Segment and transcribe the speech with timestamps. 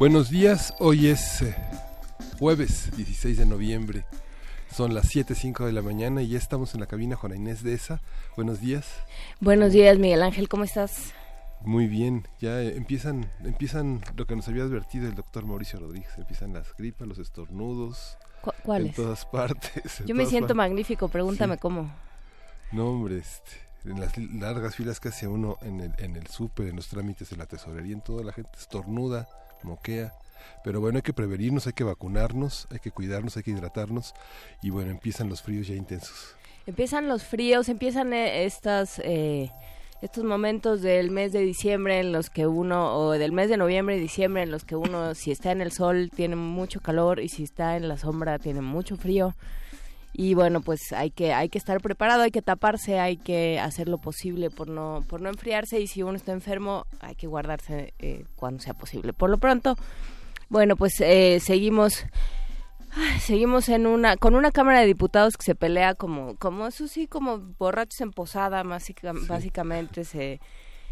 [0.00, 1.54] Buenos días, hoy es eh,
[2.38, 4.06] jueves 16 de noviembre.
[4.72, 7.74] Son las 7.05 de la mañana y ya estamos en la cabina Juana Inés de
[7.74, 8.00] esa.
[8.34, 8.86] Buenos días.
[9.40, 11.12] Buenos días, Miguel Ángel, ¿cómo estás?
[11.60, 16.54] Muy bien, ya empiezan, empiezan lo que nos había advertido el doctor Mauricio Rodríguez, empiezan
[16.54, 18.16] las gripas, los estornudos.
[18.62, 18.98] ¿Cuáles?
[18.98, 20.02] En todas partes.
[20.06, 21.92] Yo me siento magnífico, pregúntame cómo.
[22.72, 23.50] No, hombre, este,
[23.84, 27.28] en las largas filas que hace uno en el, en el súper, en los trámites
[27.28, 29.28] de la tesorería, en toda la gente estornuda,
[29.64, 30.12] moquea.
[30.64, 34.14] Pero bueno, hay que prevenirnos, hay que vacunarnos, hay que cuidarnos, hay que hidratarnos.
[34.62, 36.36] Y bueno, empiezan los fríos ya intensos.
[36.66, 39.00] Empiezan los fríos, empiezan eh, estas...
[39.04, 39.50] Eh,
[40.02, 43.98] estos momentos del mes de diciembre en los que uno, o del mes de noviembre
[43.98, 47.28] y diciembre en los que uno, si está en el sol, tiene mucho calor y
[47.28, 49.34] si está en la sombra, tiene mucho frío.
[50.12, 53.88] Y bueno, pues hay que, hay que estar preparado, hay que taparse, hay que hacer
[53.88, 57.94] lo posible por no, por no enfriarse y si uno está enfermo, hay que guardarse
[57.98, 59.12] eh, cuando sea posible.
[59.12, 59.76] Por lo pronto,
[60.48, 62.04] bueno, pues eh, seguimos
[63.20, 67.06] seguimos en una con una cámara de diputados que se pelea como como eso sí
[67.06, 70.40] como borrachos en posada básicamente se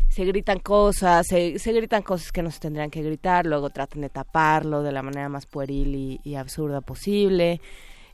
[0.09, 4.03] se gritan cosas se, se, gritan cosas que no se tendrían que gritar luego tratan
[4.03, 7.61] de taparlo de la manera más pueril y, absurda posible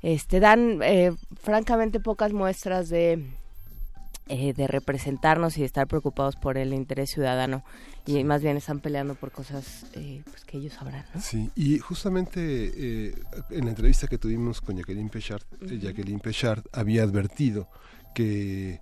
[0.04, 3.24] este dan eh, francamente pocas muestras de
[4.26, 7.62] eh, de representarnos y de estar preocupados por el interés ciudadano
[8.06, 11.04] y más bien están peleando por cosas eh, pues, que ellos sabrán.
[11.20, 13.14] Sí, y justamente eh,
[13.50, 17.68] en la entrevista que tuvimos con Jacqueline Pechard, Jacqueline Pechard había advertido
[18.14, 18.80] que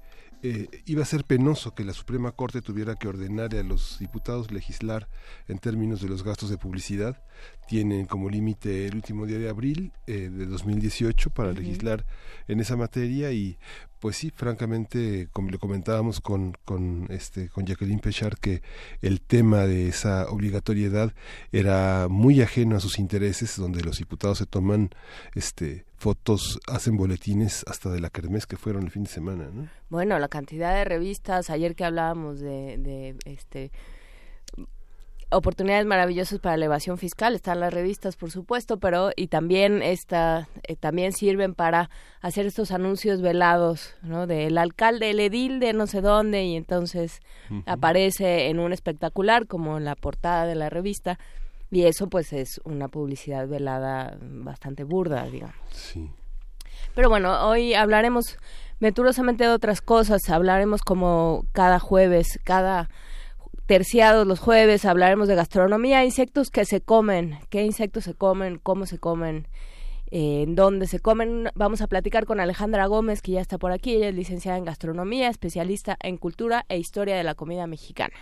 [0.86, 5.08] iba a ser penoso que la Suprema Corte tuviera que ordenarle a los diputados legislar
[5.48, 7.20] en términos de los gastos de publicidad.
[7.66, 12.04] Tienen como límite el último día de abril de 2018 para legislar
[12.48, 13.56] en esa materia y
[14.02, 18.60] pues sí, francamente, como le comentábamos con, con, este, con Jacqueline Pechard, que
[19.00, 21.14] el tema de esa obligatoriedad
[21.52, 24.90] era muy ajeno a sus intereses, donde los diputados se toman
[25.36, 29.48] este, fotos, hacen boletines hasta de la kermés que fueron el fin de semana.
[29.54, 29.68] ¿no?
[29.88, 33.70] Bueno, la cantidad de revistas, ayer que hablábamos de, de este
[35.32, 40.48] oportunidades maravillosas para la evasión fiscal están las revistas por supuesto pero y también esta
[40.64, 45.86] eh, también sirven para hacer estos anuncios velados no del alcalde el edil de no
[45.86, 47.20] sé dónde y entonces
[47.66, 51.18] aparece en un espectacular como en la portada de la revista
[51.70, 55.56] y eso pues es una publicidad velada bastante burda digamos.
[55.70, 56.10] Sí.
[56.94, 58.38] Pero bueno hoy hablaremos
[58.80, 62.90] venturosamente de otras cosas hablaremos como cada jueves cada
[63.66, 68.86] terciados los jueves hablaremos de gastronomía, insectos que se comen, qué insectos se comen, cómo
[68.86, 69.46] se comen,
[70.10, 71.50] eh, dónde se comen.
[71.54, 74.64] Vamos a platicar con Alejandra Gómez, que ya está por aquí, ella es licenciada en
[74.64, 78.14] gastronomía, especialista en cultura e historia de la comida mexicana.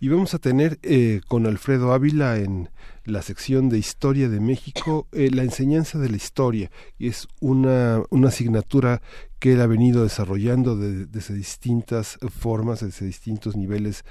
[0.00, 2.68] Y vamos a tener eh, con Alfredo Ávila en
[3.04, 6.70] la sección de Historia de México eh, la enseñanza de la historia.
[6.98, 9.02] Y es una, una asignatura
[9.38, 14.04] que él ha venido desarrollando desde distintas formas, desde distintos niveles,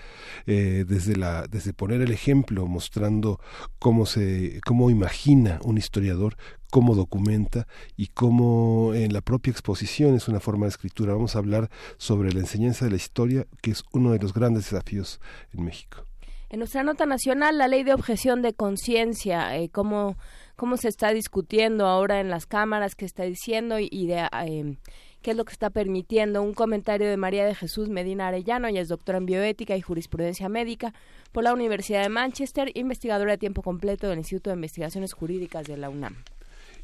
[0.46, 3.40] eh, desde la, desde poner el ejemplo, mostrando
[3.80, 6.38] cómo se, cómo imagina un historiador,
[6.74, 7.68] cómo documenta
[7.98, 11.14] y cómo en la propia exposición es una forma de escritura.
[11.14, 14.72] Vamos a hablar sobre la enseñanza de la historia, que es uno de los grandes
[14.72, 15.22] desafíos
[15.54, 16.08] en México.
[16.50, 20.18] En nuestra nota nacional, la ley de objeción de conciencia, eh, cómo,
[20.56, 24.76] cómo se está discutiendo ahora en las cámaras, qué está diciendo y, de, eh,
[25.22, 26.42] qué es lo que está permitiendo.
[26.42, 30.50] Un comentario de María de Jesús Medina Arellano, ella es doctora en bioética y jurisprudencia
[30.50, 30.92] médica
[31.32, 35.78] por la Universidad de Manchester, investigadora de tiempo completo del Instituto de Investigaciones Jurídicas de
[35.78, 36.16] la UNAM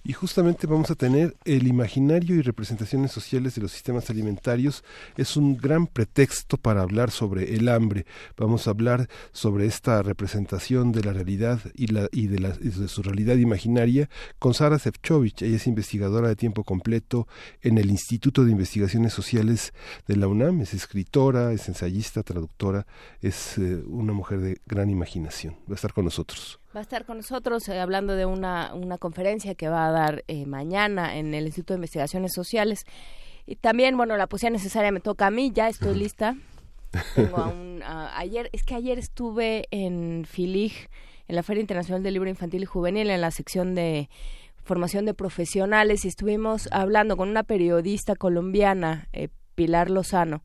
[0.10, 4.84] y justamente vamos a tener el imaginario y representaciones sociales de los sistemas alimentarios.
[5.18, 8.08] Es un gran pretexto para hablar sobre el hambre.
[8.36, 12.56] Vamos a hablar sobre esta representación de la realidad y, la, y, de, la,
[12.88, 14.10] su realidad imaginaria
[14.40, 15.44] con Sara Sefcovic.
[15.44, 17.28] Ella es investigadora de tiempo completo
[17.62, 19.76] en el Instituto de Investigaciones Sociales
[20.08, 20.62] de la UNAM.
[20.62, 22.88] Es escritora, es ensayista, traductora,
[23.22, 25.54] es eh, una mujer de gran imaginación.
[25.70, 26.59] Va a estar con nosotros.
[26.76, 30.24] Va a estar con nosotros eh, hablando de una, una conferencia que va a dar
[30.28, 32.86] eh, mañana en el Instituto de Investigaciones Sociales.
[33.48, 36.36] Y también, bueno, la poesía necesaria me toca a mí, ya estoy lista.
[37.16, 37.44] Tengo
[38.16, 40.90] ayer, es que ayer estuve en Filig,
[41.28, 44.08] en la Feria Internacional del Libro Infantil y Juvenil, en la sección de
[44.64, 50.44] formación de profesionales, y estuvimos hablando con una periodista colombiana, eh, Pilar Lozano,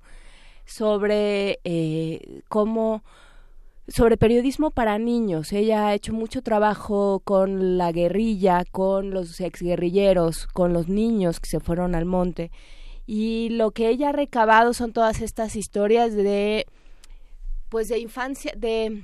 [0.65, 3.05] sobre eh, cómo
[3.89, 5.53] sobre periodismo para niños.
[5.53, 11.51] Ella ha hecho mucho trabajo con la guerrilla, con los exguerrilleros, con los niños que
[11.51, 12.51] se fueron al monte.
[13.07, 16.67] Y lo que ella ha recabado son todas estas historias de,
[17.69, 19.03] pues, de infancia, de,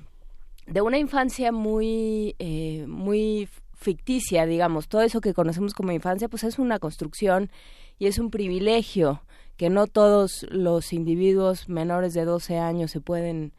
[0.66, 4.88] de una infancia muy, eh, muy ficticia, digamos.
[4.88, 7.50] Todo eso que conocemos como infancia, pues es una construcción
[7.98, 9.22] y es un privilegio
[9.58, 13.52] que no todos los individuos menores de 12 años se pueden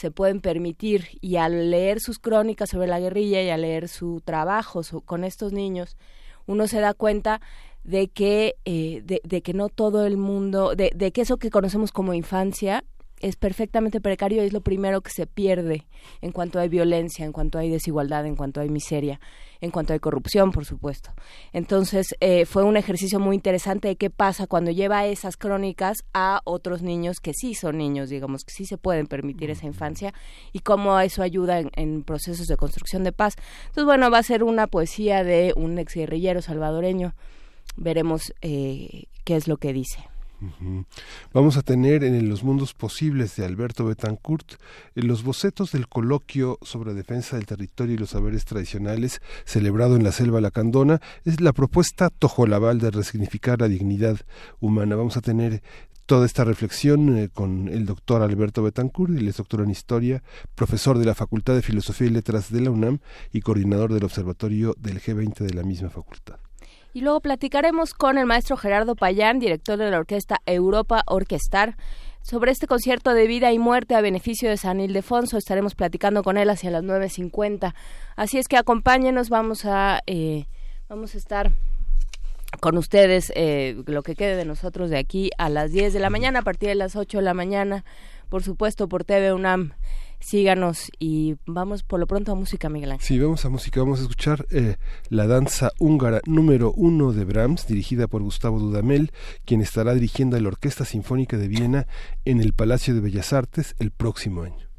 [0.00, 4.22] se pueden permitir y al leer sus crónicas sobre la guerrilla y al leer su
[4.24, 5.98] trabajo con estos niños
[6.46, 7.42] uno se da cuenta
[7.84, 11.92] de que eh, de, que no todo el mundo de, de que eso que conocemos
[11.92, 12.82] como infancia
[13.20, 15.86] es perfectamente precario y es lo primero que se pierde
[16.22, 19.20] en cuanto hay violencia, en cuanto hay desigualdad, en cuanto hay miseria,
[19.60, 21.10] en cuanto hay corrupción, por supuesto.
[21.52, 26.40] Entonces, eh, fue un ejercicio muy interesante de qué pasa cuando lleva esas crónicas a
[26.44, 30.14] otros niños que sí son niños, digamos, que sí se pueden permitir esa infancia
[30.52, 33.34] y cómo eso ayuda en, procesos de construcción de paz.
[33.62, 37.14] Entonces, bueno, va a ser una poesía de un exguerrillero salvadoreño.
[37.76, 40.09] Veremos eh, qué es lo que dice.
[41.32, 44.54] Vamos a tener en Los Mundos Posibles de Alberto Betancourt
[44.94, 50.04] en los bocetos del coloquio sobre defensa del territorio y los saberes tradicionales celebrado en
[50.04, 51.00] la selva lacandona.
[51.24, 54.18] Es la propuesta Tojolabal de resignificar la dignidad
[54.60, 54.96] humana.
[54.96, 55.62] Vamos a tener
[56.10, 60.24] toda esta reflexión eh, con el doctor Alberto Betancourt, él es doctor en Historia,
[60.56, 62.98] profesor de la Facultad de Filosofía y Letras de la UNAM
[63.32, 66.49] y coordinador del Observatorio del G20 de la misma facultad.
[66.92, 71.76] Y luego platicaremos con el maestro Gerardo Payán, director de la orquesta Europa Orquestar,
[72.20, 75.38] sobre este concierto de vida y muerte a beneficio de San Ildefonso.
[75.38, 77.74] Estaremos platicando con él hacia las 9.50.
[78.16, 80.46] Así es que acompáñenos, vamos a, eh,
[80.88, 81.52] vamos a estar
[82.58, 86.10] con ustedes eh, lo que quede de nosotros de aquí a las 10 de la
[86.10, 87.84] mañana, a partir de las 8 de la mañana,
[88.28, 89.74] por supuesto por TV UNAM
[90.20, 93.06] síganos y vamos por lo pronto a música, Miguel Ángel.
[93.06, 94.76] Sí, vamos a música, vamos a escuchar eh,
[95.08, 99.12] la danza húngara número uno de Brahms, dirigida por Gustavo Dudamel,
[99.44, 101.86] quien estará dirigiendo a la Orquesta Sinfónica de Viena
[102.24, 104.69] en el Palacio de Bellas Artes el próximo año.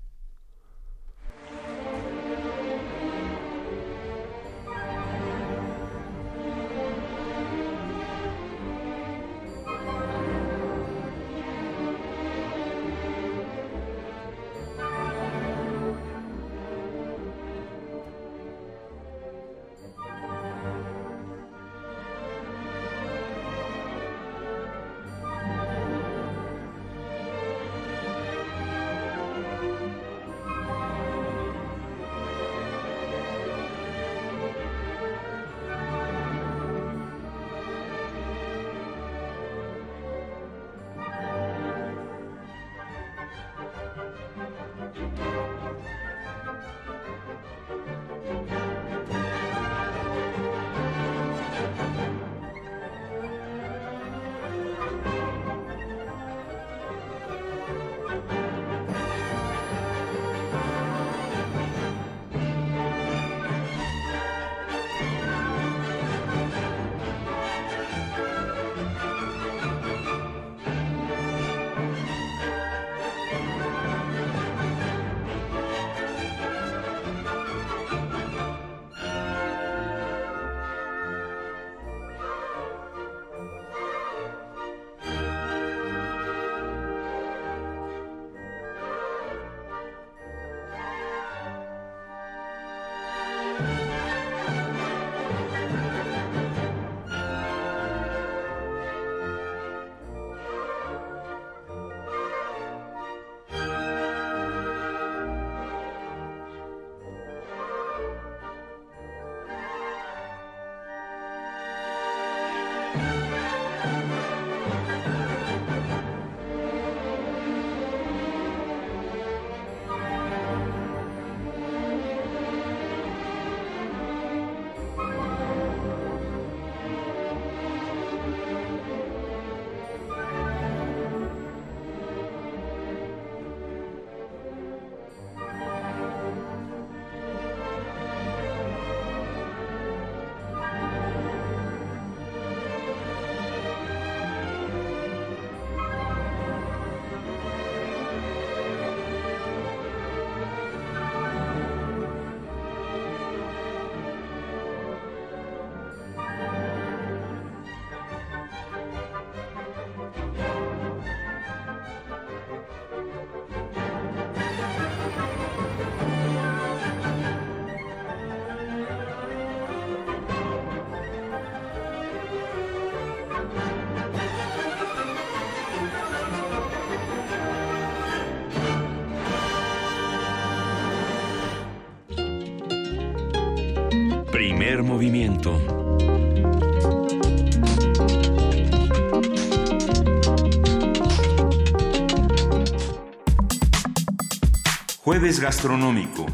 [195.12, 196.26] Jueves gastronómico.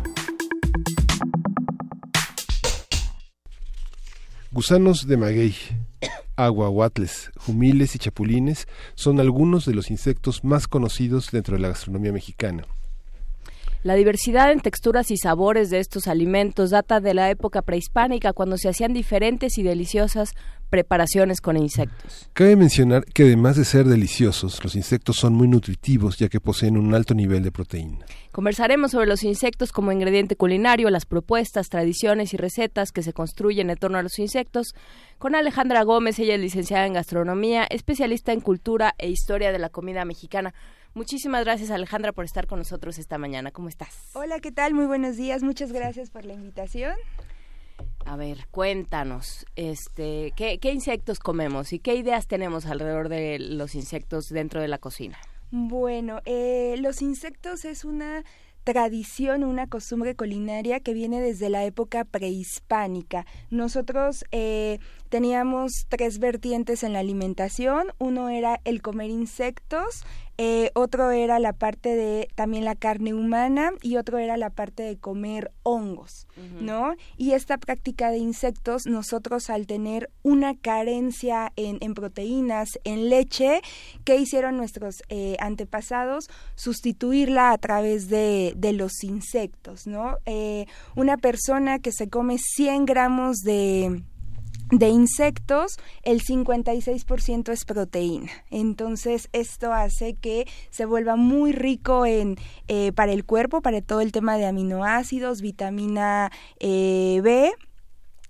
[4.51, 5.55] Gusanos de maguey,
[6.35, 12.11] aguahuatles, jumiles y chapulines son algunos de los insectos más conocidos dentro de la gastronomía
[12.11, 12.65] mexicana.
[13.83, 18.57] La diversidad en texturas y sabores de estos alimentos data de la época prehispánica, cuando
[18.57, 20.33] se hacían diferentes y deliciosas
[20.69, 22.29] preparaciones con insectos.
[22.33, 26.77] Cabe mencionar que además de ser deliciosos, los insectos son muy nutritivos ya que poseen
[26.77, 28.05] un alto nivel de proteína.
[28.31, 33.69] Conversaremos sobre los insectos como ingrediente culinario, las propuestas, tradiciones y recetas que se construyen
[33.69, 34.73] en torno a los insectos
[35.17, 39.69] con Alejandra Gómez, ella es licenciada en gastronomía, especialista en cultura e historia de la
[39.69, 40.53] comida mexicana.
[40.97, 43.51] Muchísimas gracias Alejandra por estar con nosotros esta mañana.
[43.51, 44.09] ¿Cómo estás?
[44.15, 44.73] Hola, ¿qué tal?
[44.73, 45.43] Muy buenos días.
[45.43, 46.95] Muchas gracias por la invitación.
[48.07, 53.75] A ver, cuéntanos, este, ¿qué, ¿qué, insectos comemos y qué ideas tenemos alrededor de los
[53.75, 55.19] insectos dentro de la cocina?
[55.51, 58.23] Bueno, eh, los insectos es una
[58.63, 63.25] tradición, una costumbre culinaria que viene desde la época prehispánica.
[63.49, 67.87] Nosotros eh, teníamos tres vertientes en la alimentación.
[67.97, 70.03] Uno era el comer insectos,
[70.39, 74.83] eh, otro era la parte de también la carne humana y otro era la parte
[74.83, 76.27] de comer hongos,
[76.61, 76.93] ¿no?
[77.17, 83.61] Y esta práctica de insectos, nosotros al tener una carencia en, en proteínas, en leche,
[84.03, 86.29] ¿qué hicieron nuestros eh, antepasados?
[86.53, 90.17] Sustituirla a través de, de los insectos, ¿no?
[90.27, 94.03] Eh, una persona que se come 100 gramos de
[94.71, 98.31] de insectos, el 56% es proteína.
[98.49, 104.01] Entonces, esto hace que se vuelva muy rico en, eh, para el cuerpo, para todo
[104.01, 107.53] el tema de aminoácidos, vitamina eh, B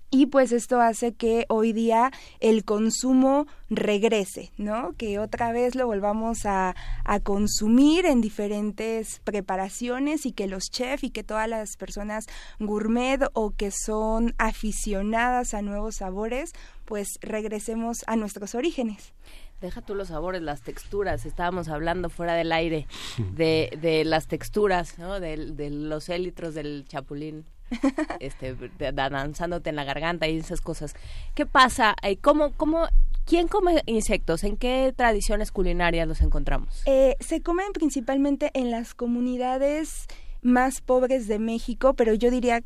[0.09, 4.93] y pues esto hace que hoy día el consumo regrese, ¿no?
[4.97, 6.75] Que otra vez lo volvamos a,
[7.23, 12.25] consumir en diferentes preparaciones y que los chefs y que todas las personas
[12.59, 16.53] gourmet o que son aficionadas a nuevos sabores,
[16.85, 19.13] pues regresemos a nuestros orígenes.
[19.61, 21.25] Deja tú los sabores, las texturas.
[21.25, 22.87] Estábamos hablando fuera del aire
[23.33, 25.19] de, de las texturas, ¿no?
[25.19, 27.45] De, de los élitros del chapulín
[28.19, 28.55] este,
[28.93, 30.95] danzándote en la garganta y esas cosas.
[31.35, 31.95] ¿Qué pasa?
[32.21, 32.87] ¿Cómo, cómo,
[33.27, 34.45] ¿Quién come insectos?
[34.45, 36.83] ¿En qué tradiciones culinarias los encontramos?
[36.85, 40.05] Eh, se comen principalmente en las comunidades
[40.41, 42.63] más pobres de México, pero yo diría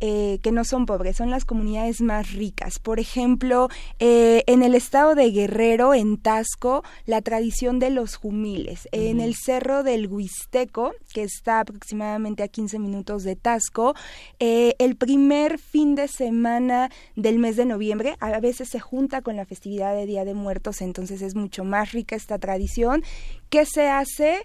[0.00, 2.78] eh, que no son pobres, son las comunidades más ricas.
[2.78, 8.88] Por ejemplo, eh, en el estado de Guerrero, en Tasco, la tradición de los jumiles.
[8.92, 13.94] En el cerro del Huisteco, que está aproximadamente a 15 minutos de Tasco,
[14.38, 19.36] eh, el primer fin de semana del mes de noviembre, a veces se junta con
[19.36, 23.02] la festividad de Día de Muertos, entonces es mucho más rica esta tradición.
[23.50, 24.44] ¿Qué se hace?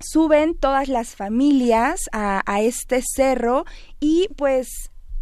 [0.00, 3.64] Suben todas las familias a, este cerro
[4.00, 4.68] y pues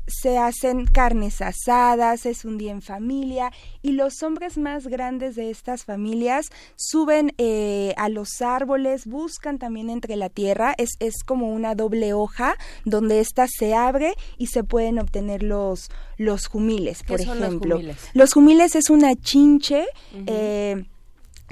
[0.07, 5.51] se hacen carnes asadas, es un día en familia y los hombres más grandes de
[5.51, 11.53] estas familias suben eh, a los árboles, buscan también entre la tierra, es, es como
[11.53, 12.57] una doble hoja
[12.87, 17.77] donde ésta se abre y se pueden obtener los, los jumiles, por ejemplo.
[17.77, 18.11] Los jumiles?
[18.15, 18.77] los jumiles?
[18.77, 19.85] es una chinche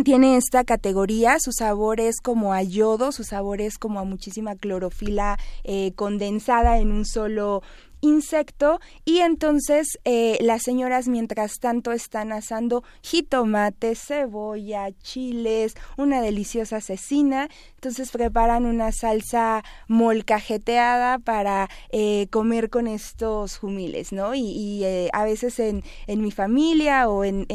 [0.05, 4.55] tiene esta categoría, su sabor es como a yodo, su sabor es como a muchísima
[4.55, 7.63] clorofila eh, condensada en un solo
[8.03, 16.83] insecto y entonces eh, las señoras mientras tanto están asando jitomate, cebolla, chiles, una deliciosa
[16.83, 24.35] cecina, entonces preparan una salsa molcajeteada para eh, comer con estos jumiles, ¿no?
[24.35, 27.47] Y, a veces en, en mi familia o en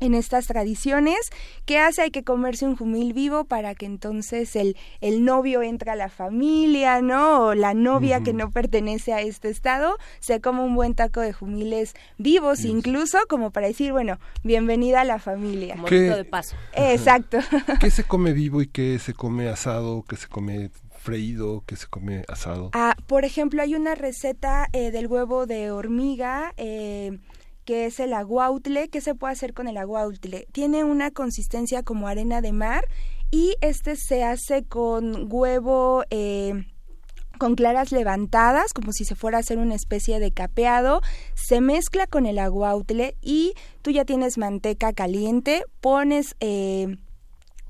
[0.00, 1.18] en estas tradiciones.
[1.64, 2.02] ¿Qué hace?
[2.02, 6.08] Hay que comerse un jumil vivo para que entonces el, el novio entre a la
[6.08, 7.46] familia, ¿no?
[7.46, 11.32] O la novia que no pertenece a este estado se come un buen taco de
[11.32, 15.76] jumiles vivos, incluso como para decir, bueno, bienvenida a la familia.
[15.76, 16.56] Como de paso.
[16.72, 17.38] Exacto.
[17.80, 20.04] ¿Qué se come vivo y qué se come asado?
[20.08, 22.70] ¿Qué se come freído, que se come asado?
[22.72, 27.18] Ah, por ejemplo, hay una receta eh, del huevo de hormiga eh,
[27.66, 28.88] que es el aguautle.
[28.88, 30.46] ¿Qué se puede hacer con el aguautle?
[30.52, 32.86] Tiene una consistencia como arena de mar
[33.30, 36.04] y este se hace con huevo...
[36.08, 36.54] Eh,
[37.38, 41.02] con claras levantadas, como si se fuera a hacer una especie de capeado,
[41.34, 46.96] se mezcla con el aguautle y tú ya tienes manteca caliente, pones eh,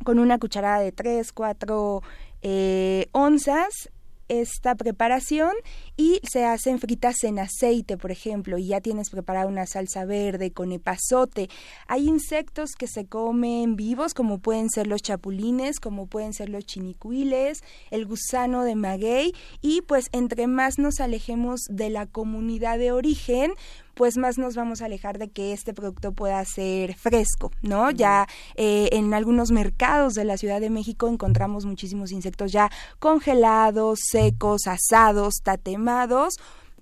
[0.05, 2.00] con una cucharada de 3, 4
[2.43, 3.91] eh, onzas
[4.28, 5.52] esta preparación
[5.97, 10.52] y se hacen fritas en aceite, por ejemplo, y ya tienes preparada una salsa verde
[10.52, 11.49] con epazote.
[11.87, 16.64] Hay insectos que se comen vivos, como pueden ser los chapulines, como pueden ser los
[16.64, 22.92] chinicuiles, el gusano de maguey, y pues entre más nos alejemos de la comunidad de
[22.92, 23.52] origen,
[23.97, 27.91] pues más nos vamos a alejar de que este producto pueda ser fresco, ¿no?
[27.91, 33.99] Ya eh, en algunos mercados de la Ciudad de México encontramos muchísimos insectos ya congelados,
[34.11, 36.35] secos, asados, tatemados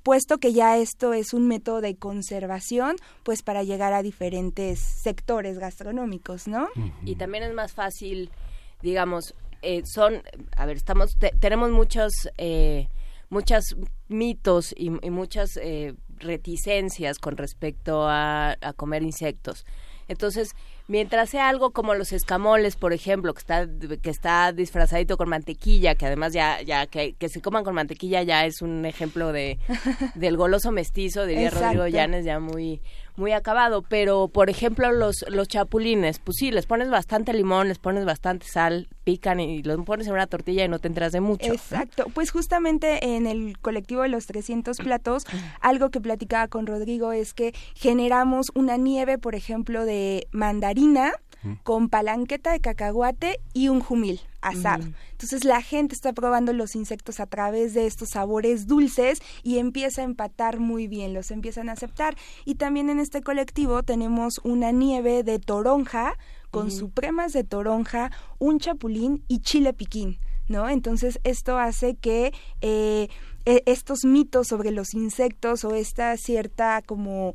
[0.02, 5.58] puesto que ya esto es un método de conservación, pues para llegar a diferentes sectores
[5.58, 6.68] gastronómicos, ¿no?
[7.06, 8.30] Y también es más fácil,
[8.82, 10.22] digamos, eh, son,
[10.58, 12.88] a ver, estamos, tenemos muchos, eh,
[13.30, 13.76] muchos
[14.08, 19.64] mitos y, muchas eh, reticencias con respecto a, comer insectos.
[20.08, 20.54] Entonces,
[20.86, 23.66] mientras sea algo como los escamoles, por ejemplo, que está
[24.02, 28.44] que está disfrazadito con mantequilla, que además ya ya que, se coman con mantequilla ya
[28.44, 29.58] es un ejemplo de
[30.14, 32.80] del goloso mestizo, diría Rodrigo Llanes, ya muy
[33.16, 37.78] muy acabado, pero por ejemplo los, los chapulines, pues sí, les pones bastante limón, les
[37.78, 41.20] pones bastante sal, pican y los pones en una tortilla y no te entras de
[41.20, 41.52] mucho.
[41.52, 45.26] Exacto, pues justamente en el colectivo de los 300 platos,
[45.60, 50.73] algo que platicaba con Rodrigo es que generamos una nieve, por ejemplo, de mandarina,
[51.62, 54.84] con palanqueta de cacahuate y un jumil asado.
[55.12, 60.02] Entonces la gente está probando los insectos a través de estos sabores dulces y empieza
[60.02, 62.16] a empatar muy bien, los empiezan a aceptar.
[62.44, 66.14] Y también en este colectivo tenemos una nieve de toronja
[66.50, 70.18] con supremas de toronja, un chapulín y chile piquín.
[70.46, 70.68] ¿No?
[70.68, 73.08] Entonces esto hace que eh,
[73.46, 77.34] e, estos mitos sobre los insectos o esta cierta como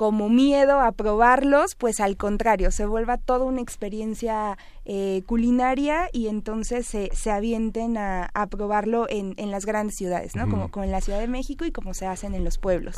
[0.00, 4.56] como miedo a probarlos, pues al contrario, se vuelva toda una experiencia
[4.86, 10.34] eh, culinaria y entonces se, se avienten a, a probarlo en, en, las grandes ciudades,
[10.34, 10.48] ¿no?
[10.48, 12.96] como, como, en la Ciudad de México y como se hacen en los pueblos.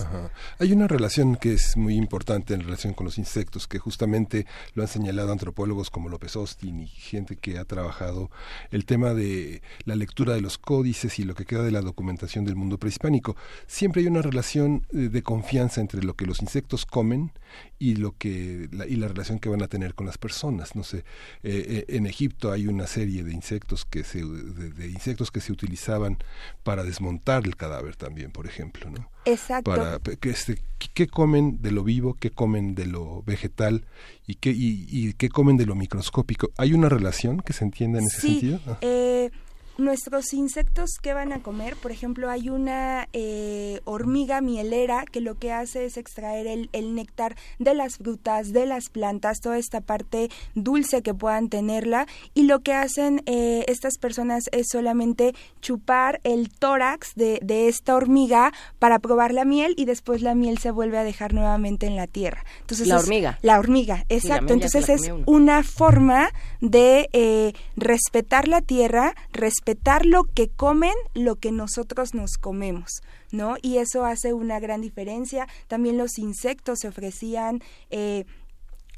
[0.58, 4.82] Hay una relación que es muy importante en relación con los insectos, que justamente lo
[4.82, 8.30] han señalado antropólogos como López Austin y gente que ha trabajado
[8.70, 12.44] el tema de la lectura de los códices y lo que queda de la documentación
[12.44, 13.36] del mundo prehispánico.
[13.66, 17.32] Siempre hay una relación eh, de confianza entre lo que los insectos comen
[17.78, 20.76] y lo que la, y la relación que van a tener con las personas.
[20.76, 21.04] No sé,
[21.42, 25.52] eh, eh, en Egipto hay una serie de insectos que se de, insectos que se
[25.52, 26.18] utilizaban
[26.62, 29.10] para desmontar el cadáver también, por ejemplo, ¿no?
[29.24, 29.70] Exacto.
[29.70, 30.58] Para que este,
[30.92, 33.86] qué comen de lo vivo, qué comen de lo vegetal
[34.26, 36.50] y qué y, y qué comen de lo microscópico.
[36.58, 38.60] ¿Hay una relación que se entienda en ese sentido?
[38.66, 38.78] Ah.
[38.80, 39.30] Eh,
[39.78, 45.36] nuestros insectos que van a comer, por ejemplo, hay una eh, hormiga mielera que lo
[45.36, 49.80] que hace es extraer el, el, néctar de las frutas, de las plantas, toda esta
[49.80, 56.20] parte dulce que puedan tenerla y lo que hacen eh, estas personas es solamente chupar
[56.24, 60.70] el tórax de, de, esta hormiga para probar la miel y después la miel se
[60.70, 62.44] vuelve a dejar nuevamente en la tierra.
[62.60, 63.38] Entonces la hormiga.
[63.42, 64.52] La hormiga, exacto.
[64.52, 66.30] Entonces es una forma
[66.62, 73.02] de eh, respetar la tierra, respetar lo que comen, lo que nosotros nos comemos.
[73.30, 73.56] ¿No?
[73.62, 75.48] Y eso hace una gran diferencia.
[75.66, 78.26] También los insectos se ofrecían eh,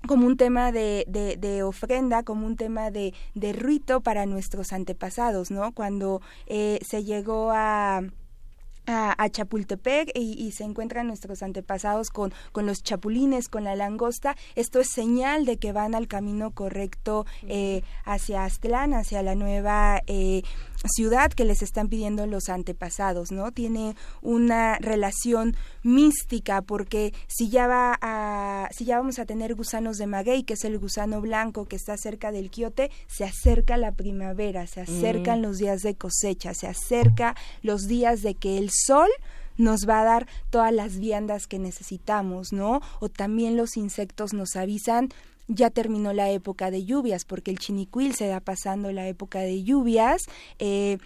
[0.08, 5.52] como un tema de, de, ofrenda, como un tema de, de rito para nuestros antepasados,
[5.52, 5.72] ¿no?
[5.72, 8.02] Cuando eh, se llegó a
[8.86, 14.36] a, Chapultepec y, se encuentran nuestros antepasados con, con los chapulines, con la langosta.
[14.54, 20.02] Esto es señal de que van al camino correcto eh, hacia Aztlán, hacia la nueva
[20.06, 20.42] eh,
[20.88, 23.52] ciudad que les están pidiendo los antepasados, ¿no?
[23.52, 29.96] Tiene una relación mística porque si ya va a, si ya vamos a tener gusanos
[29.96, 33.92] de maguey, que es el gusano blanco que está cerca del quiote, se acerca la
[33.92, 35.42] primavera, se acercan mm.
[35.42, 39.08] los días de cosecha, se acerca los días de que el sol
[39.56, 42.80] nos va a dar todas las viandas que necesitamos, ¿no?
[43.00, 45.10] O también los insectos nos avisan
[45.48, 49.62] ya terminó la época de lluvias, porque el chinicuil se da pasando la época de
[49.62, 50.22] lluvias.
[50.58, 50.98] Eh,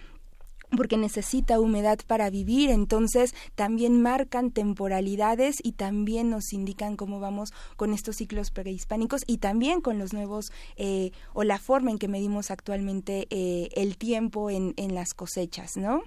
[0.77, 7.49] porque necesita humedad para vivir, entonces también marcan temporalidades y también nos indican cómo vamos
[7.75, 12.07] con estos ciclos prehispánicos y también con los nuevos eh, o la forma en que
[12.07, 16.03] medimos actualmente eh, el tiempo en, en, las cosechas, ¿no?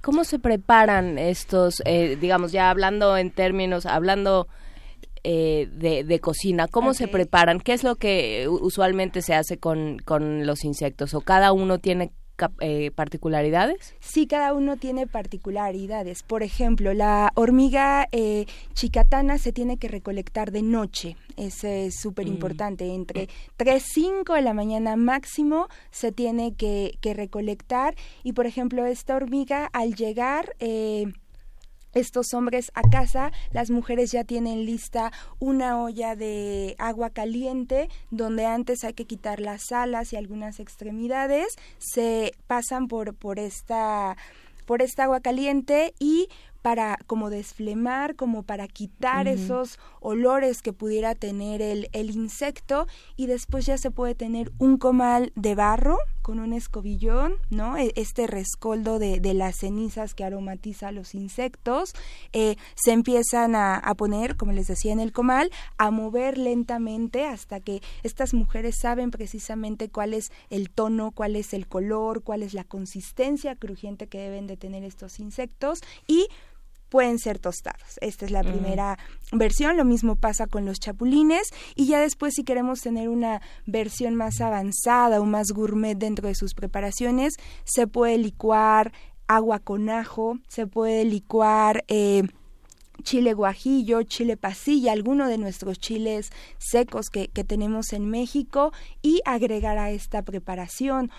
[0.00, 4.48] ¿Cómo se preparan estos, digamos, ya hablando en términos, hablando
[5.24, 6.68] eh, de, cocina?
[6.68, 7.60] ¿Cómo se preparan?
[7.60, 11.14] ¿Qué es lo que usualmente se hace con, con los insectos?
[11.14, 12.12] ¿O cada uno tiene
[12.60, 13.94] eh, particularidades?
[14.00, 16.22] Sí, cada uno tiene particularidades.
[16.22, 21.16] Por ejemplo, la hormiga eh, chicatana se tiene que recolectar de noche.
[21.36, 22.84] Eso es súper importante.
[22.86, 22.94] Mm.
[22.94, 27.94] Entre 3, 5 de la mañana máximo se tiene que, que recolectar.
[28.22, 30.54] Y, por ejemplo, esta hormiga al llegar...
[30.60, 31.12] Eh,
[31.94, 38.46] estos hombres a casa, las mujeres ya tienen lista una olla de agua caliente donde
[38.46, 44.16] antes hay que quitar las alas y algunas extremidades, se pasan por, por esta
[44.66, 46.28] por esta agua caliente y
[46.62, 53.26] para como desflemar, como para quitar esos olores que pudiera tener el, el, insecto y
[53.26, 57.76] después ya se puede tener un comal de barro con un escobillón, ¿no?
[57.76, 61.94] E, este rescoldo de, de las cenizas que aromatiza a los insectos,
[62.32, 67.24] eh, se empiezan a, a, poner, como les decía en el comal, a mover lentamente
[67.24, 72.42] hasta que estas mujeres saben precisamente cuál es el tono, cuál es el color, cuál
[72.42, 76.28] es la consistencia crujiente que deben de tener estos insectos y
[76.90, 77.98] pueden ser tostados.
[78.00, 78.46] Esta es la mm.
[78.46, 78.98] primera
[79.32, 79.76] versión.
[79.76, 81.48] Lo mismo pasa con los chapulines.
[81.74, 86.34] Y ya después, si queremos tener una versión más avanzada o más gourmet dentro de
[86.34, 88.92] sus preparaciones, se puede licuar
[89.26, 91.84] agua con ajo, se puede licuar...
[91.88, 92.24] Eh,
[93.02, 99.22] chile guajillo, chile pasilla, alguno de nuestros chiles secos que, que tenemos en México y
[99.24, 101.10] agregar a esta preparación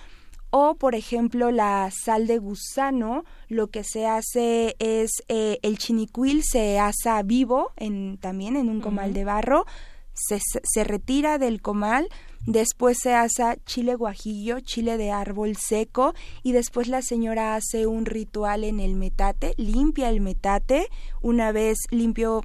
[0.51, 6.43] o por ejemplo la sal de gusano lo que se hace es eh, el chinicuil
[6.43, 9.65] se asa vivo en, también en un comal de barro
[10.13, 12.07] se, se retira del comal
[12.45, 18.05] después se asa chile guajillo, chile de árbol seco y después la señora hace un
[18.05, 20.87] ritual en el metate, limpia el metate,
[21.21, 22.43] una vez limpio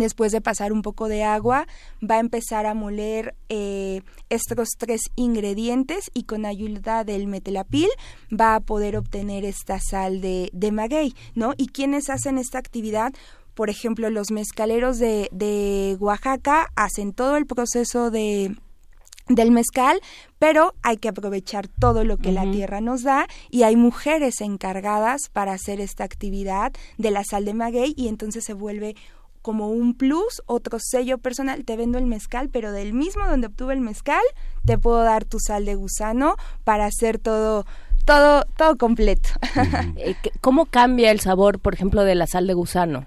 [0.00, 1.66] después de pasar un poco de agua,
[2.02, 7.88] va a empezar a moler eh, estos tres ingredientes y con ayuda del metelapil
[8.32, 11.54] va a poder obtener esta sal de, de maguey, ¿no?
[11.56, 13.12] ¿Y quiénes hacen esta actividad?
[13.54, 18.54] Por ejemplo, los mezcaleros de, de Oaxaca hacen todo el proceso de
[19.28, 20.00] del mezcal,
[20.38, 25.22] pero hay que aprovechar todo lo que la tierra nos da y hay mujeres encargadas
[25.32, 28.94] para hacer esta actividad de la sal de maguey y entonces se vuelve
[29.46, 33.74] como un plus, otro sello personal, te vendo el mezcal, pero del mismo donde obtuve
[33.74, 34.24] el mezcal,
[34.64, 37.64] te puedo dar tu sal de gusano para hacer todo
[38.04, 39.28] todo todo completo.
[39.98, 43.06] Eh, ¿Cómo cambia el sabor, por ejemplo, de la sal de gusano?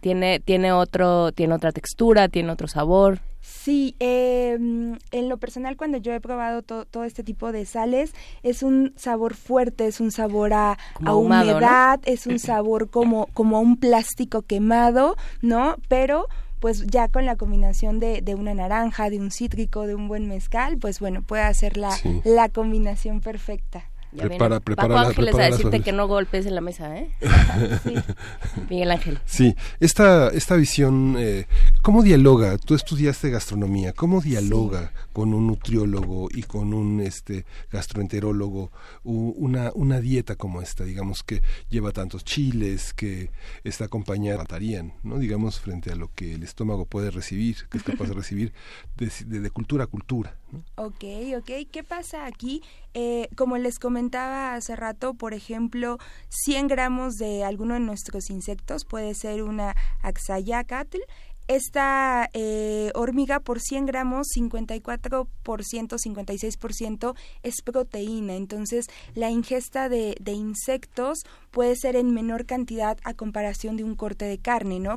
[0.00, 3.20] Tiene tiene otro tiene otra textura, tiene otro sabor.
[3.40, 8.62] Sí, eh, en lo personal cuando yo he probado todo este tipo de sales es
[8.62, 13.76] un sabor fuerte, es un sabor a, humedad, es un sabor como como a un
[13.76, 15.76] plástico quemado, ¿no?
[15.88, 16.26] Pero
[16.60, 20.28] pues ya con la combinación de, de, una naranja, de un cítrico, de un buen
[20.28, 23.84] mezcal, pues bueno, puede hacer la, la combinación perfecta
[24.16, 27.10] prepara, prepara, Paco Ángeles a decirte que no golpes en la mesa, ¿eh?
[27.84, 27.94] sí.
[28.68, 29.18] Miguel Ángel.
[29.24, 31.46] Sí, esta, esta visión, eh,
[31.82, 32.58] ¿cómo dialoga?
[32.58, 38.70] Tú estudiaste gastronomía, ¿cómo dialoga con un nutriólogo y con un este gastroenterólogo
[39.04, 43.30] una, una dieta como esta, digamos, que lleva tantos chiles, que
[43.64, 45.18] está acompañada, matarían, ¿no?
[45.18, 48.52] Digamos, frente a lo que el estómago puede recibir, que es capaz de recibir
[48.96, 50.34] de, cultura a cultura.
[50.52, 50.64] ¿No?
[50.76, 51.04] Ok,
[51.36, 51.50] ok.
[51.70, 52.62] ¿Qué pasa aquí?
[52.94, 58.84] Eh, como les comentaba hace rato, por ejemplo, 100 gramos de alguno de nuestros insectos
[58.84, 60.98] puede ser una axayacatl.
[61.48, 68.34] Esta eh, hormiga por 100 gramos, 54%, 56% es proteína.
[68.34, 71.18] Entonces, la ingesta de, de insectos
[71.50, 74.96] puede ser en menor cantidad a comparación de un corte de carne, ¿no?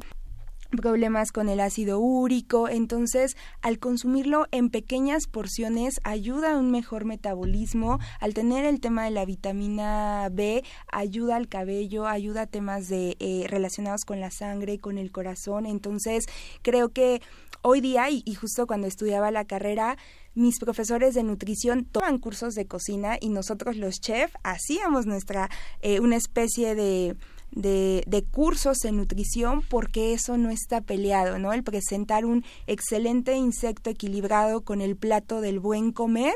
[0.75, 7.05] Problemas con el ácido úrico, entonces al consumirlo en pequeñas porciones ayuda a un mejor
[7.05, 12.87] metabolismo, al tener el tema de la vitamina B ayuda al cabello, ayuda a temas
[12.89, 16.25] de eh, relacionados con la sangre, con el corazón, entonces
[16.61, 17.21] creo que
[17.61, 19.97] hoy día y, justo cuando estudiaba la carrera
[20.35, 25.49] mis profesores de nutrición toman cursos de cocina y nosotros los chefs hacíamos nuestra
[25.81, 27.15] eh, una especie de
[27.55, 31.53] de, de, cursos en nutrición porque eso no está peleado, ¿no?
[31.53, 36.35] El presentar un excelente insecto equilibrado con el plato del buen comer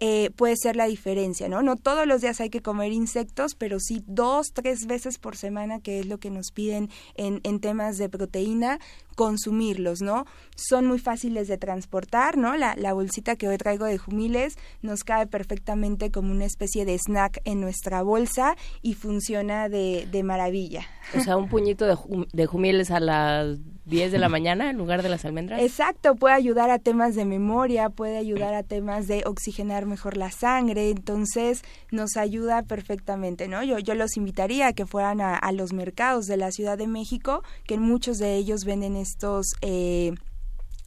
[0.00, 1.62] eh, puede ser la diferencia, ¿no?
[1.62, 5.80] No todos los días hay que comer insectos, pero sí dos, tres veces por semana,
[5.80, 8.78] que es lo que nos piden en, en temas de proteína,
[9.14, 10.24] consumirlos, ¿no?
[10.56, 12.56] Son muy fáciles de transportar, ¿no?
[12.56, 16.98] La, la bolsita que hoy traigo de jumiles nos cabe perfectamente como una especie de
[16.98, 20.86] snack en nuestra bolsa y funciona de, de maravilla.
[21.14, 21.96] O sea, un puñito de,
[22.32, 23.58] de jumiles a las
[23.90, 25.60] 10 de la mañana en lugar de las almendras.
[25.60, 30.30] Exacto, puede ayudar a temas de memoria, puede ayudar a temas de oxigenar mejor la
[30.30, 33.62] sangre, entonces nos ayuda perfectamente, ¿no?
[33.62, 36.86] Yo, yo los invitaría a que fueran a, a los mercados de la Ciudad de
[36.86, 39.46] México, que en muchos de ellos venden estos...
[39.60, 40.14] Eh,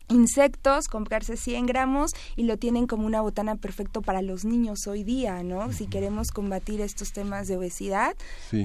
[0.10, 5.04] insectos, comprarse 100 gramos y lo tienen como una botana perfecto para los niños hoy
[5.04, 5.72] día, ¿no?
[5.72, 8.16] Si queremos combatir estos temas de obesidad,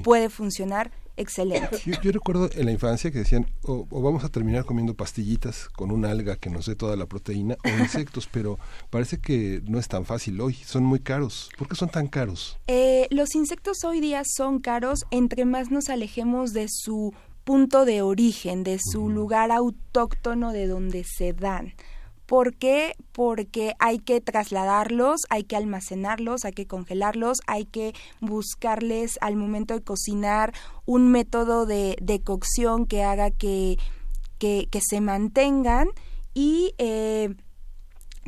[0.03, 1.81] puede funcionar excelente.
[2.01, 6.09] Yo, recuerdo en la infancia que decían, o, vamos a terminar comiendo pastillitas con una
[6.09, 8.57] alga que nos dé toda la proteína, o insectos, pero
[8.89, 11.49] parece que no es tan fácil hoy, son muy caros.
[11.57, 12.57] ¿Por qué son tan caros?
[12.67, 18.01] Eh, los insectos hoy día son caros, entre más nos alejemos de su punto de
[18.01, 21.73] origen, de su lugar autóctono de donde se dan.
[22.29, 22.93] ¿Por qué?
[23.11, 29.73] Porque hay que trasladarlos, hay que almacenarlos, hay que congelarlos, hay que buscarles al momento
[29.73, 30.53] de cocinar
[30.85, 33.79] un método de, de cocción que haga que,
[34.37, 35.87] que, se mantengan
[36.35, 37.33] y eh,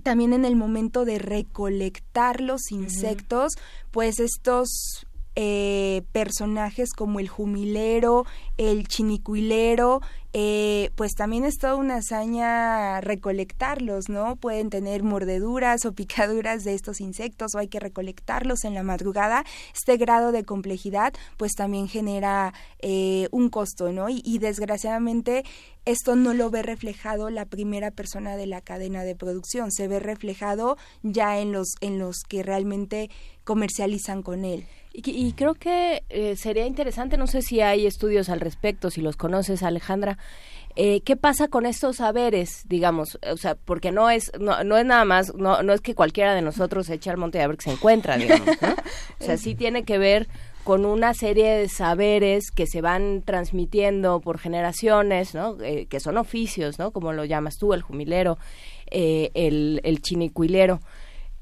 [0.01, 3.53] también en el momento de recolectar los insectos,
[3.91, 5.05] pues estos
[5.36, 8.26] eh, personajes como el jumilero,
[8.58, 10.02] el chinicuilero,
[10.34, 14.38] eh, pues también es toda una hazaña recolectarlos, ¿no?
[14.38, 19.44] Pueden tener mordeduras o picaduras de estos insectos o hay que recolectarlos en la madrugada.
[19.74, 24.10] Este grado de complejidad pues también genera eh, un costo, ¿no?
[24.10, 25.44] Y, y desgraciadamente
[25.86, 30.00] esto no lo ve reflejado la primera persona de la cadena de producción, se ve
[30.00, 33.10] reflejado ya en los, en los que realmente
[33.44, 34.67] comercializan con él.
[34.93, 39.15] Y, creo que eh, sería interesante, no sé si hay estudios al respecto, si los
[39.15, 40.17] conoces, Alejandra,
[40.75, 43.17] eh, ¿qué pasa con estos saberes, digamos?
[43.32, 46.36] O sea, porque no es, no, no es nada más, no, no es que cualquiera
[46.36, 48.75] de nosotros eche al monte a ver qué se encuentra, digamos, ¿no?
[49.21, 50.27] O sea, sí tiene que ver
[50.65, 55.56] con una serie de saberes que se van transmitiendo por generaciones, ¿no?
[55.62, 56.91] Eh, que son oficios, ¿no?
[56.91, 58.38] Como lo llamas tú, el jumilero,
[58.88, 60.82] el, el chinicuilero.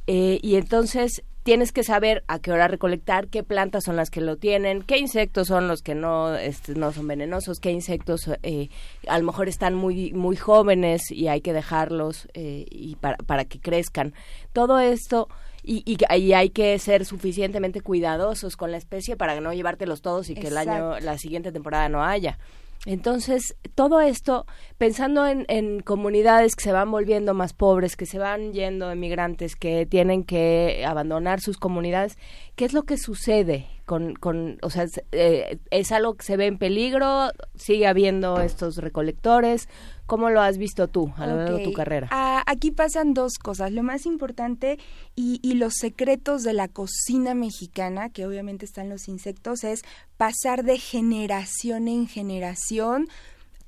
[0.05, 4.37] y entonces tienes que saber a qué hora recolectar, qué plantas son las que lo
[4.37, 8.69] tienen, qué insectos son los que no, este, no son venenosos, qué insectos eh,
[9.07, 13.45] a lo mejor están muy, muy jóvenes y hay que dejarlos eh, y para, para
[13.45, 14.13] que crezcan.
[14.53, 15.27] Todo esto...
[15.61, 20.33] Y, y, hay que ser suficientemente cuidadosos con la especie para no llevártelos todos y
[20.33, 22.39] que el año, la siguiente temporada no haya.
[22.85, 24.45] Entonces, todo esto,
[24.77, 29.85] pensando en, comunidades que se van volviendo más pobres, que se van yendo emigrantes, que
[29.85, 32.17] tienen que abandonar sus comunidades,
[32.59, 36.45] ¿qué es lo que sucede con, con o sea, eh, es algo que se ve
[36.45, 37.29] en peligro?
[37.55, 39.69] ¿Sigue habiendo estos recolectores?
[40.07, 42.09] ¿Cómo lo has visto tú a lo largo de tu carrera?
[42.11, 43.71] Ah, aquí pasan dos cosas.
[43.71, 44.77] Lo más importante
[45.15, 49.83] y, y, los secretos de la cocina mexicana, que obviamente están los insectos, es
[50.17, 53.07] pasar de generación en generación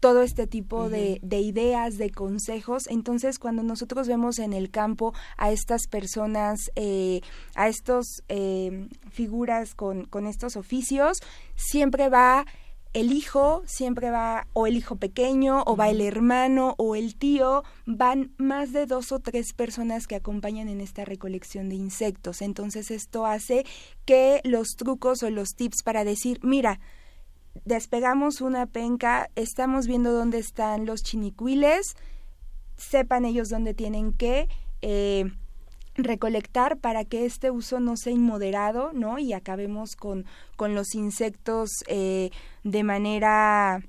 [0.01, 2.87] todo este tipo de, de, ideas, de consejos.
[2.87, 7.21] Entonces, cuando nosotros vemos en el campo a estas personas, eh,
[7.55, 11.19] a estos eh, figuras con, con estos oficios,
[11.55, 12.45] siempre va
[12.93, 17.63] el hijo siempre va, o el hijo pequeño, o va el hermano, o el tío,
[17.85, 22.41] van más de dos o tres personas que acompañan en esta recolección de insectos.
[22.41, 23.65] Entonces esto hace
[24.05, 26.81] que los trucos o los tips para decir, mira,
[27.65, 31.95] despegamos una penca, estamos viendo dónde están los chinicuiles,
[32.77, 34.47] sepan ellos dónde tienen que...
[34.81, 35.25] Eh,
[35.95, 39.19] recolectar para que este uso no sea inmoderado, ¿no?
[39.19, 42.31] Y acabemos con, con los insectos eh,
[42.63, 43.83] de manera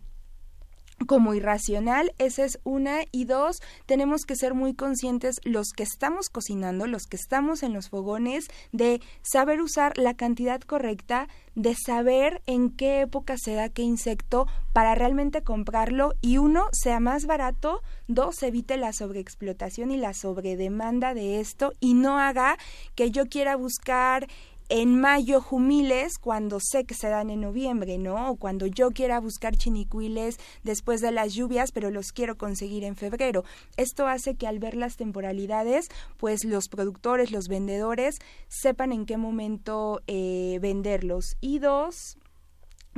[1.04, 3.00] como irracional, esa es una.
[3.12, 7.72] Y dos, tenemos que ser muy conscientes los que estamos cocinando, los que estamos en
[7.72, 13.68] los fogones, de saber usar la cantidad correcta, de saber en qué época se da
[13.68, 16.14] qué insecto para realmente comprarlo.
[16.20, 21.72] Y uno sea más barato, dos evite la sobreexplotación y la sobredemanda de esto.
[21.80, 22.56] Y no haga
[22.94, 24.28] que yo quiera buscar
[24.74, 28.30] en mayo jumiles cuando sé que se dan en noviembre, ¿no?
[28.30, 32.96] O cuando yo quiera buscar chinicuiles después de las lluvias, pero los quiero conseguir en
[32.96, 33.44] febrero.
[33.76, 38.16] Esto hace que al ver las temporalidades, pues los productores, los vendedores
[38.48, 41.36] sepan en qué momento eh, venderlos.
[41.42, 42.16] Y dos,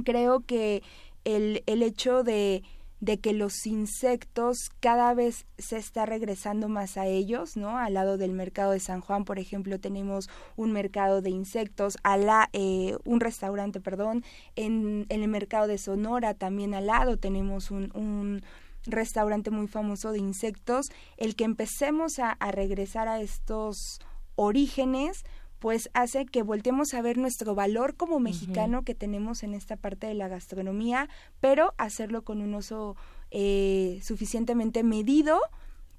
[0.04, 0.84] creo que
[1.24, 2.62] el, el hecho de
[3.04, 7.76] de que los insectos cada vez se está regresando más a ellos, ¿no?
[7.76, 12.16] Al lado del mercado de San Juan, por ejemplo, tenemos un mercado de insectos, a
[12.16, 14.24] la, eh, un restaurante, perdón,
[14.56, 18.42] en, el mercado de Sonora también al lado tenemos un, un
[18.86, 20.86] restaurante muy famoso de insectos,
[21.16, 24.00] el que empecemos a, regresar a estos
[24.36, 25.24] orígenes,
[25.64, 30.06] pues hace que volteemos a ver nuestro valor como mexicano que tenemos en esta parte
[30.06, 31.08] de la gastronomía,
[31.40, 32.96] pero hacerlo con un uso
[33.30, 35.40] eh, suficientemente medido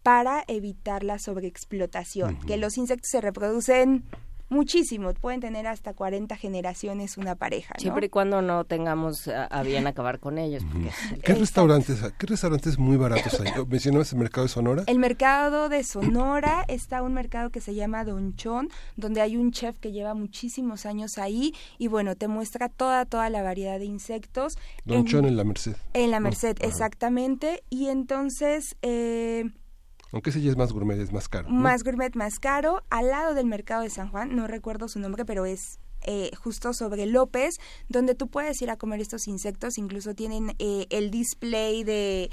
[0.03, 4.03] para evitar la sobreexplotación, que los insectos se reproducen
[4.49, 7.75] muchísimo, pueden tener hasta 40 generaciones una pareja.
[7.77, 10.63] Siempre y cuando no tengamos a, bien acabar con ellos.
[11.23, 13.51] ¿Qué restaurantes, ¿Qué restaurantes muy baratos hay?
[13.67, 14.83] ¿Mencionabas el mercado de Sonora?
[14.87, 19.51] El mercado de Sonora está un mercado que se llama Don Chon, donde hay un
[19.51, 23.85] chef que lleva muchísimos años ahí y bueno, te muestra toda, toda la variedad de
[23.85, 24.57] insectos.
[24.85, 25.75] Don en, Chon en la Merced.
[25.93, 27.63] En la Merced, exactamente.
[27.69, 28.75] Y entonces...
[28.81, 29.45] Eh,
[30.15, 31.49] aunque ese ya es más gourmet, es más caro.
[31.49, 32.81] Más gourmet, más caro.
[32.89, 36.71] Al lado del mercado de San Juan, no recuerdo su nombre, pero es eh, justo
[36.71, 37.55] sobre López,
[37.89, 39.77] donde tú puedes ir a comer estos insectos.
[39.77, 42.31] Incluso tienen eh, el display de,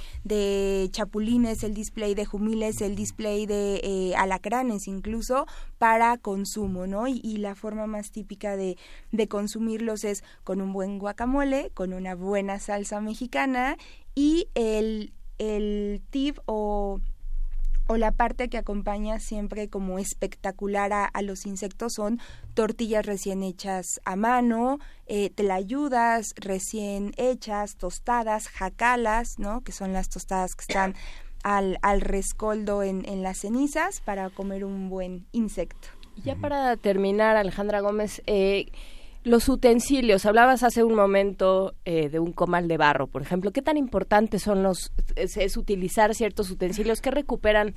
[0.92, 7.08] chapulines, el display de jumiles, el display de eh, alacranes, incluso para consumo, ¿no?
[7.08, 8.76] Y, la forma más típica de,
[9.10, 13.76] de consumirlos es con un buen guacamole, con una buena salsa mexicana
[14.14, 17.00] y el, el tip o
[17.86, 22.20] o la parte que acompaña siempre como espectacular a, los insectos son
[22.54, 29.62] tortillas recién hechas a mano, eh, telayudas recién hechas, tostadas, jacalas, ¿no?
[29.62, 30.94] que son las tostadas que están
[31.42, 35.88] al, al rescoldo en, en las cenizas para comer un buen insecto.
[36.24, 38.70] Ya para terminar, Alejandra Gómez, eh,
[39.24, 43.52] los utensilios, hablabas hace un momento eh, de un comal de barro, por ejemplo.
[43.52, 47.74] ¿Qué tan importantes son los, es, utilizar ciertos utensilios que recuperan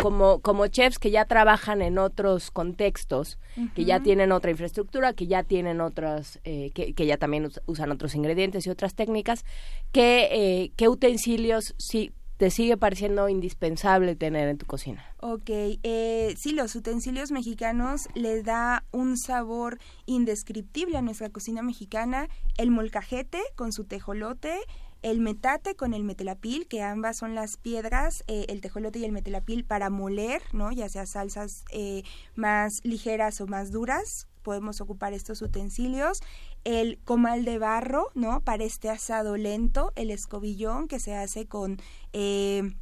[0.00, 3.38] como, como chefs que ya trabajan en otros contextos,
[3.74, 7.90] que ya tienen otra infraestructura, que ya tienen otras, eh, que, que, ya también usan
[7.90, 9.44] otros ingredientes y otras técnicas?
[9.92, 15.04] ¿Qué, eh, qué utensilios sí te sigue pareciendo indispensable tener en tu cocina?
[15.20, 22.28] Ok, eh, sí, los utensilios mexicanos les da un sabor indescriptible a nuestra cocina mexicana.
[22.58, 24.58] El molcajete con su tejolote,
[25.02, 29.12] el metate con el metelapil, que ambas son las piedras, eh, el tejolote y el
[29.12, 30.72] metelapil para moler, ¿no?
[30.72, 32.02] Ya sea salsas eh,
[32.34, 36.20] más ligeras o más duras, podemos ocupar estos utensilios
[36.64, 38.40] el comal de barro, ¿no?
[38.40, 41.78] Para este asado lento, el escobillón que se hace con...
[42.12, 42.74] Eh,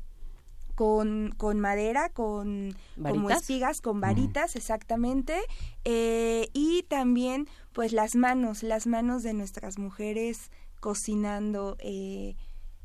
[0.74, 5.38] con, con, madera, con como espigas, con varitas, exactamente,
[5.84, 12.34] eh, y también pues las manos, las manos de nuestras mujeres cocinando eh,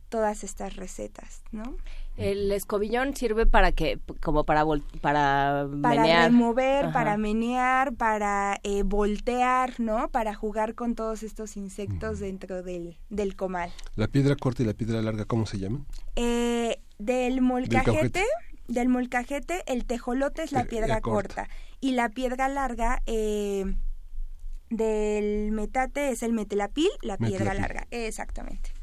[0.09, 1.77] todas estas recetas, ¿no?
[2.17, 4.63] El escobillón sirve para que, como para
[5.01, 10.09] para, para remover, para menear, para eh, voltear, ¿no?
[10.09, 13.71] Para jugar con todos estos insectos dentro del, del comal.
[13.95, 15.85] La piedra corta y la piedra larga, ¿cómo se llaman?
[16.15, 18.23] Eh, del molcajete,
[18.67, 21.49] del molcajete, el tejolote es la piedra corta.
[21.81, 23.65] y la piedra larga eh,
[24.69, 28.74] del metate es el metelapil, la piedra larga, exactamente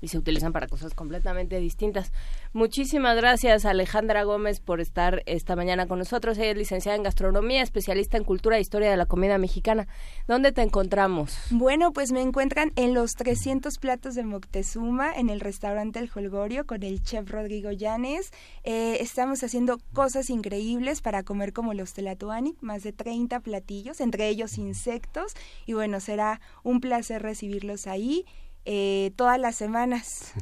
[0.00, 2.12] y se utilizan para cosas completamente distintas.
[2.52, 6.38] Muchísimas gracias Alejandra Gómez por estar esta mañana con nosotros.
[6.38, 9.86] Ella es licenciada en gastronomía, especialista en cultura e historia de la comida mexicana.
[10.26, 11.36] ¿Dónde te encontramos?
[11.50, 16.66] Bueno, pues me encuentran en los 300 platos de Moctezuma, en el restaurante El Holgorio
[16.66, 18.30] con el chef Rodrigo Llanes.
[18.64, 24.28] Eh, estamos haciendo cosas increíbles para comer como los telatuani, más de 30 platillos, entre
[24.28, 25.34] ellos insectos.
[25.66, 28.24] Y bueno, será un placer recibirlos ahí
[28.70, 30.34] eh, todas las semanas.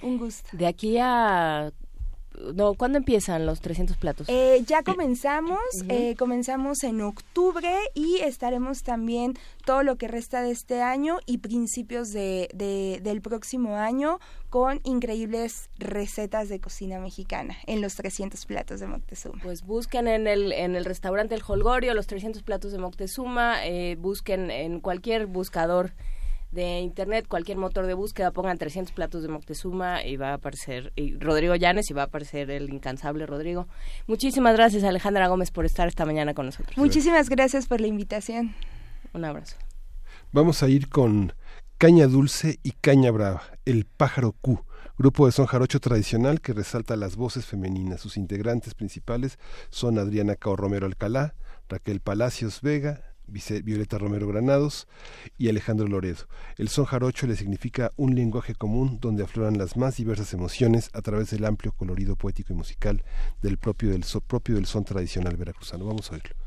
[0.00, 0.48] Un gusto.
[0.52, 1.72] De aquí a
[2.54, 4.28] no, ¿cuándo empiezan los 300 platos?
[4.28, 5.58] Eh, ya comenzamos,
[5.88, 9.34] eh, comenzamos en octubre y estaremos también
[9.64, 12.48] todo lo que resta de este año y principios de,
[13.02, 19.40] del próximo año con increíbles recetas de cocina mexicana en los 300 platos de Moctezuma.
[19.42, 23.56] Pues busquen en el, en el restaurante El Holgorio los 300 platos de Moctezuma,
[23.98, 25.92] busquen en cualquier buscador
[26.54, 30.92] de internet, cualquier motor de búsqueda, pongan 300 platos de Moctezuma y va a aparecer
[30.96, 33.66] y Rodrigo Llanes y va a aparecer el incansable Rodrigo.
[34.06, 36.76] Muchísimas gracias Alejandra Gómez por estar esta mañana con nosotros.
[36.78, 38.54] Muchísimas gracias por la invitación.
[39.12, 39.56] Un abrazo.
[40.32, 41.32] Vamos a ir con
[41.78, 44.64] Caña Dulce y Caña Brava, el pájaro Q
[44.96, 48.00] grupo de son jarocho tradicional que resalta las voces femeninas.
[48.00, 49.38] Sus integrantes principales
[49.70, 51.34] son Adriana Cao Romero Alcalá,
[51.68, 53.13] Raquel Palacios Vega,
[53.62, 54.86] Violeta Romero Granados
[55.36, 56.26] y Alejandro Loredo.
[56.56, 61.02] El son jarocho le significa un lenguaje común donde afloran las más diversas emociones a
[61.02, 63.02] través del amplio colorido poético y musical
[63.42, 65.84] del propio del, propio del son tradicional veracruzano.
[65.84, 66.43] Vamos a oírlo.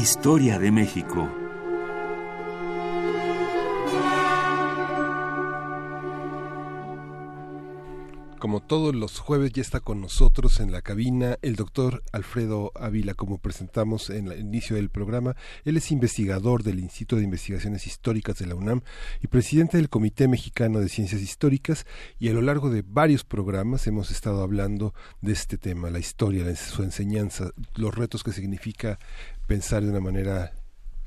[0.00, 1.28] Historia de México.
[8.38, 13.14] Como todos los jueves ya está con nosotros en la cabina el doctor Alfredo Ávila,
[13.14, 15.34] como presentamos en el inicio del programa.
[15.64, 18.82] Él es investigador del Instituto de Investigaciones Históricas de la UNAM
[19.20, 21.84] y presidente del Comité Mexicano de Ciencias Históricas
[22.20, 26.54] y a lo largo de varios programas hemos estado hablando de este tema, la historia,
[26.54, 29.00] su enseñanza, los retos que significa
[29.48, 30.52] pensar de una manera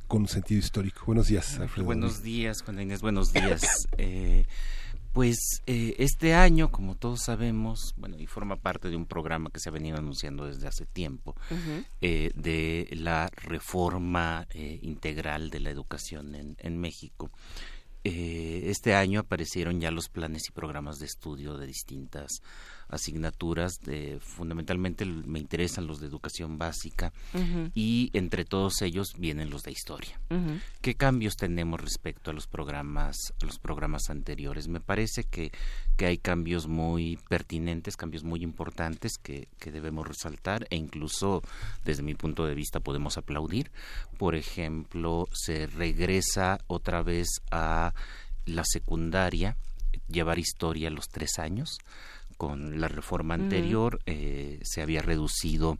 [0.07, 1.03] con un sentido histórico.
[1.05, 1.85] Buenos días, Alfredo.
[1.85, 3.61] Buenos días, Juan Inés, buenos días.
[3.97, 4.45] Eh,
[5.13, 9.59] pues eh, este año, como todos sabemos, bueno, y forma parte de un programa que
[9.59, 11.35] se ha venido anunciando desde hace tiempo,
[11.99, 17.29] eh, de la reforma eh, integral de la educación en, en México.
[18.03, 22.41] este año aparecieron ya los planes y programas de estudio de distintas
[22.91, 27.13] asignaturas, de, fundamentalmente me interesan los de educación básica
[27.73, 30.19] y entre todos ellos vienen los de historia.
[30.81, 34.67] ¿Qué cambios tenemos respecto a los programas, a los programas anteriores?
[34.67, 35.51] Me parece que,
[35.97, 41.41] que hay cambios muy pertinentes, cambios muy importantes que, que debemos resaltar e incluso
[41.85, 43.71] desde mi punto de vista podemos aplaudir.
[44.17, 47.93] Por ejemplo, se regresa otra vez a
[48.45, 49.55] la secundaria,
[50.07, 51.77] llevar historia a los tres años
[52.41, 55.77] con la reforma anterior eh, se había reducido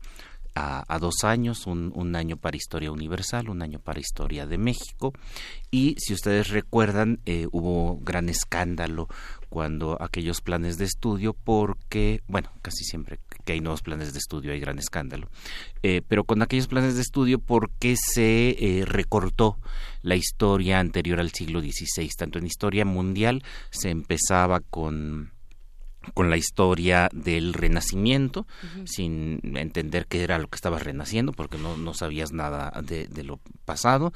[0.54, 5.12] a, dos años, un, un, año para Historia Universal, un año para Historia de México.
[5.72, 9.08] Y si ustedes recuerdan, eh, hubo gran escándalo
[9.48, 14.52] cuando aquellos planes de estudio, porque, bueno, casi siempre que hay nuevos planes de estudio
[14.52, 15.30] hay gran escándalo,
[15.82, 19.58] eh, pero con aquellos planes de estudio porque se recortó
[20.02, 25.31] la historia anterior al siglo XVI, tanto en historia mundial se empezaba con
[26.14, 28.46] con la historia del renacimiento,
[28.84, 33.40] sin entender qué era lo que estaba renaciendo, porque no, no sabías nada de, lo
[33.64, 34.12] pasado.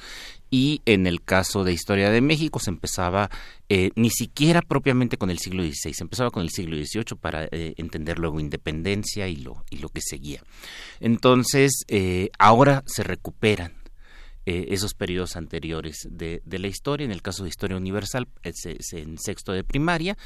[0.51, 3.31] Y en el caso de Historia de México se empezaba
[3.69, 7.45] eh, ni siquiera propiamente con el siglo XVI, se empezaba con el siglo XVIII para
[7.45, 10.43] eh, entender luego independencia y lo, y lo que seguía.
[11.01, 13.86] Entonces, eh, ahora se recuperan
[14.47, 17.05] eh, esos periodos anteriores de, de, la historia.
[17.05, 20.17] En el caso de Historia Universal, es, en sexto de primaria,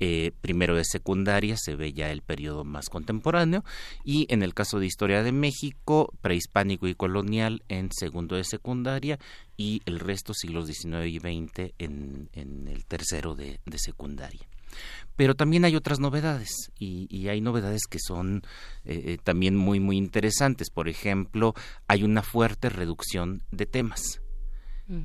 [0.00, 3.64] eh, primero de secundaria, se ve ya el periodo más contemporáneo,
[4.04, 9.18] y en el caso de Historia de México, prehispánico y colonial, en segundo de secundaria,
[9.56, 14.49] y el resto, siglos XIX y XX, en, en el tercero de, de secundaria.
[15.16, 18.42] Pero también hay otras novedades y, hay novedades que son
[18.86, 20.70] eh, eh, también muy, muy interesantes.
[20.70, 21.54] Por ejemplo,
[21.88, 24.22] hay una fuerte reducción de temas.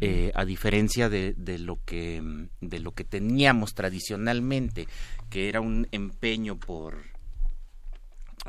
[0.01, 4.87] Eh, a diferencia de, de, lo que de lo que teníamos tradicionalmente
[5.29, 7.03] que era un empeño por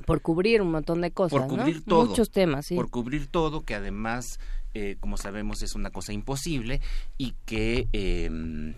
[0.07, 2.75] por cubrir un montón de cosas por cubrir todo muchos temas sí.
[2.75, 4.41] por cubrir todo que además
[4.99, 6.81] como sabemos es una cosa imposible
[7.19, 8.73] y que em,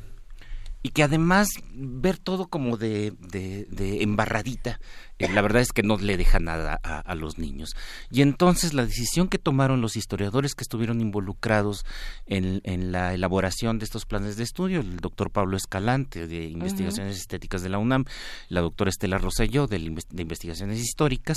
[0.89, 4.81] y que además ver todo como de, de, embarradita,
[5.19, 7.77] eh, la verdad es que no le deja nada a, los niños.
[8.11, 11.85] Y entonces la decisión que tomaron los historiadores que estuvieron involucrados
[12.25, 17.19] en, en la elaboración de estos planes de estudio, el doctor Pablo Escalante de Investigaciones
[17.19, 18.07] Estéticas de la UNAM,
[18.49, 21.37] la doctora Estela Roselló de, Investigaciones Históricas,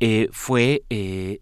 [0.00, 1.40] eh, fue eh,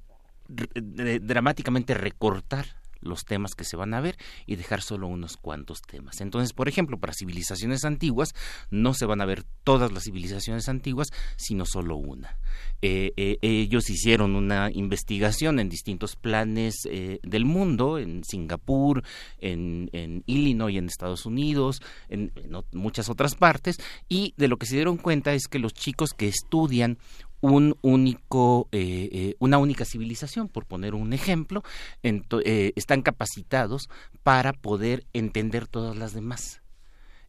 [0.49, 2.67] dramáticamente recortar
[3.05, 6.21] los temas que se van a ver y dejar solo unos cuantos temas.
[6.21, 8.35] Entonces, por ejemplo, para civilizaciones antiguas
[8.71, 12.39] no se van a ver todas las civilizaciones antiguas, sino solo una.
[12.83, 19.03] Eh, eh, ellos hicieron una investigación en distintos planes eh, del mundo, en Singapur,
[19.39, 22.33] en, en, Illinois, en Estados Unidos, en
[22.73, 23.79] muchas otras partes,
[24.09, 26.99] y de lo que se dieron cuenta es que los chicos que estudian
[27.45, 31.63] un único, eh, eh, una única civilización, por poner un ejemplo,
[32.03, 33.91] eh, están capacitados
[34.23, 36.63] para poder entender todas las demás.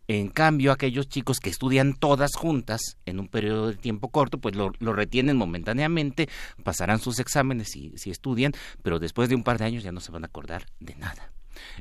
[0.07, 4.55] En cambio, aquellos chicos que estudian todas juntas en un periodo de tiempo corto, pues
[4.55, 6.30] lo, lo retienen momentáneamente,
[6.63, 8.53] pasarán sus exámenes si, si estudian,
[8.84, 11.34] pero después de un par de años ya no se van a acordar de nada.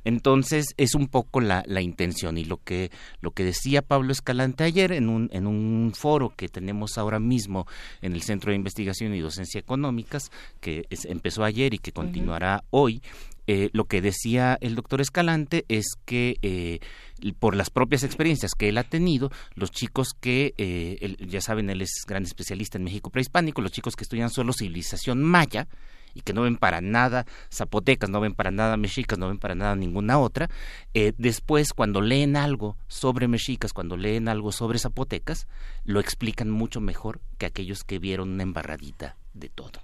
[0.05, 2.39] Entonces es un poco la, la, intención.
[2.39, 6.49] Y lo que, lo que decía Pablo Escalante ayer en un, en un foro que
[6.49, 7.67] tenemos ahora mismo
[8.03, 13.03] en el Centro de Investigación y Docencia Económicas, que empezó ayer y que continuará hoy,
[13.47, 16.81] eh, lo que decía el doctor Escalante es que eh,
[17.39, 21.83] por las propias experiencias que él ha tenido, los chicos que, eh, ya saben, él
[21.83, 25.69] es gran especialista en México prehispánico, los chicos que estudian solo civilización maya,
[26.15, 29.55] y que no ven para nada zapotecas, no ven para nada mexicas, no ven para
[29.55, 30.49] nada ninguna otra,
[30.95, 35.47] eh, después cuando leen algo sobre mexicas, cuando leen algo sobre zapotecas,
[35.85, 39.81] lo explican mucho mejor que aquellos que vieron una embarradita de todo.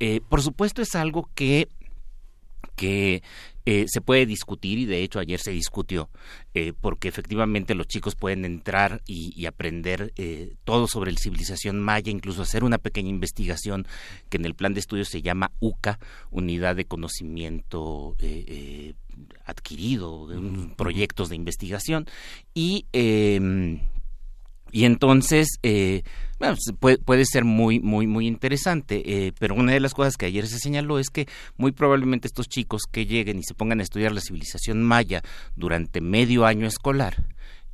[0.00, 1.68] Eh, por supuesto es algo que
[2.76, 3.22] que
[3.66, 6.08] eh, se puede discutir y de hecho ayer se discutió
[6.54, 12.10] eh, porque efectivamente los chicos pueden entrar y, aprender eh, todo sobre la civilización maya,
[12.10, 13.86] incluso hacer una pequeña investigación
[14.28, 15.98] que en el plan de estudio se llama UCA,
[16.30, 18.16] Unidad de Conocimiento
[19.44, 20.28] Adquirido,
[20.76, 22.06] proyectos de investigación.
[22.54, 23.80] Y em,
[24.72, 26.02] y entonces, eh,
[26.38, 30.26] bueno, puede, puede, ser muy, muy, muy interesante, eh, pero una de las cosas que
[30.26, 33.82] ayer se señaló es que muy probablemente estos chicos que lleguen y se pongan a
[33.82, 35.22] estudiar la civilización maya
[35.56, 37.24] durante medio año escolar,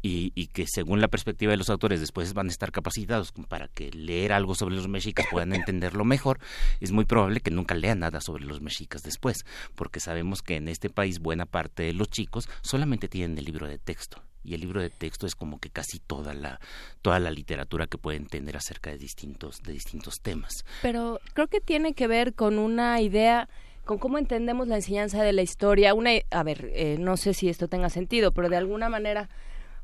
[0.09, 3.91] y, que según la perspectiva de los autores después van a estar capacitados para que
[3.91, 6.39] leer algo sobre los mexicas puedan entenderlo mejor,
[6.81, 9.45] es muy probable que nunca lean nada sobre los mexicas después,
[9.75, 13.67] porque sabemos que en este país buena parte de los chicos solamente tienen el libro
[13.67, 16.61] de texto y el libro de texto es como que casi toda la
[17.03, 20.65] toda la literatura que pueden tener acerca de distintos de distintos temas.
[20.83, 23.49] Pero creo que tiene que ver con una idea
[23.85, 25.95] con cómo entendemos la enseñanza de la historia.
[25.95, 29.29] Una, a ver, eh, no sé si esto tenga sentido, pero de alguna manera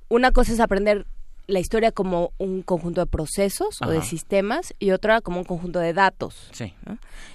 [0.08, 1.06] una cosa es aprender
[1.46, 5.78] la historia como un conjunto de procesos o de sistemas y otra como un conjunto
[5.78, 6.48] de datos.
[6.52, 6.74] Sí.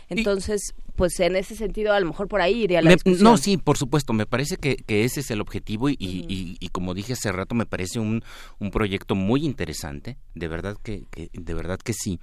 [0.10, 3.78] Entonces, pues en ese sentido a lo mejor por ahí iría la No, sí, por
[3.78, 7.32] supuesto, me parece que, que ese es el objetivo y, y, y, como dije hace
[7.32, 8.24] rato, me parece un,
[8.60, 12.20] un proyecto muy interesante, de verdad que, que, de verdad que sí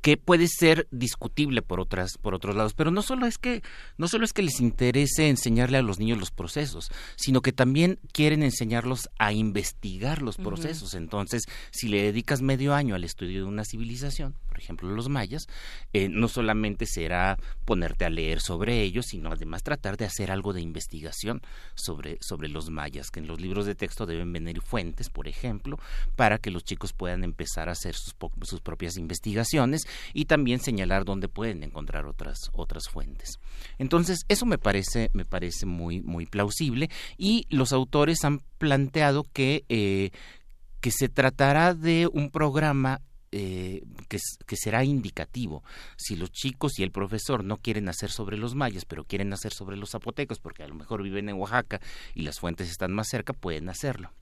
[0.00, 2.74] que puede ser discutible por otras por otros lados.
[2.74, 3.62] Pero no solo es que
[3.96, 7.98] no solo es que les interese enseñarle a los niños los procesos sino que también
[8.12, 10.94] quieren enseñarlos a investigar los procesos.
[10.94, 15.46] Entonces si le dedicas medio año al estudio de una civilización por ejemplo los mayas,
[15.92, 20.52] eh, no solamente será ponerte a leer sobre ellos, sino además tratar de hacer algo
[20.52, 21.42] de investigación
[21.76, 25.78] sobre, sobre los mayas, que en los libros de texto deben venir fuentes, por ejemplo,
[26.16, 31.04] para que los chicos puedan empezar a hacer sus, sus propias investigaciones y también señalar
[31.04, 33.38] dónde pueden encontrar otras, otras fuentes.
[33.78, 39.64] Entonces, eso me parece, me parece muy, muy plausible y los autores han planteado que
[39.68, 40.10] eh,
[40.80, 43.00] que se tratará de un programa
[43.32, 45.62] eh, que, que, será indicativo.
[45.96, 49.52] Si los chicos y el profesor no quieren hacer sobre los mayas, pero quieren hacer
[49.52, 51.80] sobre los zapotecos, porque a lo mejor viven en Oaxaca
[52.14, 54.12] y las fuentes están más cerca, pueden hacerlo.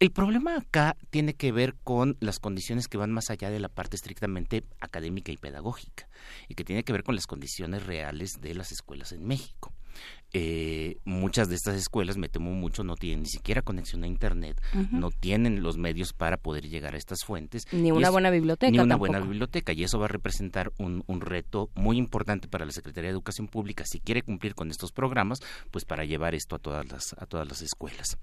[0.00, 3.68] El problema acá tiene que ver con las condiciones que van más allá de la
[3.68, 6.08] parte estrictamente académica y pedagógica,
[6.48, 9.72] y que tiene que ver con las condiciones reales de las escuelas en México
[10.34, 14.62] eh, muchas de estas escuelas, me temo mucho, no tienen ni siquiera conexión a Internet,
[14.90, 17.66] no tienen los medios para poder llegar a estas fuentes.
[17.70, 18.70] Ni una buena biblioteca.
[18.70, 19.74] Ni una buena biblioteca.
[19.74, 23.46] Y eso va a representar un, un, reto muy importante para la Secretaría de Educación
[23.46, 27.26] Pública, si quiere cumplir con estos programas, pues para llevar esto a todas las, a
[27.26, 28.16] todas las escuelas.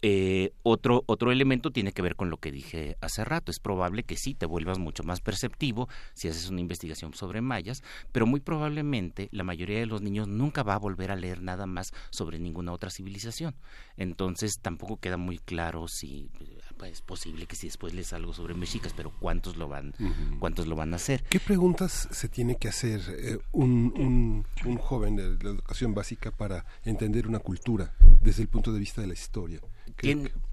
[0.00, 3.50] Eh, otro, otro elemento tiene que ver con lo que dije hace rato.
[3.50, 7.82] Es probable que sí te vuelvas mucho más perceptivo si haces una investigación sobre mayas,
[8.12, 11.49] pero muy probablemente la mayoría de los niños nunca va a volver a leer nada
[11.66, 13.54] más sobre ninguna otra civilización.
[13.96, 16.30] Entonces tampoco queda muy claro si
[16.76, 19.94] pues, es posible que si después les algo sobre mexicas, pero cuántos lo van,
[20.38, 21.22] cuántos lo van a hacer.
[21.24, 26.64] ¿Qué preguntas se tiene que hacer eh, un, un, joven de la educación básica para
[26.84, 29.60] entender una cultura desde el punto de vista de la historia?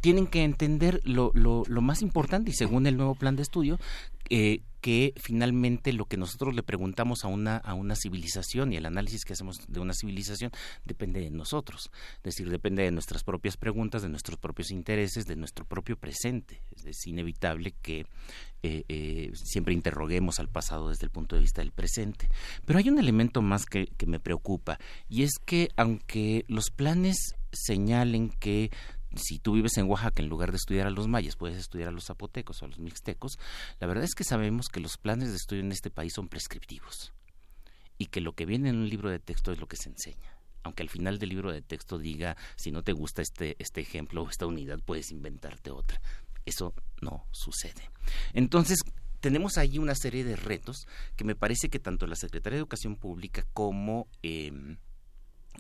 [0.02, 3.80] Tienen que entender lo, lo, lo, más importante y según el nuevo plan de estudio,
[4.30, 8.86] eh, que finalmente lo que nosotros le preguntamos a una, a una civilización y el
[8.86, 10.52] análisis que hacemos de una civilización
[10.86, 15.36] depende de nosotros, es decir, depende de nuestras propias preguntas, de nuestros propios intereses, de
[15.36, 16.62] nuestro propio presente.
[16.86, 18.06] Es, inevitable que
[18.64, 22.30] eh, eh, siempre interroguemos al pasado desde el punto de vista del presente.
[22.66, 24.78] Pero hay un elemento más que, que me preocupa
[25.10, 28.72] y es que aunque los planes señalen que
[29.18, 31.91] si tú vives en Oaxaca, en lugar de estudiar a los mayas, puedes estudiar a
[31.91, 33.38] los zapotecos o a los mixtecos,
[33.80, 37.13] la verdad es que sabemos que los planes de estudio en este país son prescriptivos
[37.97, 40.38] y que lo que viene en un libro de texto es lo que se enseña.
[40.63, 44.24] Aunque al final del libro de texto diga, si no te gusta este, este ejemplo
[44.24, 46.01] o esta unidad, puedes inventarte otra.
[46.45, 47.89] Eso no sucede.
[48.34, 48.80] Entonces,
[49.20, 52.95] tenemos ahí una serie de retos que me parece que tanto la Secretaría de Educación
[52.95, 54.51] Pública como eh,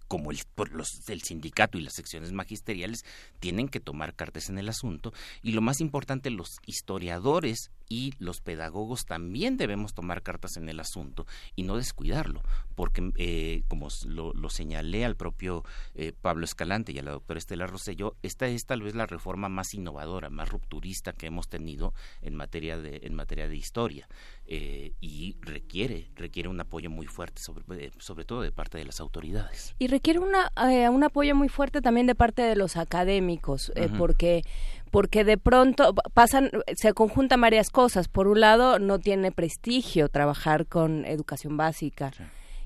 [0.07, 0.39] como el,
[0.71, 3.03] los, el sindicato y las secciones magisteriales
[3.39, 5.13] tienen que tomar cartas en el asunto.
[5.41, 10.79] Y lo más importante los historiadores y los pedagogos también debemos tomar cartas en el
[10.79, 11.25] asunto
[11.55, 12.41] y no descuidarlo,
[12.75, 15.63] porque eh, como lo, señalé al propio
[15.95, 19.49] eh, Pablo Escalante y a la doctora Estela Rosselló, esta es tal vez la reforma
[19.49, 24.07] más innovadora, más rupturista que hemos tenido en materia de, en materia de historia
[24.45, 28.99] eh, y requiere, requiere un apoyo muy fuerte, sobre, sobre todo de parte de las
[28.99, 29.75] autoridades.
[29.79, 30.51] Y requiere una,
[30.89, 34.43] un apoyo muy fuerte también de parte de los académicos, porque
[34.91, 38.07] porque de pronto pasan, se conjuntan varias cosas.
[38.07, 42.11] Por un lado, no tiene prestigio trabajar con educación básica.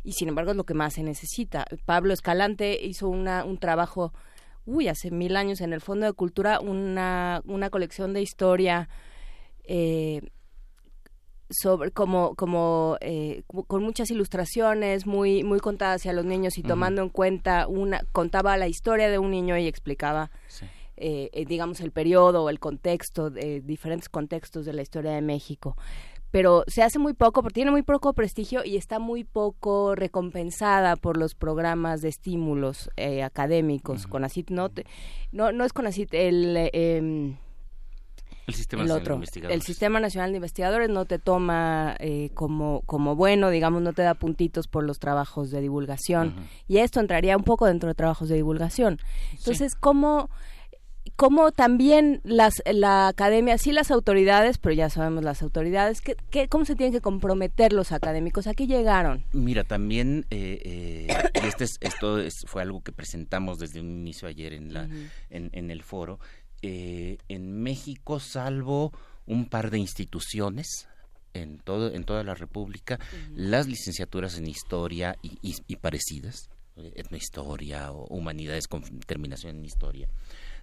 [0.03, 1.65] Y sin embargo es lo que más se necesita.
[1.85, 4.13] Pablo Escalante hizo una, un trabajo,
[4.65, 8.89] uy, hace mil años en el Fondo de Cultura, una, una colección de historia
[9.63, 10.21] eh,
[11.51, 17.01] sobre como como eh, con muchas ilustraciones muy muy contadas hacia los niños y tomando
[17.01, 20.31] en cuenta una contaba la historia de un niño y explicaba
[21.03, 25.21] eh, eh, digamos, el periodo o el contexto, de diferentes contextos de la historia de
[25.23, 25.75] México.
[26.29, 30.95] Pero se hace muy poco, porque tiene muy poco prestigio y está muy poco recompensada
[30.95, 34.05] por los programas de estímulos eh, académicos.
[34.05, 34.69] con no,
[35.31, 36.69] no, no es CONACIT, el...
[36.71, 37.35] Em,
[38.45, 39.49] el Sistema Nacional otro.
[39.49, 41.97] El Sistema Nacional de Investigadores no te toma
[42.33, 46.35] como, como bueno, digamos, no te da puntitos por los trabajos de divulgación.
[46.67, 48.99] Y esto entraría un poco dentro de trabajos de divulgación.
[49.31, 50.29] Entonces, ¿cómo
[51.15, 56.65] cómo también las, la academia, sí las autoridades, pero ya sabemos las autoridades, ¿qué, cómo
[56.65, 58.47] se tienen que comprometer los académicos?
[58.47, 59.23] ¿A qué llegaron?
[59.33, 64.53] Mira, también, eh, eh, y este esto fue algo que presentamos desde un inicio ayer
[64.53, 64.87] en, la,
[65.29, 66.19] en, el foro,
[66.61, 68.91] eh, en México, salvo
[69.25, 70.87] un par de instituciones,
[71.33, 72.99] en todo en toda la república
[73.33, 80.09] las licenciaturas en historia y, y, y parecidas etnohistoria o humanidades con terminación en historia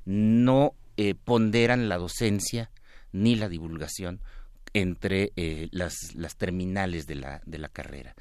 [0.04, 2.70] no eh, ponderan la docencia
[3.12, 4.20] ni la divulgación
[4.74, 8.14] entre eh, las, las, terminales de la, de la carrera.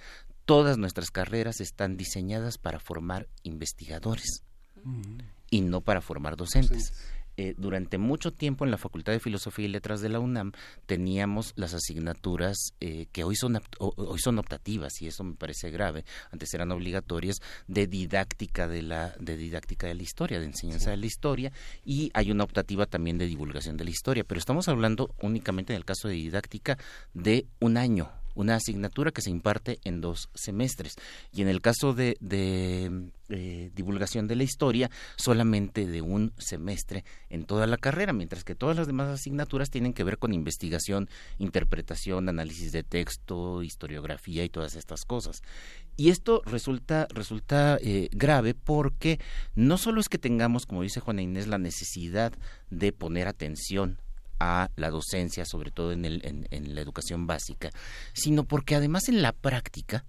[0.45, 4.43] Todas nuestras carreras están diseñadas para formar investigadores
[4.83, 5.17] mm.
[5.49, 6.93] y no para formar docentes.
[7.39, 10.53] Eh, durante mucho tiempo en la Facultad de Filosofía y Letras de la UNAM
[10.87, 16.03] teníamos las asignaturas eh, que hoy son, hoy son optativas y eso me parece grave,
[16.31, 20.97] antes eran obligatorias, de didáctica de la, de didáctica de la historia, de enseñanza de
[20.97, 21.51] la historia
[21.85, 25.77] y hay una optativa también de divulgación de la historia, pero estamos hablando únicamente en
[25.77, 26.79] el caso de didáctica
[27.13, 30.95] de un año una asignatura que se imparte en dos semestres.
[31.33, 32.17] Y en el caso de,
[33.29, 38.55] eh, divulgación de la historia, solamente de un semestre en toda la carrera, mientras que
[38.55, 41.09] todas las demás asignaturas tienen que ver con investigación,
[41.39, 45.41] interpretación, análisis de texto, historiografía y todas estas cosas.
[45.95, 49.19] Y esto resulta, resulta eh, grave porque
[49.55, 52.33] no solo es que tengamos, como dice Juana Inés, la necesidad
[52.69, 53.99] de poner atención
[54.39, 57.69] a la docencia, sobre todo en, el, en, la educación básica,
[58.13, 60.05] sino porque además en la práctica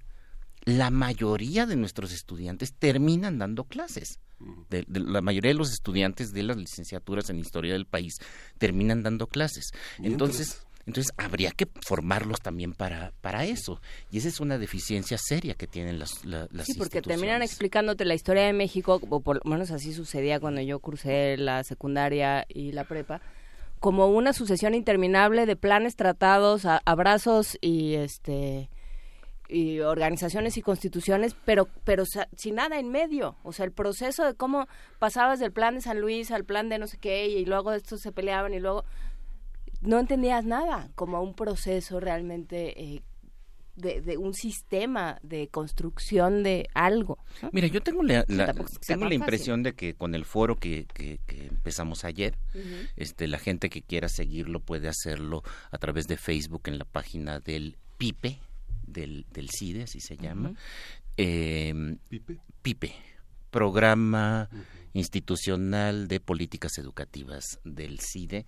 [0.65, 4.21] la mayoría de nuestros estudiantes terminan dando clases.
[4.69, 8.15] la mayoría de los estudiantes de las licenciaturas en historia del país
[8.59, 9.71] terminan dando clases.
[10.03, 13.81] Entonces, entonces habría que formarlos también para, para eso.
[14.11, 18.15] Y esa es una deficiencia seria que tienen las, las Sí, porque terminan explicándote la
[18.15, 22.73] historia de México, o por lo menos así sucedía cuando yo cursé la secundaria y
[22.73, 23.21] la prepa
[23.81, 28.71] como una sucesión interminable de planes, tratados, abrazos y este
[29.49, 32.05] y organizaciones y constituciones, pero pero
[32.37, 34.67] sin nada en medio, o sea, el proceso de cómo
[34.99, 38.01] pasabas del plan de San Luis al plan de no sé qué y luego estos
[38.01, 38.85] se peleaban y luego
[39.81, 43.03] no entendías nada, como un proceso realmente eh,
[43.79, 47.19] de, un sistema de construcción de algo.
[47.53, 52.05] Mira, yo tengo la, tengo la impresión de que con el foro que, que, empezamos
[52.05, 52.37] ayer,
[52.97, 57.41] este, la gente que quiera seguirlo puede hacerlo a través de Facebook en la página
[57.41, 58.39] del PIPE,
[58.87, 60.55] del, del CIDE, así se llama.
[61.17, 62.39] Em, ¿Pipe?
[62.63, 62.95] PIPE,
[63.51, 64.49] Programa
[64.93, 68.47] Institucional de Políticas Educativas del CIDE.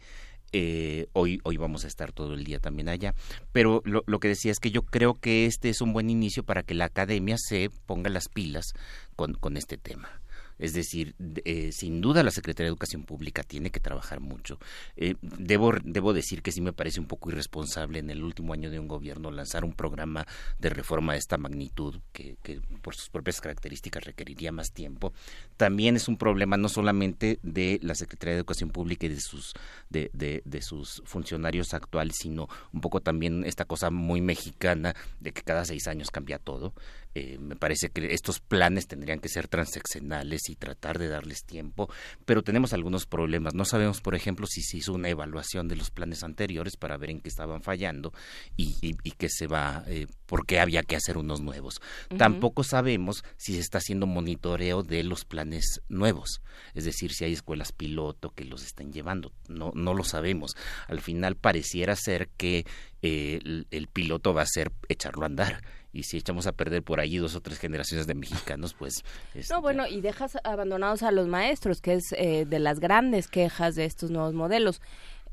[0.52, 3.14] Eh, hoy, hoy vamos a estar todo el día también allá.
[3.52, 6.42] Pero lo, lo, que decía es que yo creo que este es un buen inicio
[6.42, 8.72] para que la academia se ponga las pilas
[9.16, 10.19] con, con este tema.
[10.60, 14.58] Es decir, eh, sin duda la Secretaría de Educación Pública tiene que trabajar mucho.
[14.96, 18.70] Eh, debo, debo decir que sí me parece un poco irresponsable en el último año
[18.70, 20.26] de un gobierno lanzar un programa
[20.58, 25.12] de reforma de esta magnitud, que, que por sus propias características requeriría más tiempo.
[25.56, 29.54] También es un problema no solamente de la Secretaría de Educación Pública y de sus,
[29.88, 35.64] de, sus funcionarios actuales, sino un poco también esta cosa muy mexicana de que cada
[35.64, 36.74] seis años cambia todo.
[37.14, 41.90] Eh, me parece que estos planes tendrían que ser transeccionales y tratar de darles tiempo,
[42.24, 43.54] pero tenemos algunos problemas.
[43.54, 47.10] No sabemos, por ejemplo, si se hizo una evaluación de los planes anteriores para ver
[47.10, 48.12] en qué estaban fallando
[48.56, 51.80] y, y, qué se va, eh, por qué había que hacer unos nuevos.
[52.16, 56.42] Tampoco sabemos si se está haciendo monitoreo de los planes nuevos,
[56.74, 59.32] es decir, si hay escuelas piloto que los estén llevando.
[59.48, 60.56] No, no lo sabemos.
[60.86, 62.66] Al final pareciera ser que
[63.02, 67.00] eh, el, piloto va a ser echarlo a andar y si echamos a perder por
[67.00, 69.02] allí dos o tres generaciones de mexicanos, pues...
[69.34, 73.28] no, este, bueno, y dejas abandonados a los maestros, que es eh, de las grandes
[73.28, 74.80] quejas de estos nuevos modelos.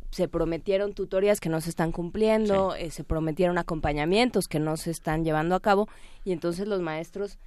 [0.09, 4.91] Se prometieron tutorías que no se están cumpliendo, eh, se prometieron acompañamientos que no se
[4.91, 5.87] están llevando a cabo,
[6.23, 7.37] y entonces los maestros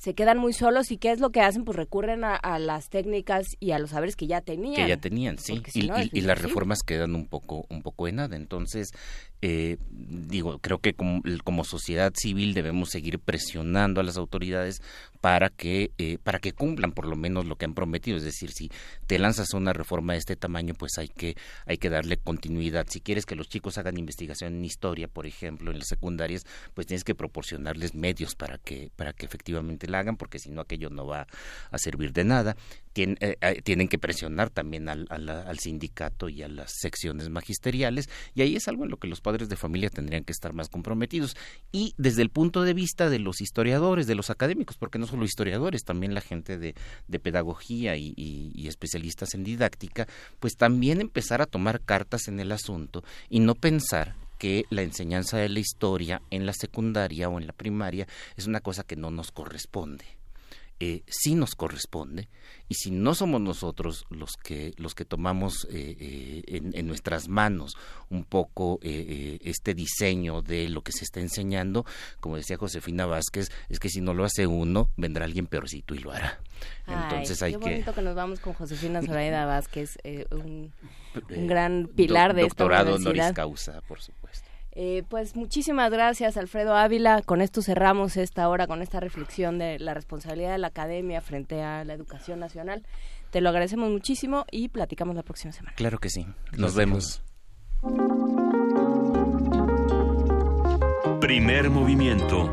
[0.00, 3.56] se quedan muy solos y qué es lo que hacen pues recurren a, las técnicas
[3.60, 6.78] y a los saberes que ya tenían que ya tenían sí y, y, las reformas
[6.82, 8.34] quedan un poco un poco en nada.
[8.34, 8.92] Entonces
[9.42, 14.82] eh, digo, creo que como, como, sociedad civil debemos seguir presionando a las autoridades
[15.20, 18.16] para que, eh, para que cumplan por lo menos lo que han prometido.
[18.16, 18.70] Es decir, si
[19.06, 21.36] te lanzas a una reforma de este tamaño, pues hay que,
[21.66, 22.86] hay que darle continuidad.
[22.88, 26.86] Si quieres que los chicos hagan investigación en historia, por ejemplo, en las secundarias, pues
[26.86, 30.90] tienes que proporcionarles medios para que, para que efectivamente la hagan, porque si no aquello
[30.90, 31.26] no va
[31.70, 32.56] a servir de nada.
[32.96, 38.42] Eh, eh, tienen que presionar también al, al, sindicato y a las secciones magisteriales y
[38.42, 41.36] ahí es algo en lo que los padres de familia tendrían que estar más comprometidos.
[41.70, 45.24] Y desde el punto de vista de los historiadores, de los académicos, porque no solo
[45.24, 46.74] historiadores, también la gente de,
[47.20, 50.08] pedagogía y, y especialistas en didáctica,
[50.40, 55.36] pues también empezar a tomar cartas en el asunto y no pensar que la enseñanza
[55.36, 59.10] de la historia en la secundaria o en la primaria es una cosa que no
[59.10, 60.19] nos corresponde
[60.82, 62.30] eh, sí nos corresponde
[62.66, 67.76] y si no somos nosotros los que los que tomamos eh, eh, en, nuestras manos
[68.08, 71.84] un poco este diseño de lo que se está enseñando
[72.20, 75.98] como decía Josefina Vázquez es que si no lo hace uno vendrá alguien peorcito y
[75.98, 76.40] lo hará
[76.86, 78.00] entonces hay qué bonito que...
[78.00, 79.98] nos vamos con Josefina Zoraida Vázquez
[80.30, 80.72] un,
[81.30, 83.26] un, gran pilar de doctorado esta universidad.
[83.26, 84.19] honoris causa por supuesto
[84.82, 87.20] eh, pues muchísimas gracias, Alfredo Ávila.
[87.20, 91.62] Con esto cerramos esta hora, con esta reflexión de la responsabilidad de la academia frente
[91.62, 92.82] a la educación nacional.
[93.30, 95.74] Te lo agradecemos muchísimo y platicamos la próxima semana.
[95.76, 96.24] Claro que sí.
[96.56, 97.22] Nos vemos.
[101.20, 102.48] Primer movimiento.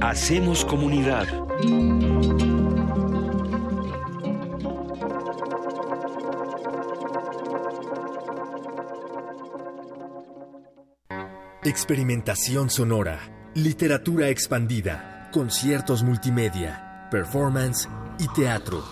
[0.00, 1.26] Hacemos comunidad.
[11.66, 13.18] Experimentación sonora,
[13.56, 17.88] literatura expandida, conciertos multimedia, performance
[18.20, 18.84] y teatro.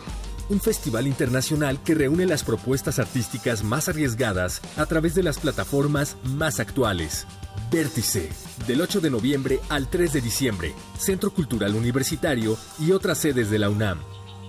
[0.48, 6.16] Un festival internacional que reúne las propuestas artísticas más arriesgadas a través de las plataformas
[6.24, 7.28] más actuales.
[7.70, 8.28] Vértice,
[8.66, 13.60] del 8 de noviembre al 3 de diciembre, Centro Cultural Universitario y otras sedes de
[13.60, 14.00] la UNAM.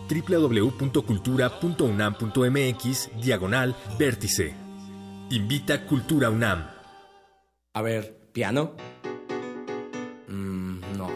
[0.10, 4.56] www.cultura.unam.mx, diagonal, vértice.
[5.30, 6.75] Invita Cultura UNAM.
[7.76, 8.72] A ver, piano.
[10.30, 11.10] Mm, no.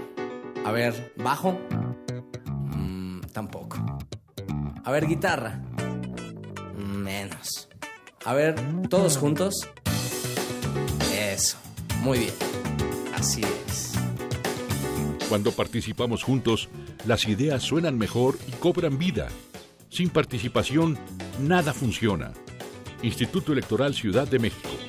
[0.66, 1.58] A ver, bajo.
[2.76, 3.78] Mm, tampoco.
[4.84, 5.62] A ver, guitarra.
[6.76, 7.70] Menos.
[8.26, 8.56] A ver,
[8.90, 9.70] todos juntos.
[11.14, 11.58] Eso.
[12.02, 12.34] Muy bien.
[13.16, 13.94] Así es.
[15.30, 16.68] Cuando participamos juntos,
[17.06, 19.30] las ideas suenan mejor y cobran vida.
[19.88, 21.00] Sin participación,
[21.40, 22.34] nada funciona.
[23.02, 24.89] Instituto Electoral Ciudad de México.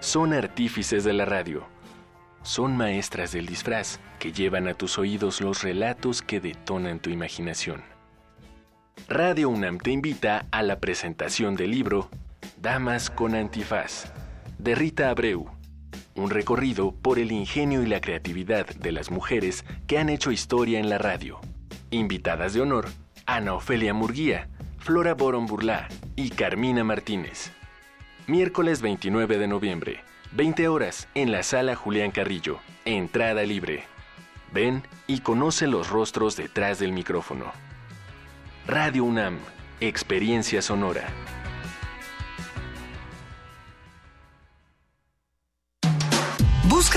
[0.00, 1.66] Son artífices de la radio.
[2.42, 7.82] Son maestras del disfraz que llevan a tus oídos los relatos que detonan tu imaginación.
[9.08, 12.08] Radio UNAM te invita a la presentación del libro
[12.62, 14.12] Damas con Antifaz,
[14.58, 15.50] de Rita Abreu.
[16.14, 20.78] Un recorrido por el ingenio y la creatividad de las mujeres que han hecho historia
[20.78, 21.40] en la radio.
[21.90, 22.88] Invitadas de honor,
[23.26, 27.52] Ana Ofelia Murguía, Flora Boron Burlá y Carmina Martínez
[28.28, 33.84] miércoles 29 de noviembre, 20 horas, en la sala Julián Carrillo, entrada libre.
[34.52, 37.52] Ven y conoce los rostros detrás del micrófono.
[38.66, 39.38] Radio UNAM,
[39.80, 41.08] experiencia sonora.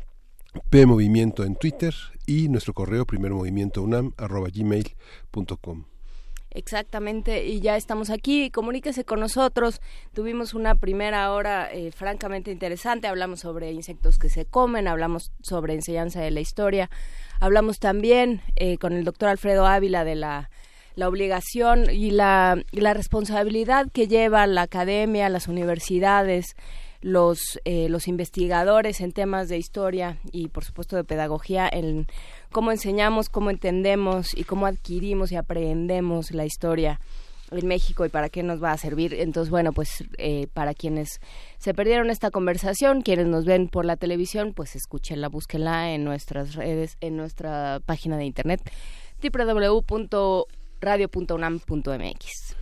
[0.69, 1.93] P Movimiento en Twitter
[2.25, 5.85] y nuestro correo primermovimientounam.gmail.com.
[6.49, 8.49] Exactamente, y ya estamos aquí.
[8.49, 9.79] Comuníquese con nosotros.
[10.13, 13.07] Tuvimos una primera hora eh, francamente interesante.
[13.07, 16.89] Hablamos sobre insectos que se comen, hablamos sobre enseñanza de la historia.
[17.39, 20.49] Hablamos también eh, con el doctor Alfredo Ávila de la,
[20.97, 26.55] la obligación y la, la responsabilidad que lleva la academia, las universidades,
[27.01, 32.07] los, eh, los investigadores en temas de historia y por supuesto de pedagogía en
[32.51, 36.99] cómo enseñamos, cómo entendemos y cómo adquirimos y aprendemos la historia
[37.51, 39.13] en México y para qué nos va a servir.
[39.13, 41.21] Entonces, bueno, pues eh, para quienes
[41.59, 46.55] se perdieron esta conversación, quienes nos ven por la televisión, pues escúchenla, búsquenla en nuestras
[46.55, 48.61] redes, en nuestra página de internet
[50.81, 52.55] www.radio.unam.mx.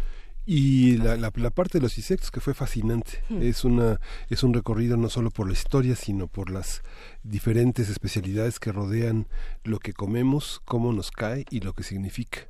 [0.47, 3.24] Y la, la, parte de los insectos que fue fascinante.
[3.41, 3.99] Es, una,
[4.30, 6.84] es un recorrido no solo por la historia, sino por las
[7.24, 9.28] diferentes especialidades que rodean
[9.63, 12.41] lo que comemos, cómo nos cae y lo que significa.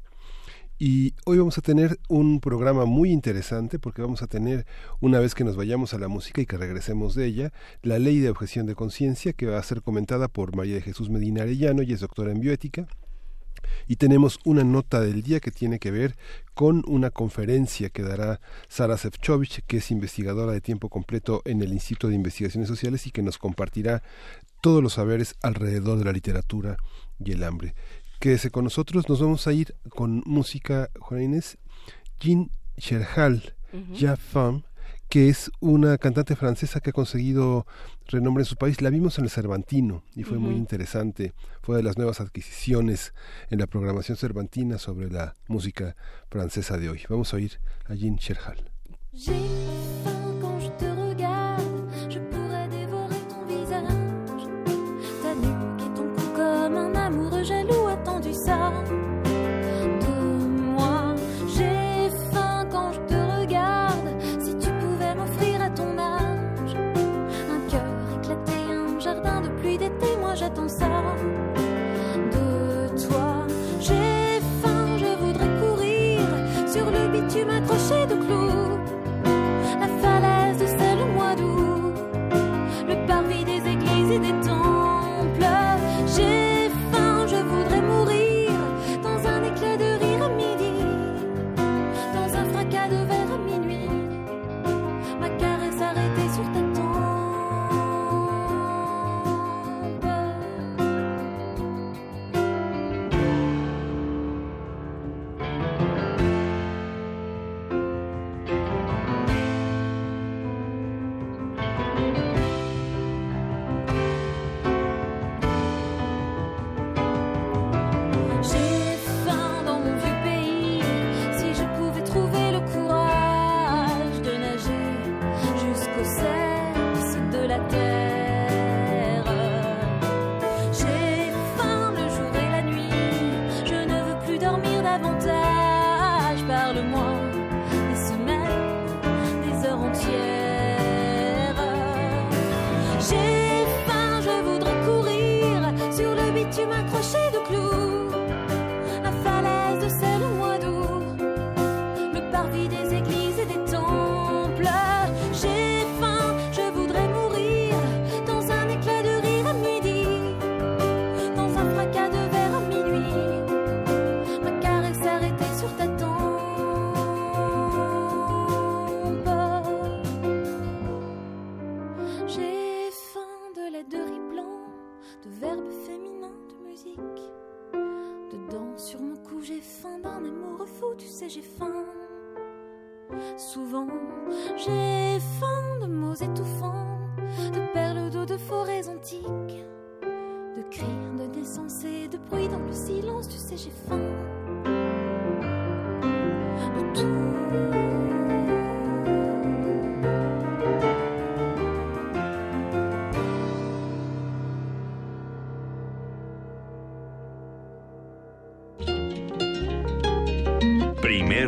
[0.78, 4.66] Y hoy vamos a tener un programa muy interesante porque vamos a tener,
[5.00, 8.20] una vez que nos vayamos a la música y que regresemos de ella, la ley
[8.20, 11.82] de objeción de conciencia que va a ser comentada por María de Jesús Medina Arellano
[11.82, 12.90] y es doctora en bioética
[13.88, 16.16] y tenemos una nota del día que tiene que ver
[16.54, 21.74] con una conferencia que dará Sara Sefcovic, que es investigadora de tiempo completo en el
[21.74, 24.04] Instituto de Investigaciones Sociales y que nos compartirá
[24.62, 26.78] todos los saberes alrededor de la literatura
[27.24, 27.76] y el hambre.
[28.20, 31.58] Quédese con nosotros, nos vamos a ir con música, Juan Inés,
[32.20, 32.50] Jean
[33.92, 34.64] Ya Femme,
[35.10, 37.66] que es una cantante francesa que ha conseguido
[38.08, 38.82] renombre en su país.
[38.82, 41.34] La vimos en el Cervantino y fue muy interesante.
[41.62, 43.14] Fue de las nuevas adquisiciones
[43.50, 45.96] en la programación cervantina sobre la música
[46.30, 47.04] francesa de hoy.
[47.10, 48.72] Vamos a oír a Jean Cherhal.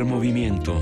[0.07, 0.73] Movimiento.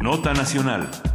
[0.00, 1.11] Nota Nacional.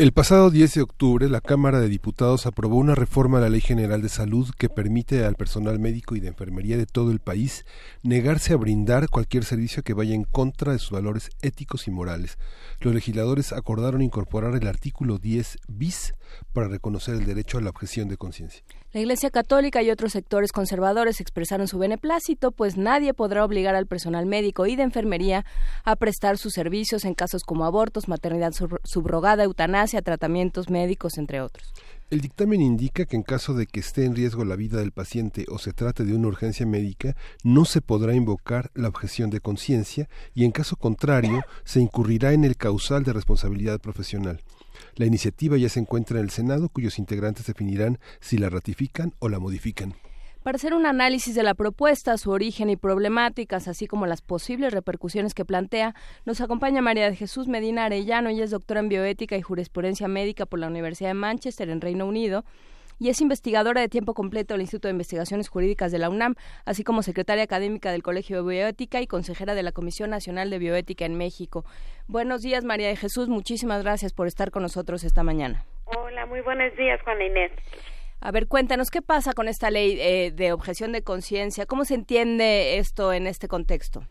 [0.00, 3.60] El pasado 10 de octubre, la Cámara de Diputados aprobó una reforma a la Ley
[3.60, 7.66] General de Salud que permite al personal médico y de enfermería de todo el país
[8.02, 12.38] negarse a brindar cualquier servicio que vaya en contra de sus valores éticos y morales.
[12.80, 16.14] Los legisladores acordaron incorporar el artículo 10 bis
[16.54, 18.64] para reconocer el derecho a la objeción de conciencia.
[18.92, 23.86] La Iglesia Católica y otros sectores conservadores expresaron su beneplácito, pues nadie podrá obligar al
[23.86, 25.44] personal médico y de enfermería
[25.84, 31.72] a prestar sus servicios en casos como abortos, maternidad subrogada, eutanasia, tratamientos médicos, entre otros.
[32.10, 35.46] El dictamen indica que en caso de que esté en riesgo la vida del paciente
[35.48, 37.14] o se trate de una urgencia médica,
[37.44, 42.42] no se podrá invocar la objeción de conciencia y en caso contrario se incurrirá en
[42.42, 44.40] el causal de responsabilidad profesional.
[45.00, 49.30] La iniciativa ya se encuentra en el Senado, cuyos integrantes definirán si la ratifican o
[49.30, 49.94] la modifican.
[50.42, 54.74] Para hacer un análisis de la propuesta, su origen y problemáticas, así como las posibles
[54.74, 55.94] repercusiones que plantea,
[56.26, 58.28] nos acompaña María de Jesús Medina Arellano.
[58.28, 62.04] Ella es doctora en bioética y jurisprudencia médica por la Universidad de Manchester, en Reino
[62.04, 62.44] Unido
[63.00, 66.36] y es investigadora de tiempo completo del Instituto de Investigaciones Jurídicas de la UNAM,
[66.66, 70.58] así como secretaria académica del Colegio de Bioética y consejera de la Comisión Nacional de
[70.58, 71.64] Bioética en México.
[72.06, 73.28] Buenos días, María de Jesús.
[73.28, 75.64] Muchísimas gracias por estar con nosotros esta mañana.
[75.86, 77.52] Hola, muy buenos días, Juana Inés.
[78.20, 81.64] A ver, cuéntanos qué pasa con esta ley eh, de objeción de conciencia.
[81.64, 84.04] ¿Cómo se entiende esto en este contexto?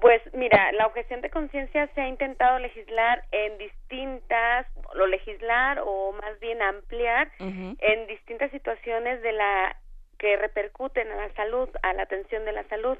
[0.00, 6.12] Pues mira, la objeción de conciencia se ha intentado legislar en distintas, lo legislar o
[6.12, 9.76] más bien ampliar en distintas situaciones de la
[10.18, 12.96] que repercuten a la salud, a la atención de la salud.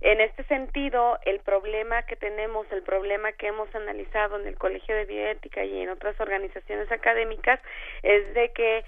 [0.00, 4.94] En este sentido, el problema que tenemos, el problema que hemos analizado en el Colegio
[4.94, 7.60] de Bioética y en otras organizaciones académicas
[8.02, 8.84] es de que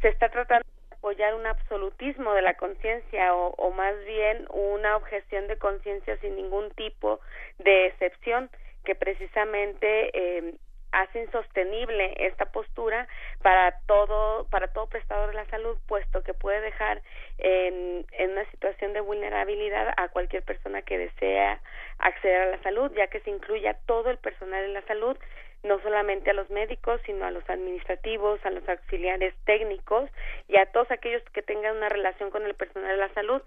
[0.00, 0.66] se está tratando
[1.00, 6.70] apoyar un absolutismo de la conciencia o, más bien una objeción de conciencia sin ningún
[6.72, 7.20] tipo
[7.58, 8.50] de excepción
[8.84, 10.54] que precisamente eh,
[10.92, 13.08] hace insostenible esta postura
[13.42, 17.00] para todo para todo prestador de la salud puesto que puede dejar
[17.38, 21.60] en, en una situación de vulnerabilidad a cualquier persona que desea
[21.98, 25.16] acceder a la salud ya que se incluye a todo el personal de la salud
[25.62, 30.08] no solamente a los médicos, sino a los administrativos, a los auxiliares técnicos
[30.48, 33.42] y a todos aquellos que tengan una relación con el personal de la salud.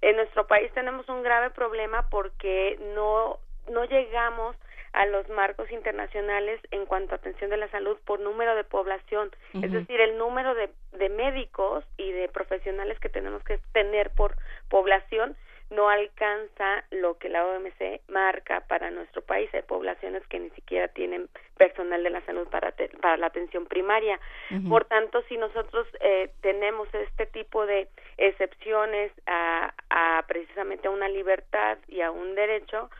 [0.00, 3.38] En nuestro país tenemos un grave problema porque no
[3.68, 4.56] no llegamos
[4.92, 9.30] a los marcos internacionales en cuanto a atención de la salud por número de población,
[9.52, 14.36] es decir, el número de, de médicos y de profesionales que tenemos que tener por
[14.70, 15.36] población
[15.70, 19.52] no alcanza lo que la OMC marca para nuestro país.
[19.52, 24.20] Hay poblaciones que ni siquiera tienen personal de la salud para, para la atención primaria.
[24.68, 31.08] Por tanto, si nosotros eh, tenemos este tipo de excepciones a, a precisamente a una
[31.08, 32.90] libertad y a un derecho,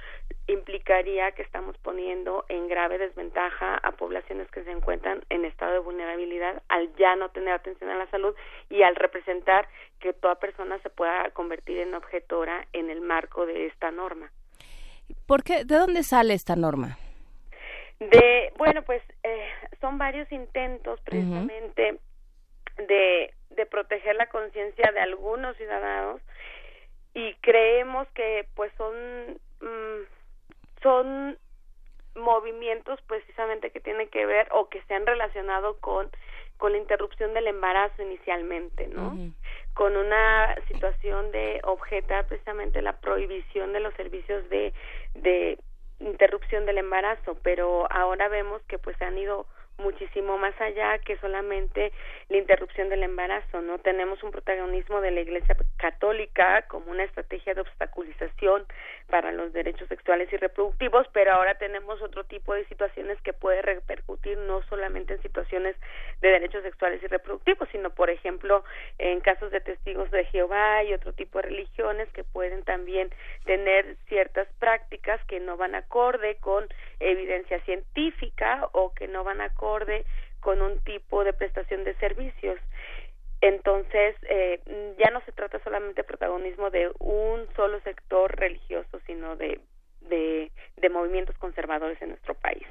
[0.49, 5.79] implicaría que estamos poniendo en grave desventaja a poblaciones que se encuentran en estado de
[5.81, 8.35] vulnerabilidad al ya no tener atención a la salud
[8.71, 9.69] y al representar
[9.99, 14.31] que toda persona se pueda convertir en objetora en el marco de esta norma.
[15.27, 15.65] ¿Por qué?
[15.65, 16.97] ¿De dónde sale esta norma?
[17.99, 19.49] De, bueno, pues eh,
[19.81, 21.99] son varios intentos precisamente
[22.77, 26.21] de, de proteger la conciencia de algunos ciudadanos
[27.15, 28.95] y creemos que pues son
[29.61, 30.16] mm,
[30.83, 31.39] son
[32.15, 36.11] movimientos precisamente que tienen que ver o que se han relacionado con
[36.57, 39.15] con la interrupción del embarazo inicialmente, ¿no?
[39.75, 44.73] Con una situación de objetar precisamente la prohibición de los servicios de
[45.15, 45.59] de
[45.99, 49.47] interrupción del embarazo, pero ahora vemos que pues se han ido
[49.79, 51.93] muchísimo más allá que solamente
[52.29, 53.79] la interrupción del embarazo, ¿no?
[53.79, 58.67] Tenemos un protagonismo de la Iglesia Católica como una estrategia de obstaculización
[59.09, 63.63] para los derechos sexuales y reproductivos, pero ahora tenemos otro tipo de situaciones que puede
[63.63, 65.77] repercutir no solamente en situaciones
[66.21, 68.65] de derechos sexuales y reproductivos, sino por ejemplo
[68.99, 73.11] en casos de testigos de Jehová y otro tipo de religiones que pueden también
[73.45, 76.67] tener ciertas prácticas que no van acorde con
[76.99, 79.66] evidencia científica o que no van acorde
[80.41, 82.59] con un tipo de prestación de servicios.
[83.41, 84.61] Entonces, eh,
[84.99, 89.61] ya no se trata solamente de protagonismo de un solo sector religioso, sino de,
[90.01, 90.51] de,
[90.91, 92.67] movimientos conservadores en nuestro país.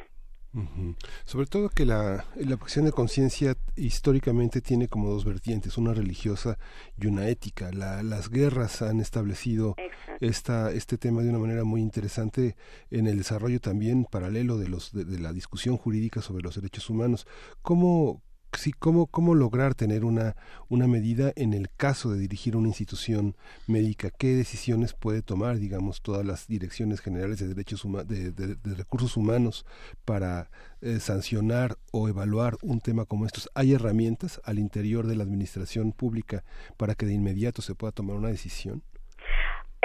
[1.26, 6.58] Sobre todo que la, la objeción de conciencia históricamente tiene como dos vertientes, una religiosa
[7.00, 7.72] y una ética.
[7.72, 9.76] las guerras han establecido
[10.22, 12.56] esta, este tema de una manera muy interesante
[12.90, 17.28] en el desarrollo también paralelo de, los, de la discusión jurídica sobre los derechos humanos.
[17.62, 18.22] ¿Cómo,
[18.58, 20.36] sí, cómo, cómo lograr tener una,
[20.70, 23.36] una medida en el caso de dirigir una institución
[23.68, 29.66] médica, qué decisiones puede tomar, digamos, todas las direcciones generales de derechos de, recursos humanos
[30.04, 30.50] para
[30.82, 33.50] eh, sancionar o evaluar un tema como estos.
[33.54, 36.44] ¿Hay herramientas al interior de la administración pública
[36.78, 38.84] para que de inmediato se pueda tomar una decisión?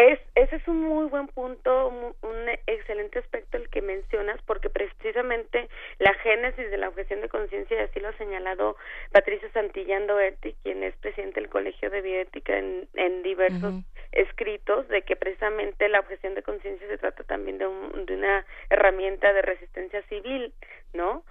[0.01, 5.69] Es, ese es un muy buen punto, un, excelente aspecto el que mencionas, porque precisamente
[5.99, 8.77] la génesis de la objeción de conciencia, y así lo ha señalado
[9.13, 13.75] Patricia Santillán Doerti, quien es presidente del Colegio de Bioética en, en diversos
[14.13, 18.47] escritos, de que precisamente la objeción de conciencia se trata también de, un, de una
[18.71, 20.55] herramienta de resistencia civil,
[20.95, 21.25] ¿no?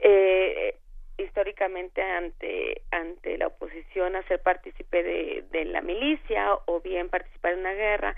[0.00, 0.74] Eh,
[1.22, 7.52] históricamente ante ante la oposición a ser partícipe de, de la milicia o bien participar
[7.52, 8.16] en una guerra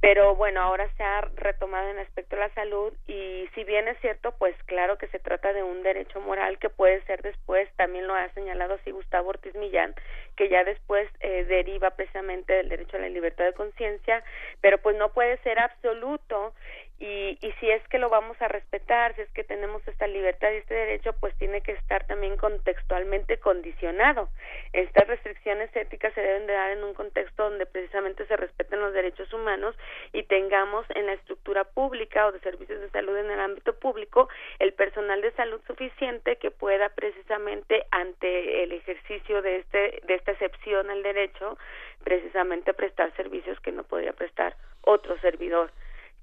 [0.00, 3.98] pero bueno, ahora se ha retomado en aspecto de la salud y si bien es
[4.00, 8.06] cierto, pues claro que se trata de un derecho moral que puede ser después, también
[8.06, 9.94] lo ha señalado así Gustavo Ortiz Millán,
[10.36, 14.22] que ya después eh, deriva precisamente del derecho a la libertad de conciencia,
[14.60, 16.54] pero pues no puede ser absoluto
[16.98, 20.50] y, y si es que lo vamos a respetar, si es que tenemos esta libertad
[20.50, 24.28] y este derecho, pues tiene que estar también contextualmente condicionado.
[24.72, 28.92] Estas restricciones éticas se deben de dar en un contexto donde precisamente se respeten los
[28.92, 29.76] derechos humanos
[30.12, 34.28] y tengamos en la estructura pública o de servicios de salud en el ámbito público
[34.58, 40.32] el personal de salud suficiente que pueda precisamente ante el ejercicio de este de esta
[40.32, 41.58] excepción al derecho
[42.04, 45.70] precisamente prestar servicios que no podría prestar otro servidor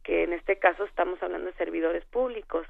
[0.06, 2.66] que en este caso estamos hablando de servidores públicos.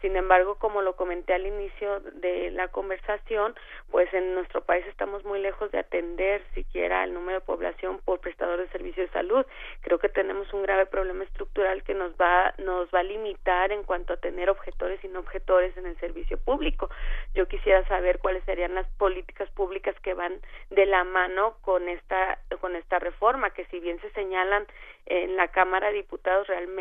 [0.00, 3.54] Sin embargo, como lo comenté al inicio de la conversación,
[3.90, 8.20] pues en nuestro país estamos muy lejos de atender siquiera el número de población por
[8.20, 9.44] prestadores de servicios de salud.
[9.82, 13.82] Creo que tenemos un grave problema estructural que nos va nos va a limitar en
[13.82, 16.88] cuanto a tener objetores y no objetores en el servicio público.
[17.34, 20.40] Yo quisiera saber cuáles serían las políticas públicas que van
[20.70, 24.66] de la mano con esta con esta reforma que si bien se señalan
[25.06, 26.77] en la Cámara de Diputados realmente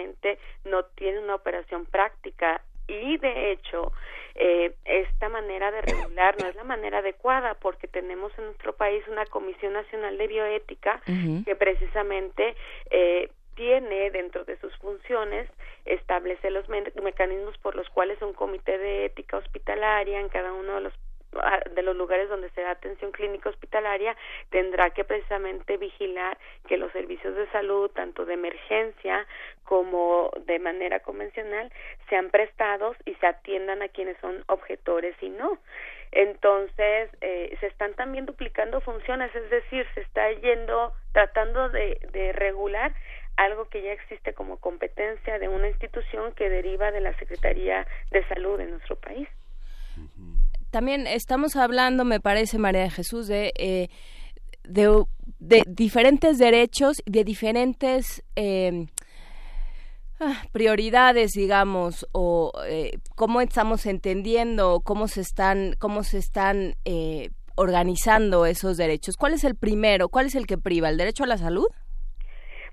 [0.66, 2.62] no tiene una operación práctica.
[2.88, 3.92] Y de hecho
[4.36, 9.04] eh, esta manera de regular no es la manera adecuada porque tenemos en nuestro país
[9.08, 11.02] una Comisión Nacional de Bioética
[11.44, 12.56] que precisamente
[12.92, 15.50] eh, tiene dentro de sus funciones
[15.86, 20.82] establece los mecanismos por los cuales un comité de ética hospitalaria en cada uno de
[20.82, 20.94] los
[21.72, 24.16] de los lugares donde se da atención clínica hospitalaria
[24.50, 26.38] tendrá que precisamente vigilar
[26.68, 29.26] que los servicios de salud tanto de emergencia
[29.64, 31.72] como de manera convencional
[32.10, 35.60] sean prestados y se atiendan a quienes son objetores y no.
[36.12, 42.32] Entonces eh, se están también duplicando funciones es decir se está yendo tratando de, de
[42.34, 42.94] regular
[43.36, 48.28] algo que ya existe como competencia de una institución que deriva de la Secretaría de
[48.28, 49.28] Salud en nuestro país
[50.70, 53.90] también estamos hablando, me parece, María de Jesús, de, eh,
[54.68, 58.88] de, diferentes derechos, de diferentes em,
[60.20, 67.30] ah, prioridades, digamos, o eh, cómo estamos entendiendo, cómo se están, cómo se están eh,
[67.56, 69.16] organizando esos derechos.
[69.18, 70.10] ¿Cuál es el primero?
[70.10, 70.90] ¿Cuál es el que priva?
[70.90, 71.68] ¿El derecho a la salud?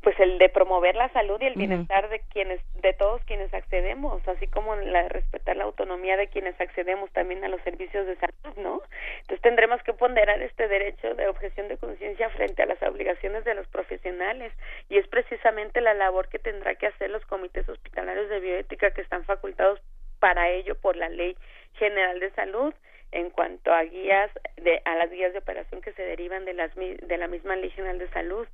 [0.05, 4.27] Pues el de promover la salud y el bienestar de quienes de todos quienes accedemos
[4.29, 8.57] así como la respetar la autonomía de quienes accedemos también a los servicios de salud
[8.57, 8.83] no
[9.25, 13.55] entonces tendremos que ponderar este derecho de objeción de conciencia frente a las obligaciones de
[13.55, 14.53] los profesionales.
[14.91, 19.01] Y es precisamente la labor que tendrá que hacer los comités hospitalarios de bioética que
[19.01, 19.81] están facultados
[20.19, 21.37] para ello por la ley
[21.75, 22.75] general de salud
[23.13, 26.75] en cuanto a guías de a las guías de operación que se derivan de las
[26.75, 28.47] de la misma ley general de salud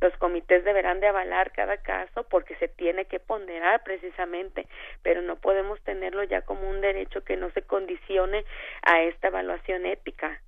[0.00, 4.66] los comités deberán de avalar cada caso porque se tiene que ponderar precisamente
[5.02, 8.44] pero no podemos tenerlo ya como un derecho que no se condicione
[8.82, 10.40] a esta evaluación ética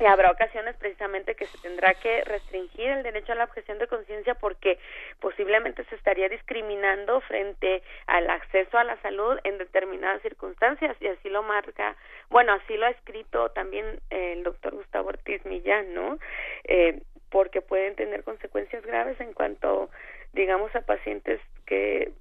[0.00, 3.86] y habrá ocasiones precisamente que se tendrá que restringir el derecho a la objeción de
[3.86, 4.78] conciencia porque
[5.20, 11.28] posiblemente se estaría discriminando frente al acceso a la salud en determinadas circunstancias y así
[11.28, 11.96] lo marca,
[12.28, 16.18] bueno, así lo ha escrito también el doctor Gustavo Ortiz Millán, ¿no?
[16.64, 17.00] Eh,
[17.34, 19.90] porque pueden tener consecuencias graves en cuanto,
[20.34, 22.12] digamos, a pacientes que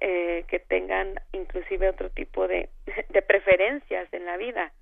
[0.00, 2.70] eh, que tengan inclusive otro tipo de,
[3.10, 4.72] de preferencias en la vida.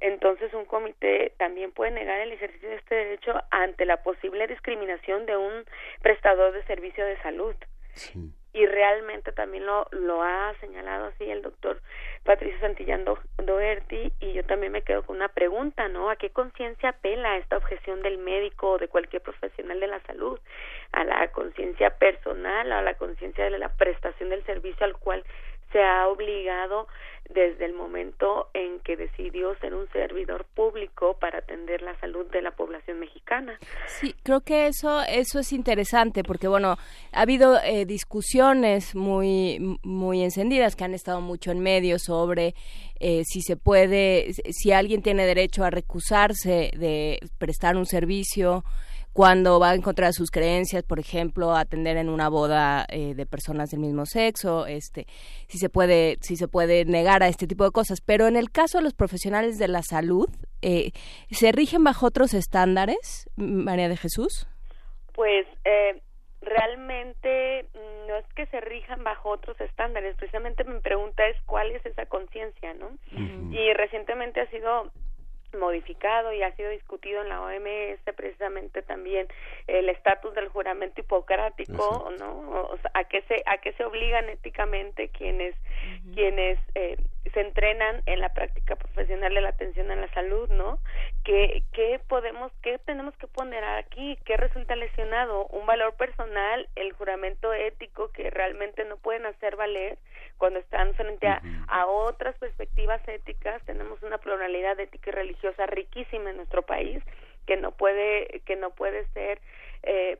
[0.00, 5.24] Entonces un comité también puede negar el ejercicio de este derecho ante la posible discriminación
[5.24, 5.64] de un
[6.02, 7.56] prestador de servicio de salud.
[8.54, 11.80] Y realmente también lo, lo ha señalado así el doctor
[12.22, 16.08] Patricio Santillán Doherty y yo también me quedo con una pregunta, ¿no?
[16.08, 20.38] ¿A qué conciencia apela esta objeción del médico o de cualquier profesional de la salud?
[20.92, 25.24] ¿A la conciencia personal, a la conciencia de la prestación del servicio al cual
[25.74, 26.86] se ha obligado
[27.28, 32.42] desde el momento en que decidió ser un servidor público para atender la salud de
[32.42, 33.58] la población mexicana.
[33.86, 36.76] Sí, creo que eso eso es interesante porque bueno
[37.12, 42.54] ha habido eh, discusiones muy muy encendidas que han estado mucho en medios sobre
[43.00, 48.64] eh, si se puede si alguien tiene derecho a recusarse de prestar un servicio
[49.14, 53.26] cuando va en contra de sus creencias, por ejemplo, atender en una boda eh, de
[53.26, 55.06] personas del mismo sexo, este,
[55.46, 58.00] si se puede, si se puede negar a este tipo de cosas.
[58.00, 60.28] Pero en el caso de los profesionales de la salud,
[60.62, 60.90] eh,
[61.30, 64.48] ¿se rigen bajo otros estándares, María de Jesús?
[65.14, 66.02] Pues eh,
[66.40, 71.70] realmente mm, no es que se rijan bajo otros estándares, precisamente mi pregunta es cuál
[71.70, 72.90] es esa conciencia, ¿no?
[73.52, 74.90] Y recientemente ha sido
[75.54, 79.28] modificado y ha sido discutido en la OMS precisamente también
[79.66, 82.50] el estatus del juramento hipocrático, ¿no?
[82.70, 85.54] O sea, a qué se a qué se obligan éticamente quienes
[86.14, 86.96] quienes eh,
[87.32, 90.78] se entrenan en la práctica profesional de la atención a la salud, ¿no?
[91.24, 94.18] ¿Qué, qué podemos, qué tenemos que poner aquí?
[94.24, 95.46] ¿Qué resulta lesionado?
[95.46, 99.98] Un valor personal, el juramento ético que realmente no pueden hacer valer
[100.38, 103.62] cuando están frente a, a otras perspectivas éticas.
[103.64, 107.02] Tenemos una pluralidad ética y religiosa riquísima en nuestro país
[107.46, 109.40] que no puede, que no puede ser
[109.82, 110.18] eh,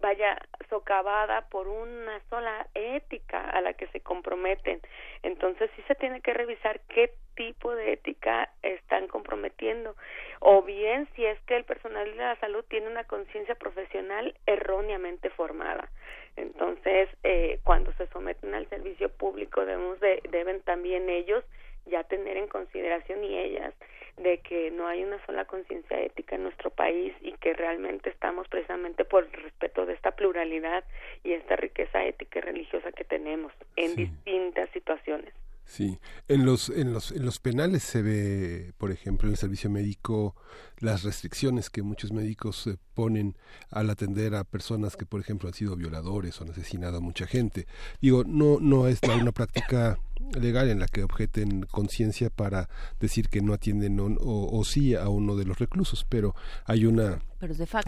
[0.00, 0.36] vaya
[0.68, 4.80] socavada por una sola ética a la que se comprometen.
[5.22, 9.96] Entonces sí se tiene que revisar qué tipo de ética están comprometiendo
[10.40, 15.30] o bien si es que el personal de la salud tiene una conciencia profesional erróneamente
[15.30, 15.88] formada.
[16.36, 21.44] Entonces, eh, cuando se someten al servicio público debemos de, deben también ellos
[21.86, 23.74] ya tener en consideración y ellas
[24.16, 28.46] de que no hay una sola conciencia ética en nuestro país y que realmente estamos
[28.48, 30.84] precisamente por el respeto de esta pluralidad
[31.24, 35.32] y esta riqueza ética y religiosa que tenemos en distintas situaciones.
[35.64, 35.98] Sí,
[36.28, 40.34] en los, en los, en los penales se ve, por ejemplo, en el servicio médico,
[40.82, 43.36] las restricciones que muchos médicos eh, ponen
[43.70, 47.26] al atender a personas que, por ejemplo, han sido violadores o han asesinado a mucha
[47.26, 47.66] gente.
[48.00, 49.98] Digo, no, no es una práctica
[50.34, 52.68] legal en la que objeten conciencia para
[53.00, 56.34] decir que no atienden o, o, sí a uno de los reclusos, pero
[56.64, 57.20] hay una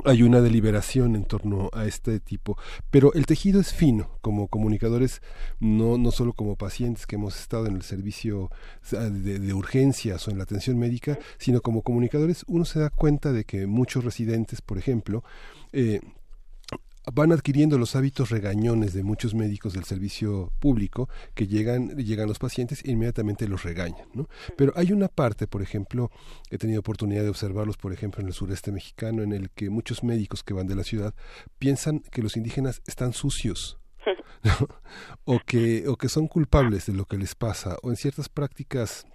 [0.04, 2.58] hay una deliberación en torno a este tipo.
[2.90, 5.22] Pero el tejido es fino, como comunicadores,
[5.60, 8.50] no, no solo como pacientes que hemos estado en el servicio
[8.90, 13.32] de, de urgencias o en la atención médica, sino como comunicadores, uno se da cuenta
[13.32, 15.24] de que muchos residentes, por ejemplo,
[15.72, 16.00] eh,
[17.12, 22.38] van adquiriendo los hábitos regañones de muchos médicos del servicio público que llegan llegan los
[22.38, 24.28] pacientes e inmediatamente los regañan ¿no?
[24.56, 26.10] pero hay una parte por ejemplo
[26.50, 30.02] he tenido oportunidad de observarlos por ejemplo en el sureste mexicano en el que muchos
[30.02, 31.14] médicos que van de la ciudad
[31.58, 33.78] piensan que los indígenas están sucios
[35.24, 39.06] o que o que son culpables de lo que les pasa o en ciertas prácticas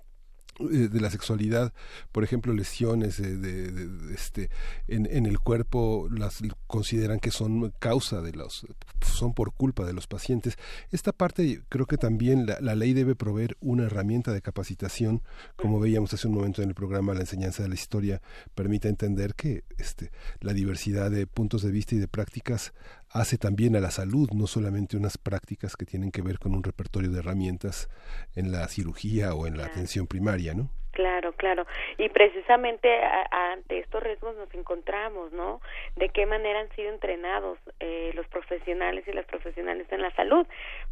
[0.59, 1.73] de la sexualidad,
[2.11, 4.49] por ejemplo, lesiones de, este
[4.87, 8.65] en, en, el cuerpo las consideran que son causa de los
[9.01, 10.57] son por culpa de los pacientes.
[10.91, 15.21] Esta parte creo que también la, la ley debe proveer una herramienta de capacitación,
[15.55, 18.21] como veíamos hace un momento en el programa La enseñanza de la historia
[18.55, 20.11] permite entender que este
[20.41, 22.73] la diversidad de puntos de vista y de prácticas
[23.09, 26.63] hace también a la salud, no solamente unas prácticas que tienen que ver con un
[26.63, 27.89] repertorio de herramientas
[28.35, 30.71] en la cirugía o en la atención primaria, ¿no?
[30.91, 31.65] Claro, claro.
[31.97, 32.89] Y precisamente
[33.31, 35.61] ante estos riesgos nos encontramos, ¿no?
[35.95, 40.47] De qué manera han sido entrenados eh, los profesionales y las profesionales en la salud,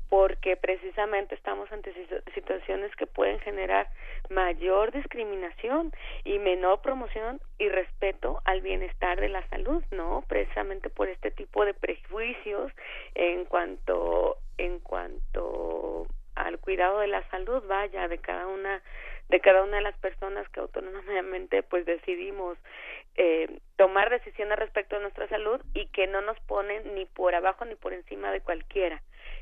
[0.10, 1.94] porque precisamente estamos ante
[2.34, 3.90] situaciones que pueden generar
[4.30, 5.92] mayor discriminación
[6.24, 10.24] y menor promoción y respeto al bienestar de la salud, ¿no?
[10.28, 12.72] Precisamente por este tipo de prejuicios
[13.16, 18.82] en cuanto en cuanto al cuidado de la salud, vaya, de cada una
[19.30, 22.58] de cada una de las personas que autónomamente pues decidimos
[23.16, 27.66] eh, tomar decisiones respecto a nuestra salud y que no nos ponen ni por abajo
[27.66, 29.02] ni por encima de cualquiera.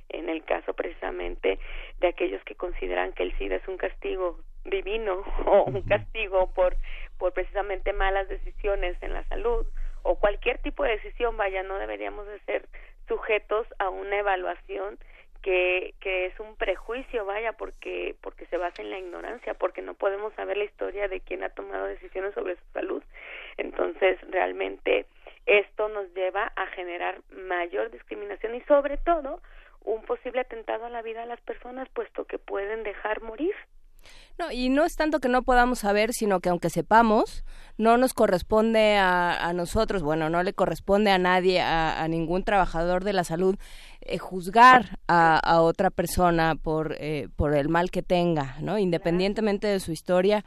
[0.10, 1.60] En el caso precisamente
[2.00, 6.76] de aquellos que consideran que el SIDA es un castigo divino o un castigo por
[7.18, 9.66] por precisamente malas decisiones en la salud
[10.04, 12.68] o cualquier tipo de decisión, vaya, no deberíamos de ser
[13.08, 15.00] sujetos a una evaluación
[15.46, 20.34] que, es un prejuicio, vaya, porque, porque se basa en la ignorancia, porque no podemos
[20.34, 23.04] saber la historia de quién ha tomado decisiones sobre su salud.
[23.58, 25.06] Entonces, realmente
[25.46, 29.42] esto nos lleva a generar mayor discriminación y sobre todo
[29.82, 33.54] un posible atentado a la vida de las personas, puesto que pueden dejar morir.
[34.38, 37.46] No, y no es tanto que no podamos saber, sino que aunque sepamos,
[37.78, 43.14] no nos corresponde a, nosotros, bueno, no le corresponde a nadie, a, ningún trabajador de
[43.14, 43.58] la salud,
[44.06, 48.78] eh, juzgar a, otra persona por, eh, por el mal que tenga, ¿no?
[48.78, 50.46] Independientemente de su historia.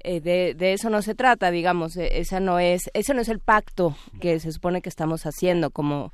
[0.00, 3.40] Eh, de, de, eso no se trata, digamos, esa no es, ese no es el
[3.40, 6.12] pacto que se supone que estamos haciendo como,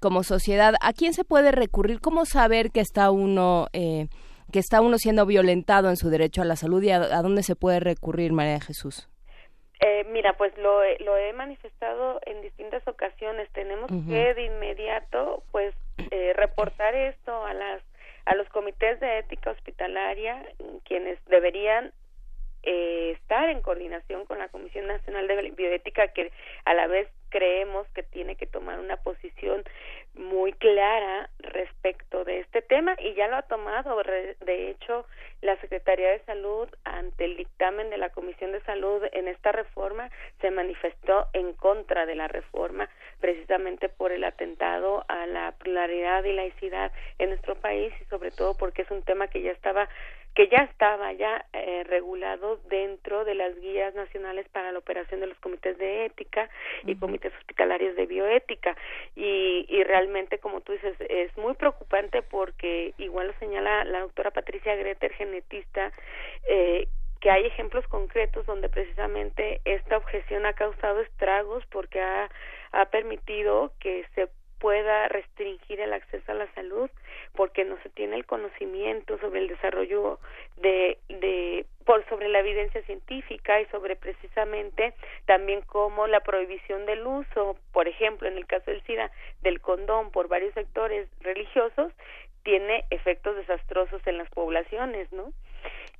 [0.00, 0.74] como sociedad.
[0.80, 2.00] ¿A quién se puede recurrir?
[2.00, 4.08] ¿Cómo saber que está uno eh,
[4.52, 7.54] que está uno siendo violentado en su derecho a la salud y a, dónde se
[7.54, 9.08] puede recurrir, María Jesús?
[9.80, 13.48] Eh, mira, pues lo, lo he manifestado en distintas ocasiones.
[13.52, 15.74] Tenemos que de inmediato, pues,
[16.10, 17.82] eh, reportar esto a las
[18.24, 20.44] a los comités de ética hospitalaria,
[20.84, 21.94] quienes deberían
[22.62, 26.30] eh, estar en coordinación con la Comisión Nacional de Bioética, que
[26.66, 29.62] a la vez creemos que tiene que tomar una posición
[30.18, 34.02] muy clara respecto de este tema y ya lo ha tomado.
[34.02, 35.06] De hecho,
[35.40, 40.10] la Secretaría de Salud, ante el dictamen de la Comisión de Salud en esta reforma,
[40.40, 42.88] se manifestó en contra de la reforma
[43.20, 48.56] precisamente por el atentado a la pluralidad y laicidad en nuestro país y sobre todo
[48.56, 49.88] porque es un tema que ya estaba
[50.38, 55.26] que ya estaba ya eh, regulado dentro de las guías nacionales para la operación de
[55.26, 56.48] los comités de ética
[56.84, 58.76] y comités hospitalarios de bioética.
[59.16, 64.30] Y, y realmente como tú dices es muy preocupante porque igual lo señala la doctora
[64.30, 65.90] Patricia Greter genetista
[66.48, 66.86] eh,
[67.20, 72.30] que hay ejemplos concretos donde precisamente esta objeción ha causado estragos porque ha,
[72.70, 74.28] ha permitido que se
[74.58, 76.90] pueda restringir el acceso a la salud
[77.34, 80.18] porque no se tiene el conocimiento sobre el desarrollo
[80.56, 84.94] de, de por sobre la evidencia científica y sobre precisamente
[85.26, 89.10] también como la prohibición del uso, por ejemplo, en el caso del SIDA,
[89.42, 91.92] del condón por varios sectores religiosos
[92.48, 95.32] tiene efectos desastrosos en las poblaciones, ¿no?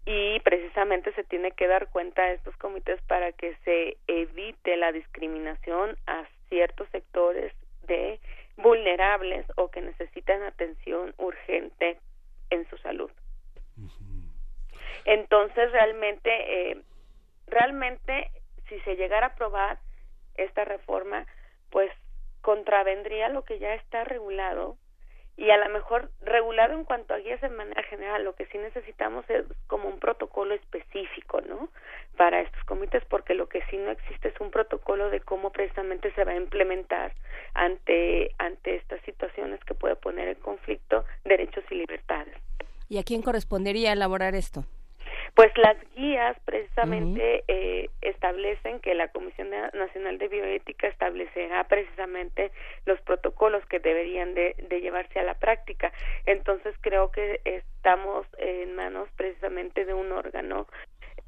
[0.06, 4.90] Y precisamente se tiene que dar cuenta a estos comités para que se evite la
[4.92, 7.52] discriminación a ciertos sectores
[7.86, 8.18] de
[8.58, 11.98] vulnerables o que necesitan atención urgente
[12.50, 13.10] en su salud.
[15.04, 16.30] Entonces, realmente,
[16.70, 16.82] eh,
[17.46, 18.30] realmente,
[18.68, 19.78] si se llegara a aprobar
[20.34, 21.26] esta reforma,
[21.70, 21.90] pues
[22.42, 24.76] contravendría lo que ya está regulado
[25.38, 28.58] y a lo mejor regulado en cuanto a guías de manera general, lo que sí
[28.58, 31.68] necesitamos es como un protocolo específico, ¿no?
[32.16, 36.12] Para estos comités, porque lo que sí no existe es un protocolo de cómo precisamente
[36.14, 37.12] se va a implementar
[37.54, 42.34] ante, ante estas situaciones que puede poner en conflicto derechos y libertades.
[42.88, 44.64] ¿Y a quién correspondería elaborar esto?
[45.34, 52.50] Pues las guías precisamente eh, establecen que la Comisión Nacional de Bioética establecerá precisamente
[52.86, 55.92] los protocolos que deberían de, de llevarse a la práctica.
[56.26, 60.66] Entonces creo que estamos en manos precisamente de un órgano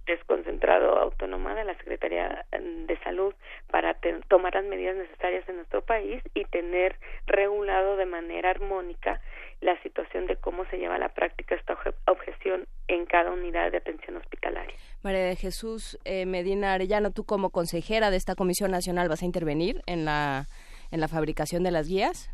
[0.06, 3.34] desconcentrado autónoma de la Secretaría de Salud
[3.70, 3.96] para
[4.28, 6.96] tomar las medidas necesarias en nuestro país y tener
[7.26, 9.20] regulado de manera armónica
[9.60, 11.76] la situación de cómo se lleva a la práctica esta
[12.06, 14.74] objeción en cada unidad de atención hospitalaria.
[15.02, 19.26] María de Jesús eh, Medina Arellano, tú como consejera de esta Comisión Nacional vas a
[19.26, 20.46] intervenir en la
[20.90, 22.30] en la fabricación de las guías.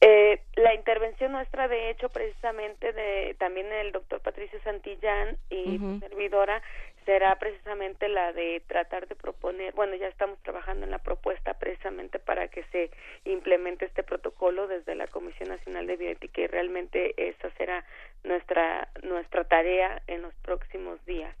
[0.00, 5.98] Eh, la intervención nuestra, de hecho, precisamente de también el doctor Patricio Santillán y su
[6.00, 6.62] servidora,
[7.06, 12.18] será precisamente la de tratar de proponer, bueno, ya estamos trabajando en la propuesta precisamente
[12.18, 12.90] para que se
[13.24, 17.84] implemente este protocolo desde la Comisión Nacional de Bioética y realmente esa será
[18.24, 21.34] nuestra nuestra tarea en los próximos días.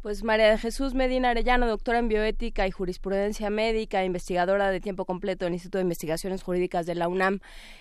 [0.00, 5.06] Pues María de Jesús Medina Arellano, doctora en bioética y jurisprudencia médica, investigadora de tiempo
[5.06, 7.40] completo del Instituto de Investigaciones Jurídicas de la UNAM.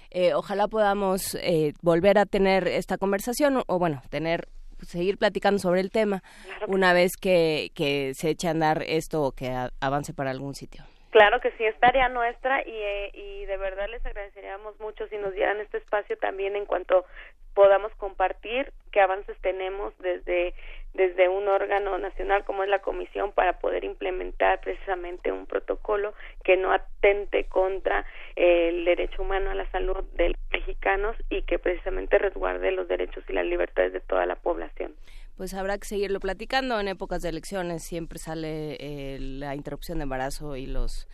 [0.10, 4.48] Eh, ojalá podamos eh, volver a tener esta conversación o, bueno, tener
[4.86, 6.24] seguir platicando sobre el tema
[6.68, 10.84] una vez que, que se eche a andar esto o que avance para algún sitio.
[11.12, 15.18] Claro que sí, es tarea nuestra y, eh, y de verdad les agradeceríamos mucho si
[15.18, 17.06] nos dieran este espacio también en cuanto
[17.54, 20.56] podamos compartir qué avances tenemos desde
[20.94, 26.14] desde un órgano nacional como es la comisión para poder implementar precisamente un protocolo
[26.44, 28.06] que no atente contra
[28.36, 33.24] el derecho humano a la salud de los mexicanos y que precisamente resguarde los derechos
[33.28, 34.94] y las libertades de toda la población.
[35.36, 36.80] Pues habrá que seguirlo platicando.
[36.80, 41.08] En épocas de elecciones siempre sale eh, la interrupción de embarazo y los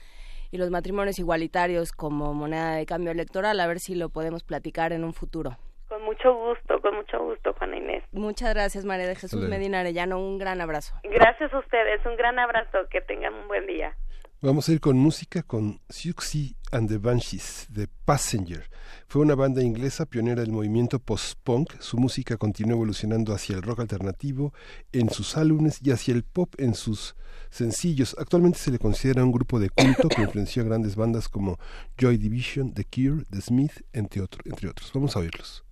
[0.51, 3.59] y los matrimonios igualitarios como moneda de cambio electoral.
[3.59, 5.57] A ver si lo podemos platicar en un futuro
[5.89, 8.03] con mucho gusto, con mucho gusto, Juana Inés.
[8.11, 10.19] Muchas gracias, María de Jesús Medina Arellano.
[10.19, 10.93] Un gran abrazo.
[11.03, 12.77] Gracias a ustedes, un gran abrazo.
[12.89, 13.97] Que tengan un buen día.
[14.41, 18.69] Vamos a ir con música con Siouxsie and the Banshees de Passenger.
[19.07, 21.73] Fue una banda inglesa pionera del movimiento post-punk.
[21.79, 24.53] Su música continuó evolucionando hacia el rock alternativo
[24.93, 27.17] en sus álbumes y hacia el pop en sus
[27.49, 28.15] sencillos.
[28.17, 31.57] Actualmente se le considera un grupo de culto que influenció a grandes bandas como
[31.97, 34.89] Joy Division, The Cure, The Smith, entre, otro- entre otros.
[34.93, 35.65] Vamos a oírlos.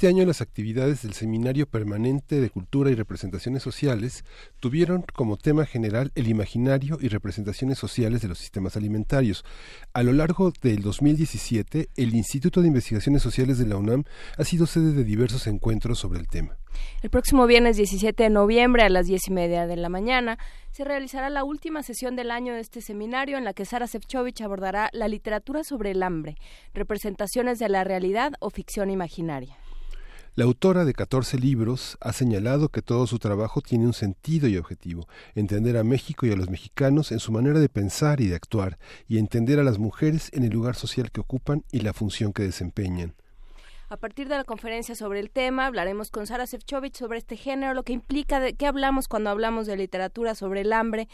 [0.00, 4.24] Este año las actividades del Seminario Permanente de Cultura y Representaciones Sociales
[4.58, 9.44] tuvieron como tema general el imaginario y representaciones sociales de los sistemas alimentarios.
[9.92, 14.04] A lo largo del 2017, el Instituto de Investigaciones Sociales de la UNAM
[14.38, 16.56] ha sido sede de diversos encuentros sobre el tema.
[17.02, 20.38] El próximo viernes 17 de noviembre a las diez y media de la mañana
[20.70, 24.40] se realizará la última sesión del año de este seminario en la que Sara Sefcovic
[24.40, 26.36] abordará la literatura sobre el hambre,
[26.72, 29.59] representaciones de la realidad o ficción imaginaria.
[30.36, 34.56] La autora de 14 libros ha señalado que todo su trabajo tiene un sentido y
[34.56, 38.36] objetivo, entender a México y a los mexicanos en su manera de pensar y de
[38.36, 38.78] actuar,
[39.08, 42.44] y entender a las mujeres en el lugar social que ocupan y la función que
[42.44, 43.14] desempeñan.
[43.92, 47.74] A partir de la conferencia sobre el tema, hablaremos con Sara Sefcovic sobre este género,
[47.74, 51.08] lo que implica, de qué hablamos cuando hablamos de literatura sobre el hambre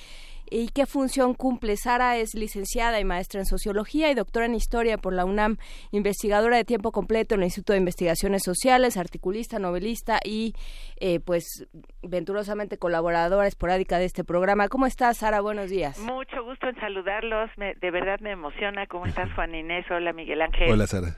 [0.50, 1.78] y qué función cumple.
[1.78, 5.56] Sara es licenciada y maestra en sociología y doctora en historia por la UNAM,
[5.90, 10.52] investigadora de tiempo completo en el Instituto de Investigaciones Sociales, articulista, novelista y,
[11.00, 11.66] eh, pues,
[12.02, 14.68] venturosamente colaboradora esporádica de este programa.
[14.68, 15.40] ¿Cómo estás, Sara?
[15.40, 15.98] Buenos días.
[16.00, 17.48] Mucho gusto en saludarlos.
[17.56, 18.86] Me- de verdad me emociona.
[18.86, 19.86] ¿Cómo estás, Juan Inés?
[19.90, 20.70] Hola, Miguel Ángel.
[20.70, 21.16] Hola, Sara.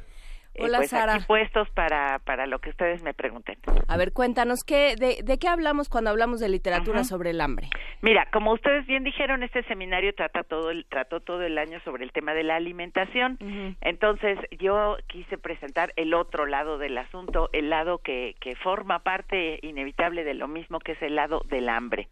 [0.59, 1.14] Eh, Hola, pues Sara.
[1.14, 3.56] Aquí puestos para, para lo que ustedes me pregunten.
[3.86, 7.68] A ver, cuéntanos, ¿qué, de, de qué hablamos cuando hablamos de literatura sobre el hambre?
[8.02, 12.05] Mira, como ustedes bien dijeron, este seminario trata todo el, trató todo el año sobre
[12.05, 13.39] el tema de la alimentación.
[13.80, 19.60] Entonces, yo quise presentar el otro lado del asunto, el lado que, que forma parte
[19.62, 22.09] inevitable de lo mismo que es el lado del hambre.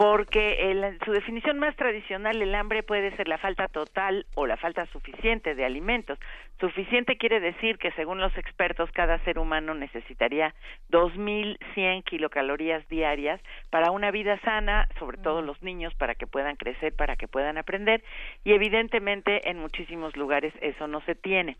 [0.00, 4.56] Porque el- su definición más tradicional, el hambre puede ser la falta total o la
[4.56, 6.18] falta suficiente de alimentos.
[6.58, 10.54] Suficiente quiere decir que según los expertos cada ser humano necesitaría
[10.88, 16.94] 2.100 kilocalorías diarias para una vida sana, sobre todo los niños, para que puedan crecer,
[16.96, 18.02] para que puedan aprender
[18.42, 21.58] y evidentemente en muchísimos lugares eso no se tiene.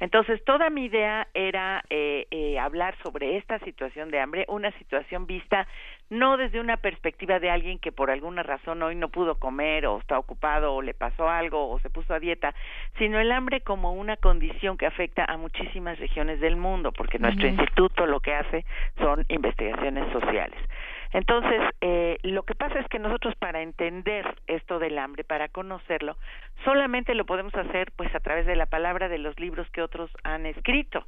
[0.00, 5.26] Entonces, toda mi idea era eh, eh, hablar sobre esta situación de hambre, una situación
[5.26, 5.66] vista
[6.10, 9.98] no desde una perspectiva de alguien que por alguna razón hoy no pudo comer o
[9.98, 12.54] está ocupado o le pasó algo o se puso a dieta,
[12.98, 17.46] sino el hambre como una condición que afecta a muchísimas regiones del mundo, porque nuestro
[17.48, 18.64] instituto lo que hace
[18.98, 20.58] son investigaciones sociales.
[21.12, 26.16] Entonces, eh, lo que pasa es que nosotros para entender esto del hambre, para conocerlo,
[26.64, 30.10] solamente lo podemos hacer pues a través de la palabra de los libros que otros
[30.24, 31.06] han escrito.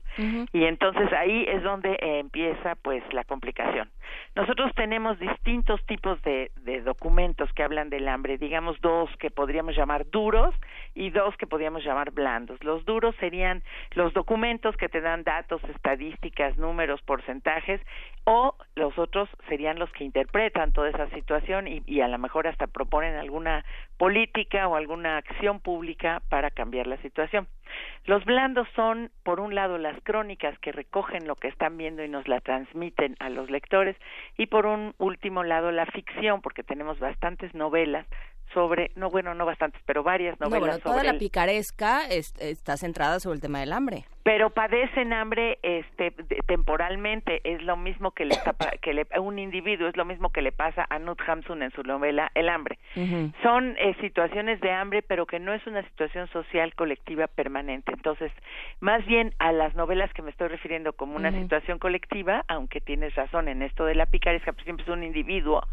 [0.53, 3.91] Y entonces ahí es donde eh, empieza pues la complicación.
[4.35, 9.77] Nosotros tenemos distintos tipos de, de documentos que hablan del hambre, digamos dos que podríamos
[9.77, 10.55] llamar duros
[10.95, 12.63] y dos que podríamos llamar blandos.
[12.65, 13.63] Los duros serían
[13.93, 17.81] los documentos que te dan datos, estadísticas, números, porcentajes,
[18.25, 22.47] o los otros serían los que interpretan toda esa situación y, y a lo mejor
[22.47, 23.65] hasta proponen alguna
[23.97, 27.49] política o alguna acción pública para cambiar la situación.
[28.05, 32.09] Los blandos son, por un lado, las crónicas que recogen lo que están viendo y
[32.09, 33.97] nos la transmiten a los lectores,
[34.37, 38.07] y por un último lado, la ficción, porque tenemos bastantes novelas
[38.53, 42.35] sobre, no bueno, no bastantes, pero varias No, bueno, toda sobre la el- picaresca es-
[42.39, 44.07] está centrada sobre el tema del hambre.
[44.31, 46.13] Pero padecen hambre este
[46.47, 48.37] temporalmente es lo mismo que le
[48.81, 51.83] que le, un individuo es lo mismo que le pasa a Nut Hamsun en su
[51.83, 52.79] novela El hambre.
[53.43, 57.93] Son eh, situaciones de hambre pero que no es una situación social colectiva permanente.
[57.93, 58.31] Entonces
[58.79, 63.13] más bien a las novelas que me estoy refiriendo como una situación colectiva aunque tienes
[63.17, 65.67] razón en esto de la picaresca pues siempre es un individuo.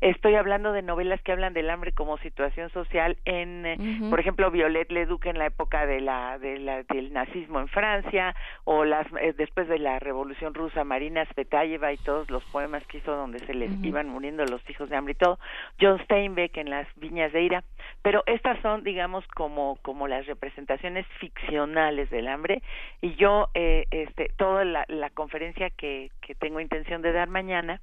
[0.00, 3.76] Estoy hablando de novelas que hablan del hambre como situación social en eh,
[4.10, 7.99] por ejemplo Violet Leduc en la época de la, de la- del nazismo en Francia
[8.64, 12.98] o las eh, después de la Revolución Rusa Marina Tsvetaeva y todos los poemas que
[12.98, 15.38] hizo donde se les iban muriendo los hijos de hambre y todo
[15.80, 17.64] John Steinbeck en las Viñas de Ira.
[18.02, 22.62] Pero estas son digamos como como las representaciones ficcionales del hambre.
[23.00, 27.80] Y yo eh, este toda la, la conferencia que que tengo intención de dar mañana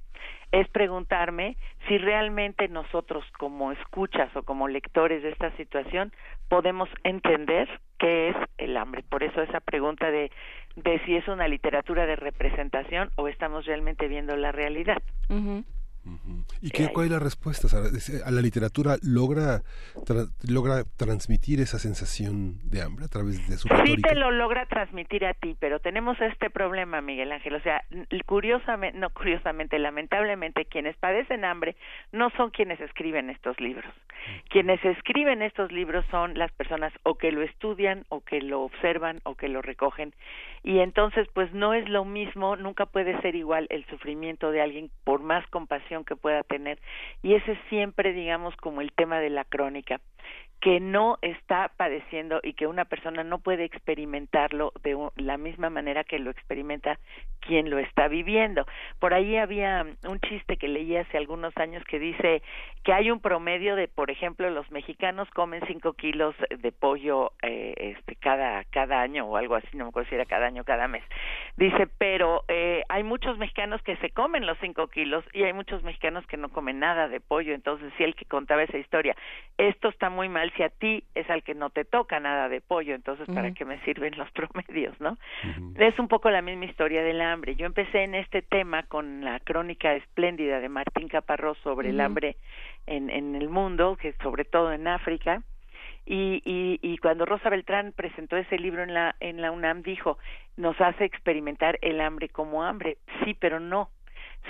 [0.52, 1.58] es preguntarme
[1.88, 6.12] si realmente nosotros como escuchas o como lectores de esta situación
[6.50, 7.68] podemos entender
[7.98, 9.04] qué es el hambre.
[9.10, 10.32] Por eso esa pregunta de,
[10.76, 15.02] de si es una literatura de representación o estamos realmente viendo la realidad.
[16.62, 17.68] ¿Y qué, cuál es la respuesta?
[17.68, 17.88] Sara?
[18.26, 19.62] ¿A la literatura logra,
[20.06, 24.66] tra- logra transmitir esa sensación de hambre a través de su Sí te lo logra
[24.66, 27.56] transmitir a ti, pero tenemos este problema, Miguel Ángel.
[27.56, 27.84] O sea,
[28.26, 31.76] curiosamente, no curiosamente, lamentablemente, quienes padecen hambre
[32.12, 33.86] no son quienes escriben estos libros.
[34.50, 39.20] Quienes escriben estos libros son las personas o que lo estudian, o que lo observan,
[39.24, 40.14] o que lo recogen.
[40.64, 44.90] Y entonces, pues no es lo mismo, nunca puede ser igual el sufrimiento de alguien
[45.04, 46.80] por más compasión que pueda tener.
[47.24, 50.00] Y ese es siempre, digamos, como el tema de la crónica
[50.60, 56.04] que no está padeciendo y que una persona no puede experimentarlo de la misma manera
[56.04, 56.98] que lo experimenta
[57.42, 58.66] quien lo está viviendo.
[59.00, 62.42] Por ahí había un chiste que leí hace algunos años que dice
[62.84, 67.74] que hay un promedio de, por ejemplo, los mexicanos comen cinco kilos de pollo eh,
[67.78, 70.88] este, cada cada año o algo así, no me acuerdo si era cada año cada
[70.88, 71.04] mes.
[71.56, 75.84] Dice, pero eh, hay muchos mexicanos que se comen los cinco kilos y hay muchos
[75.84, 77.54] mexicanos que no comen nada de pollo.
[77.54, 79.16] Entonces, si el que contaba esa historia,
[79.58, 82.62] esto está muy mal si a ti es al que no te toca nada de
[82.62, 85.18] pollo, entonces para qué me sirven los promedios, ¿no?
[85.76, 87.56] Es un poco la misma historia del hambre.
[87.56, 92.38] Yo empecé en este tema con la crónica espléndida de Martín Caparrós sobre el hambre
[92.86, 95.44] en, en el mundo, que sobre todo en África.
[96.06, 100.18] Y, y, y cuando Rosa Beltrán presentó ese libro en la, en la UNAM, dijo,
[100.56, 102.98] nos hace experimentar el hambre como hambre.
[103.24, 103.90] Sí, pero no.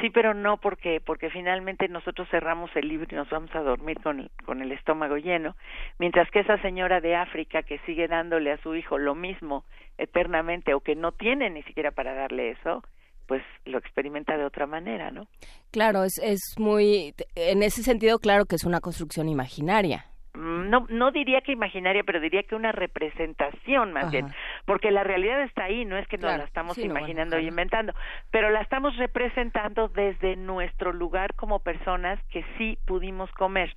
[0.01, 3.99] Sí, pero no porque porque finalmente nosotros cerramos el libro y nos vamos a dormir
[4.01, 5.55] con el, con el estómago lleno,
[5.97, 9.63] mientras que esa señora de África que sigue dándole a su hijo lo mismo
[9.97, 12.83] eternamente o que no tiene ni siquiera para darle eso,
[13.27, 15.27] pues lo experimenta de otra manera, ¿no?
[15.71, 20.05] Claro, es, es muy, en ese sentido, claro que es una construcción imaginaria.
[20.37, 24.11] Mm, No, no diría que imaginaria, pero diría que una representación más Ajá.
[24.11, 24.27] bien,
[24.65, 26.99] porque la realidad está ahí, no es que nos Claro, la estamos sí, no, bueno,
[26.99, 27.93] imaginando y inventando,
[28.31, 33.75] pero la estamos representando desde nuestro lugar como personas que sí pudimos comer.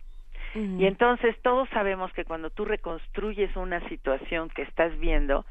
[0.55, 5.45] Y entonces todos sabemos que cuando tú reconstruyes una situación que estás viendo,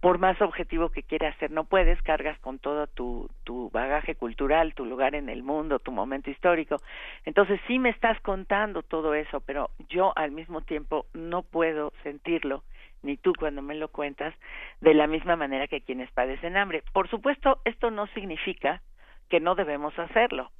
[0.00, 4.74] por más objetivo que quieras ser, no puedes, cargas con todo tu, tu bagaje cultural,
[4.74, 6.76] tu lugar en el mundo, tu momento histórico.
[7.24, 12.62] Entonces sí me estás contando todo eso, pero yo al mismo tiempo no puedo sentirlo,
[13.02, 14.34] ni tú cuando me lo cuentas,
[14.80, 16.82] de la misma manera que quienes padecen hambre.
[16.92, 18.82] Por supuesto, esto no significa
[19.28, 20.50] que no debemos hacerlo.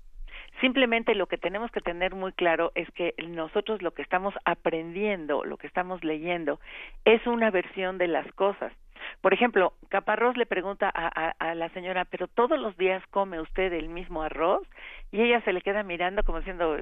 [0.60, 5.44] Simplemente lo que tenemos que tener muy claro es que nosotros lo que estamos aprendiendo,
[5.44, 6.60] lo que estamos leyendo,
[7.04, 8.72] es una versión de las cosas.
[9.20, 13.40] Por ejemplo, Caparrós le pregunta a, a, a la señora, pero todos los días come
[13.40, 14.66] usted el mismo arroz
[15.12, 16.76] y ella se le queda mirando como diciendo,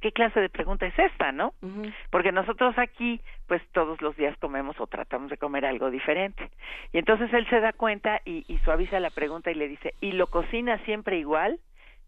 [0.00, 1.54] ¿qué clase de pregunta es esta, no?
[2.10, 6.50] Porque nosotros aquí, pues todos los días comemos o tratamos de comer algo diferente.
[6.92, 10.12] Y entonces él se da cuenta y, y suaviza la pregunta y le dice, ¿y
[10.12, 11.58] lo cocina siempre igual?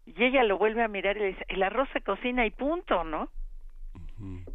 [0.07, 3.03] Y ella lo vuelve a mirar y le dice, el arroz se cocina y punto,
[3.03, 3.29] ¿no?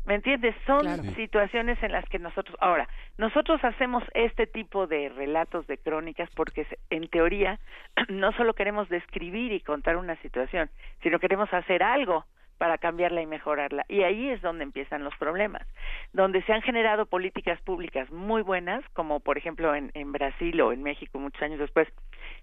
[0.05, 0.57] ¿Me entiendes?
[0.67, 1.03] Son Claro.
[1.15, 2.89] situaciones en las que nosotros, ahora,
[3.19, 7.61] nosotros hacemos este tipo de relatos, de crónicas, porque se- en teoría
[8.09, 10.71] no solo queremos describir y contar una situación,
[11.03, 12.25] sino queremos hacer algo
[12.63, 13.85] para cambiarla y mejorarla.
[13.89, 15.67] Y ahí es donde empiezan los problemas,
[16.13, 20.73] donde se han generado políticas públicas muy buenas, como por ejemplo en, en Brasil o
[20.73, 21.89] en México muchos años después,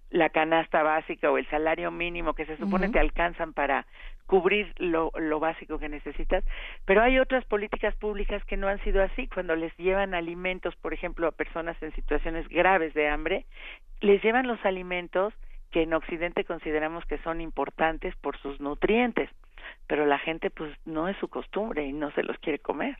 [0.09, 2.91] la canasta básica o el salario mínimo que se supone Ujú.
[2.95, 3.85] te alcanzan para
[4.25, 6.43] cubrir lo, lo básico que necesitas,
[6.83, 10.93] pero hay otras políticas públicas que no han sido así, cuando les llevan alimentos, por
[10.93, 13.45] ejemplo, a personas en situaciones graves de hambre,
[14.01, 15.33] les llevan los alimentos
[15.71, 19.29] que en Occidente consideramos que son importantes por sus nutrientes,
[19.87, 22.95] pero la gente pues no es su costumbre y no se los quiere comer.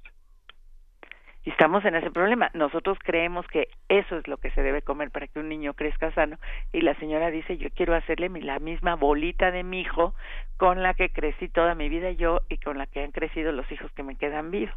[1.45, 2.51] Y estamos en ese problema.
[2.53, 6.11] Nosotros creemos que eso es lo que se debe comer para que un niño crezca
[6.11, 6.37] sano.
[6.73, 10.13] Y la señora dice, yo quiero hacerle la misma bolita de mi hijo
[10.57, 13.71] con la que crecí toda mi vida yo y con la que han crecido los
[13.71, 14.75] hijos que me quedan vivos.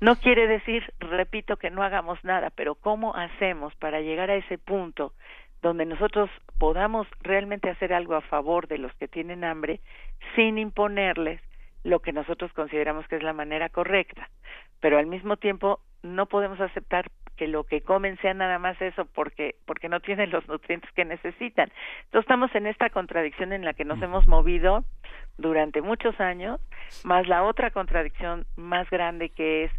[0.00, 4.58] No quiere decir, repito, que no hagamos nada, pero ¿cómo hacemos para llegar a ese
[4.58, 5.14] punto
[5.64, 6.28] donde nosotros
[6.58, 9.80] podamos realmente hacer algo a favor de los que tienen hambre
[10.36, 11.40] sin imponerles
[11.84, 14.28] lo que nosotros consideramos que es la manera correcta?
[14.80, 19.06] Pero al mismo tiempo no podemos aceptar que lo que comen sea nada más eso
[19.06, 21.72] porque porque no tienen los nutrientes que necesitan.
[22.04, 24.84] Entonces estamos en esta contradicción en la que nos hemos movido
[25.38, 26.60] durante muchos años,
[27.04, 29.72] más la otra contradicción más grande que es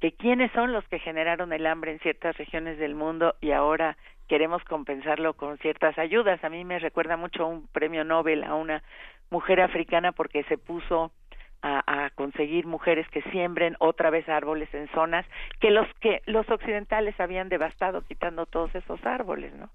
[0.00, 3.96] que quiénes son los que generaron el hambre en ciertas regiones del mundo y ahora
[4.32, 6.42] queremos compensarlo con ciertas ayudas.
[6.42, 8.82] A mí me recuerda mucho un premio Nobel a una
[9.28, 11.12] mujer africana porque se puso
[11.60, 15.26] a, a conseguir mujeres que siembren otra vez árboles en zonas
[15.60, 19.68] que los que los occidentales habían devastado quitando todos esos árboles, ¿no?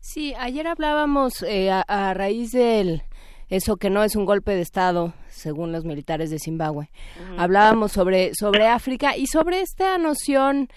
[0.00, 3.02] Sí, ayer hablábamos eh, a, a raíz del
[3.50, 6.88] eso que no es un golpe de estado, según los militares de Zimbabue.
[7.36, 10.68] Hablábamos sobre sobre África y sobre esta noción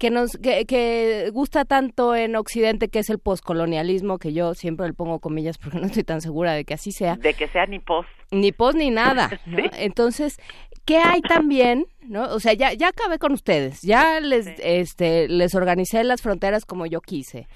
[0.00, 4.86] que nos que, que gusta tanto en Occidente que es el poscolonialismo que yo siempre
[4.88, 7.66] le pongo comillas porque no estoy tan segura de que así sea De que sea
[7.66, 8.06] ni pos.
[8.32, 9.58] ni pos ni nada, ¿no?
[9.76, 10.38] Entonces,
[10.86, 12.24] ¿qué hay también, no?
[12.34, 16.86] O sea, ya ya acabé con ustedes, ya les este les organicé las fronteras como
[16.86, 17.46] yo quise.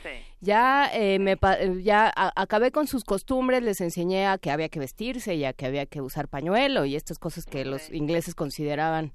[0.41, 1.37] Ya eh, me
[1.83, 5.55] ya a- acabé con sus costumbres, les enseñé a que había que vestirse y a
[5.55, 9.15] que había que usar pañuelo y estas cosas que los ingleses consideraban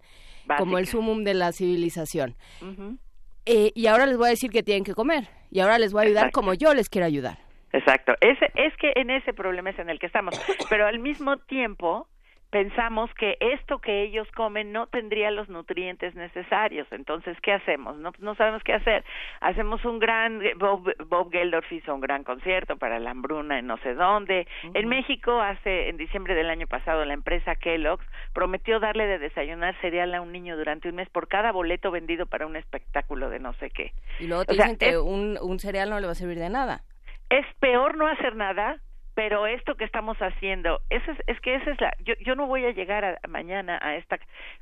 [0.58, 2.36] como el sumum de la civilización.
[3.46, 6.02] Eh, y ahora les voy a decir que tienen que comer y ahora les voy
[6.02, 6.40] a ayudar Exacto.
[6.42, 7.38] como yo les quiero ayudar.
[7.72, 8.14] Exacto.
[8.22, 10.40] Ese, es que en ese problema es en el que estamos.
[10.70, 12.08] Pero al mismo tiempo,
[12.50, 16.88] pensamos que esto que ellos comen no tendría los nutrientes necesarios.
[16.92, 17.98] Entonces, ¿qué hacemos?
[17.98, 19.04] No, no sabemos qué hacer.
[19.42, 23.78] Hacemos un gran, Bob, Bob Geldof hizo un gran concierto para la hambruna en no
[23.78, 24.48] sé dónde.
[24.74, 29.76] En México, hace, en diciembre del año pasado, la empresa Kellogg's prometió darle de desayunar
[29.82, 33.40] cereal a un niño durante un mes por cada boleto vendido para un espectáculo de
[33.40, 33.92] no sé qué.
[34.20, 36.16] Y luego te O sea, dicen que es- un, un cereal no le va a
[36.16, 36.82] servir de nada.
[37.30, 38.78] es peor no hacer nada
[39.20, 42.64] pero esto que estamos haciendo es, es que esa es la yo yo no voy
[42.66, 44.18] a llegar a, mañana a esta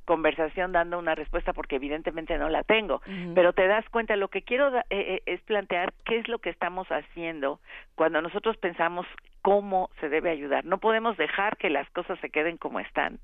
[0.05, 3.01] conversación dando una respuesta porque evidentemente no la tengo
[3.35, 6.39] pero te das cuenta lo que quiero da- eh, eh, es plantear qué es lo
[6.39, 7.59] que estamos haciendo
[7.95, 9.05] cuando nosotros pensamos
[9.43, 10.65] cómo se debe ayudar.
[10.65, 13.19] No podemos dejar que las cosas se queden como están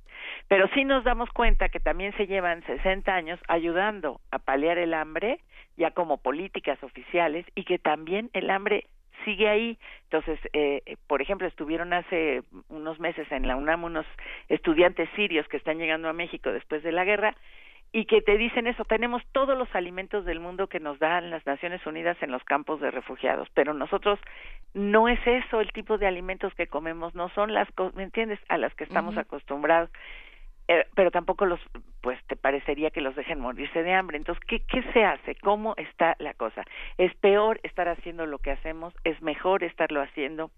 [0.47, 4.93] pero sí nos damos cuenta que también se llevan 60 años ayudando a paliar el
[4.93, 5.39] hambre
[5.77, 8.85] ya como políticas oficiales y que también el hambre
[9.23, 9.77] sigue ahí.
[10.03, 14.05] Entonces, eh, eh, por ejemplo, estuvieron hace unos meses en la UNAM unos
[14.49, 17.35] estudiantes sirios que están llegando a México después de la guerra
[17.95, 21.45] y que te dicen eso, tenemos todos los alimentos del mundo que nos dan las
[21.45, 24.19] Naciones Unidas en los campos de refugiados, pero nosotros
[24.73, 28.57] no es eso el tipo de alimentos que comemos, no son las, ¿me entiendes?, a
[28.57, 29.91] las que estamos acostumbrados.
[30.67, 31.59] Eh, pero tampoco los,
[32.01, 34.17] pues te parecería que los dejen morirse de hambre.
[34.17, 35.35] Entonces, ¿qué, ¿qué se hace?
[35.35, 36.63] ¿Cómo está la cosa?
[36.97, 38.93] ¿Es peor estar haciendo lo que hacemos?
[39.03, 40.51] ¿Es mejor estarlo haciendo?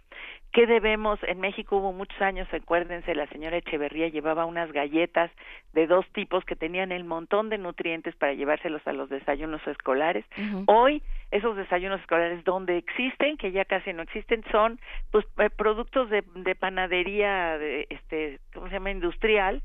[0.52, 1.20] ¿Qué debemos?
[1.24, 5.32] En México hubo muchos años, acuérdense, la señora Echeverría llevaba unas galletas
[5.74, 10.24] de dos tipos que tenían el montón de nutrientes para llevárselos a los desayunos escolares.
[10.68, 11.02] Hoy
[11.32, 14.80] esos desayunos escolares donde existen, que ya casi no existen, son
[15.12, 18.92] pues eh, productos de, de panadería, de, este, ¿cómo se llama?
[18.92, 19.62] Industrial,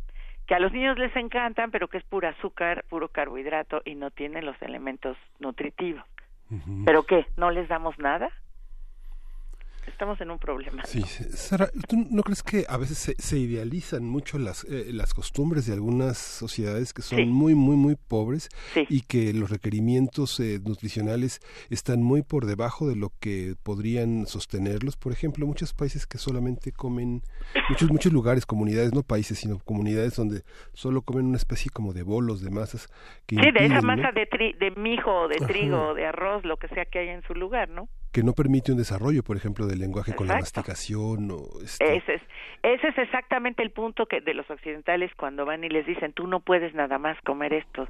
[0.51, 4.11] que a los niños les encantan, pero que es pura azúcar, puro carbohidrato y no
[4.11, 6.03] tienen los elementos nutritivos.
[6.85, 7.25] ¿Pero qué?
[7.37, 8.31] ¿No les damos nada?
[9.91, 10.83] Estamos en un problema.
[10.87, 11.25] Sí, sí.
[11.31, 15.67] Sara, ¿tú no crees que a veces se, se idealizan mucho las, eh, las costumbres
[15.67, 17.27] de algunas sociedades que son Sí.
[17.27, 18.49] muy, muy, muy pobres
[18.89, 24.97] y que los requerimientos eh, nutricionales están muy por debajo de lo que podrían sostenerlos?
[24.97, 27.23] Por ejemplo, muchos países que solamente comen,
[27.69, 30.43] muchos, muchos lugares, comunidades, no países, sino comunidades donde
[30.73, 32.89] solo comen una especie como de bolos, de masas.
[33.27, 33.83] Que Sí, de esa ¿no?
[33.83, 35.47] masa de, tri de mijo, de Ajá.
[35.47, 37.89] trigo, de arroz, lo que sea que haya en su lugar, ¿no?
[38.13, 42.15] Que no permite un desarrollo, por ejemplo, del lenguaje con la masticación o este, Ese
[42.15, 42.23] es,
[42.63, 46.27] ese es exactamente el punto que de los occidentales cuando van y les dicen, tú
[46.27, 47.89] no puedes nada más comer esto,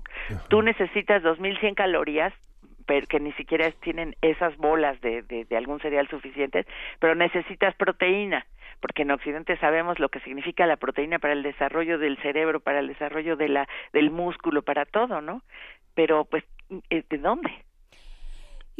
[0.48, 2.32] tú necesitas 2100 calorías
[2.86, 6.66] pero que ni siquiera tienen esas bolas de, de, de algún cereal suficientes,
[6.98, 8.44] pero necesitas proteína,
[8.80, 12.80] porque en Occidente sabemos lo que significa la proteína para el desarrollo del cerebro, para
[12.80, 15.42] el desarrollo de la, del músculo, para todo, ¿no?
[15.94, 17.50] Pero, pues, ¿de dónde?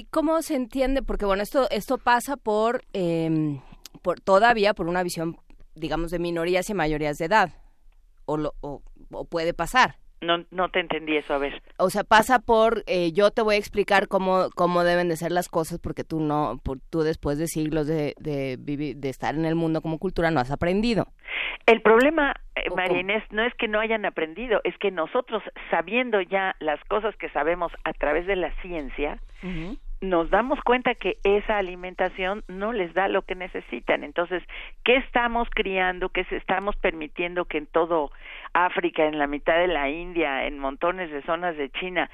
[0.00, 1.02] ¿Y cómo se entiende?
[1.02, 3.60] Porque bueno, esto esto pasa por, eh,
[4.00, 5.36] por todavía por una visión,
[5.74, 7.50] digamos, de minorías y mayorías de edad,
[8.24, 8.80] o, lo, o,
[9.12, 9.96] o puede pasar.
[10.22, 11.62] No, no te entendí eso, a ver.
[11.76, 15.32] O sea, pasa por eh, yo te voy a explicar cómo cómo deben de ser
[15.32, 19.34] las cosas porque tú no, por, tú después de siglos de, de vivir, de estar
[19.34, 21.08] en el mundo como cultura no has aprendido.
[21.66, 26.22] El problema, eh, María Inés, no es que no hayan aprendido, es que nosotros, sabiendo
[26.22, 29.20] ya las cosas que sabemos a través de la ciencia,
[30.00, 34.02] nos damos cuenta que esa alimentación no les da lo que necesitan.
[34.02, 34.42] Entonces,
[34.82, 36.08] ¿qué estamos criando?
[36.08, 38.10] ¿Qué estamos permitiendo que en todo
[38.54, 42.10] África, en la mitad de la India, en montones de zonas de China,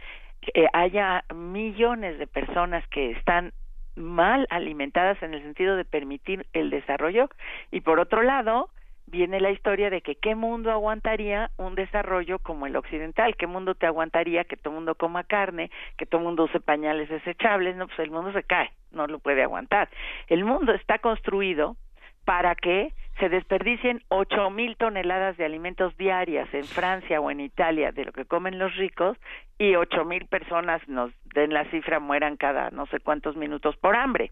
[0.55, 3.53] eh, haya millones de personas que están
[3.95, 7.31] mal alimentadas en el sentido de permitir el desarrollo?
[7.71, 8.69] Y por otro lado,
[9.07, 13.75] viene la historia de que qué mundo aguantaría un desarrollo como el occidental, qué mundo
[13.75, 17.87] te aguantaría que todo mundo coma carne, que todo el mundo use pañales desechables, no,
[17.87, 19.89] pues el mundo se cae, no lo puede aguantar.
[20.29, 21.77] El mundo está construido
[22.25, 27.93] para que se desperdicien ocho mil toneladas de alimentos diarias en Francia o en Italia
[27.93, 29.17] de lo que comen los ricos
[29.59, 33.97] y ocho mil personas nos den la cifra mueran cada no sé cuántos minutos por
[33.97, 34.31] hambre.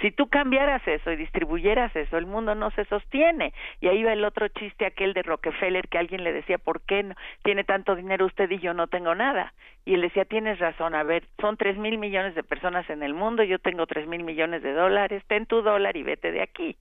[0.00, 3.52] Si tú cambiaras eso y distribuyeras eso, el mundo no se sostiene.
[3.80, 7.02] Y ahí va el otro chiste aquel de Rockefeller que alguien le decía, ¿por qué
[7.02, 9.52] no tiene tanto dinero usted y yo no tengo nada?
[9.84, 13.14] Y él decía, tienes razón, a ver, son tres mil millones de personas en el
[13.14, 16.76] mundo, yo tengo tres mil millones de dólares, ten tu dólar y vete de aquí.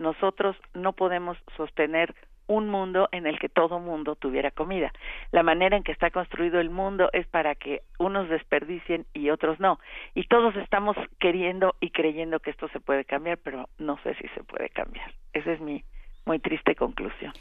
[0.00, 2.14] Nosotros no podemos sostener
[2.48, 4.92] un mundo en el que todo mundo tuviera comida.
[5.30, 9.60] La manera en que está construido el mundo es para que unos desperdicien y otros
[9.60, 9.78] no.
[10.16, 14.26] Y todos estamos queriendo y creyendo que esto se puede cambiar, pero no sé si
[14.34, 15.14] se puede cambiar.
[15.32, 15.84] Esa es mi
[16.26, 17.32] muy triste conclusión.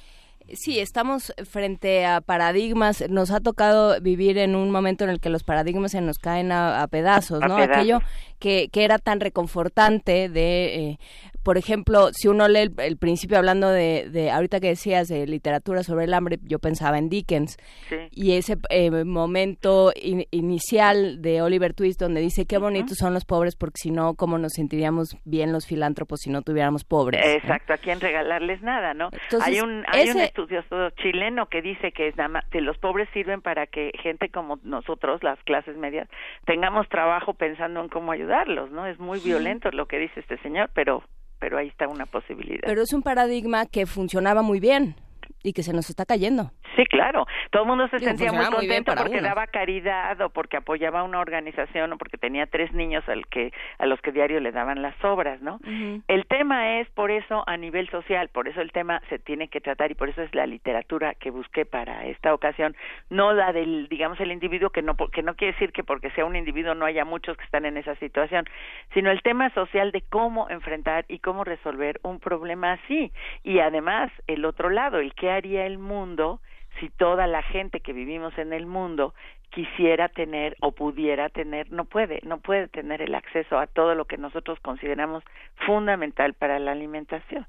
[0.54, 3.08] Sí, estamos frente a paradigmas.
[3.10, 6.52] Nos ha tocado vivir en un momento en el que los paradigmas se nos caen
[6.52, 7.56] a, a pedazos, A ¿no?
[7.58, 7.78] pedazos.
[7.78, 8.00] Aquello
[8.40, 10.98] que, que era tan reconfortante de, eh,
[11.44, 15.26] por ejemplo, si uno lee el, el principio hablando de, de, ahorita que decías de
[15.28, 17.58] literatura sobre el hambre, yo pensaba en Dickens.
[17.90, 17.96] Sí.
[18.12, 23.26] Y ese eh, momento in- inicial de Oliver Twist donde dice qué bonitos son los
[23.26, 27.26] pobres porque si no, ¿cómo nos sentiríamos bien los filántropos si no tuviéramos pobres?
[27.26, 29.10] Exacto, a quién regalarles nada, ¿no?
[29.12, 32.78] Entonces, hay un hay un estudioso chileno que dice que es nada más- que los
[32.78, 36.08] pobres sirven para que gente como nosotros, las clases medias,
[36.46, 38.86] tengamos trabajo pensando en cómo ayudarlos, ¿no?
[38.86, 39.30] Es muy Sí.
[39.30, 41.04] violento lo que dice este señor, pero
[41.40, 42.62] pero ahí está una posibilidad.
[42.66, 44.96] Pero es un paradigma que funcionaba muy bien
[45.44, 46.52] y que se nos está cayendo.
[46.76, 47.26] Sí, claro.
[47.52, 49.28] Todo el mundo se Digo, sentía muy funcionaba muy contento porque uno.
[49.28, 53.52] daba caridad o porque apoyaba a una organización o porque tenía tres niños al que
[53.78, 55.60] a los que diario le daban las obras, ¿no?
[56.08, 59.62] El tema es por eso a nivel social, por eso el tema se tiene que
[59.62, 62.76] tratar y por eso es la literatura que busqué para esta ocasión,
[63.10, 66.26] no la del digamos el individuo que no que no quiere decir que porque sea
[66.26, 68.46] un individuo no haya muchos que están en esa situación,
[68.94, 73.12] sino el tema social de cómo enfrentar y cómo resolver un problema así
[73.44, 76.40] y además el otro lado, el qué haría el mundo
[76.80, 79.14] si toda la gente que vivimos en el mundo
[79.52, 84.06] quisiera tener o pudiera tener, no puede, no puede tener el acceso a todo lo
[84.06, 85.24] que nosotros consideramos
[85.66, 87.46] fundamental para la alimentación.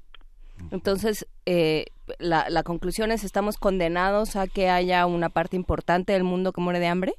[0.71, 1.85] Entonces, eh,
[2.19, 6.61] la, la conclusión es, ¿estamos condenados a que haya una parte importante del mundo que
[6.61, 7.13] muere de hambre?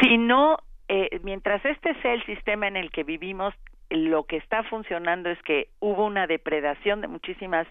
[0.00, 3.54] Si no, eh, mientras este sea el sistema en el que vivimos,
[3.90, 7.66] lo que está funcionando es que hubo una depredación de muchísimas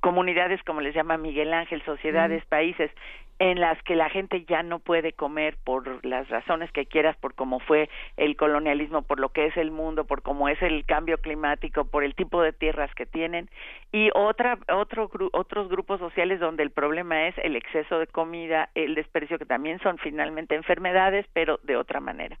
[0.00, 2.48] comunidades, como les llama Miguel Ángel, sociedades, Mm.
[2.48, 2.90] países,
[3.40, 7.34] en las que la gente ya no puede comer por las razones que quieras, por
[7.34, 7.88] cómo fue
[8.18, 12.04] el colonialismo, por lo que es el mundo, por cómo es el cambio climático, por
[12.04, 13.48] el tipo de tierras que tienen,
[13.92, 18.94] y otra, otro, otros grupos sociales donde el problema es el exceso de comida, el
[18.94, 22.36] desprecio, que también son finalmente enfermedades, pero de otra manera.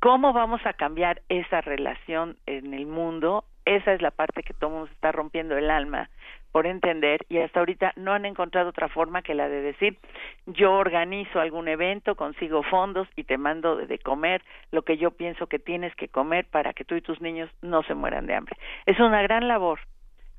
[0.00, 3.44] ¿Cómo vamos a cambiar esa relación en el mundo?
[3.66, 6.08] Esa es la parte que todo mundo está rompiendo el alma
[6.52, 9.98] por entender y hasta ahorita no han encontrado otra forma que la de decir
[10.46, 15.46] yo organizo algún evento, consigo fondos y te mando de comer lo que yo pienso
[15.46, 18.56] que tienes que comer para que tú y tus niños no se mueran de hambre.
[18.86, 19.80] Es una gran labor,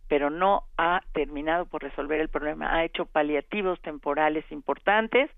[0.07, 2.75] pero no ha terminado por resolver el problema.
[2.75, 5.29] Ha hecho paliativos temporales importantes,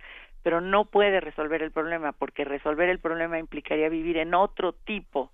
[0.41, 5.31] pero no puede resolver el problema porque resolver el problema implicaría vivir en otro tipo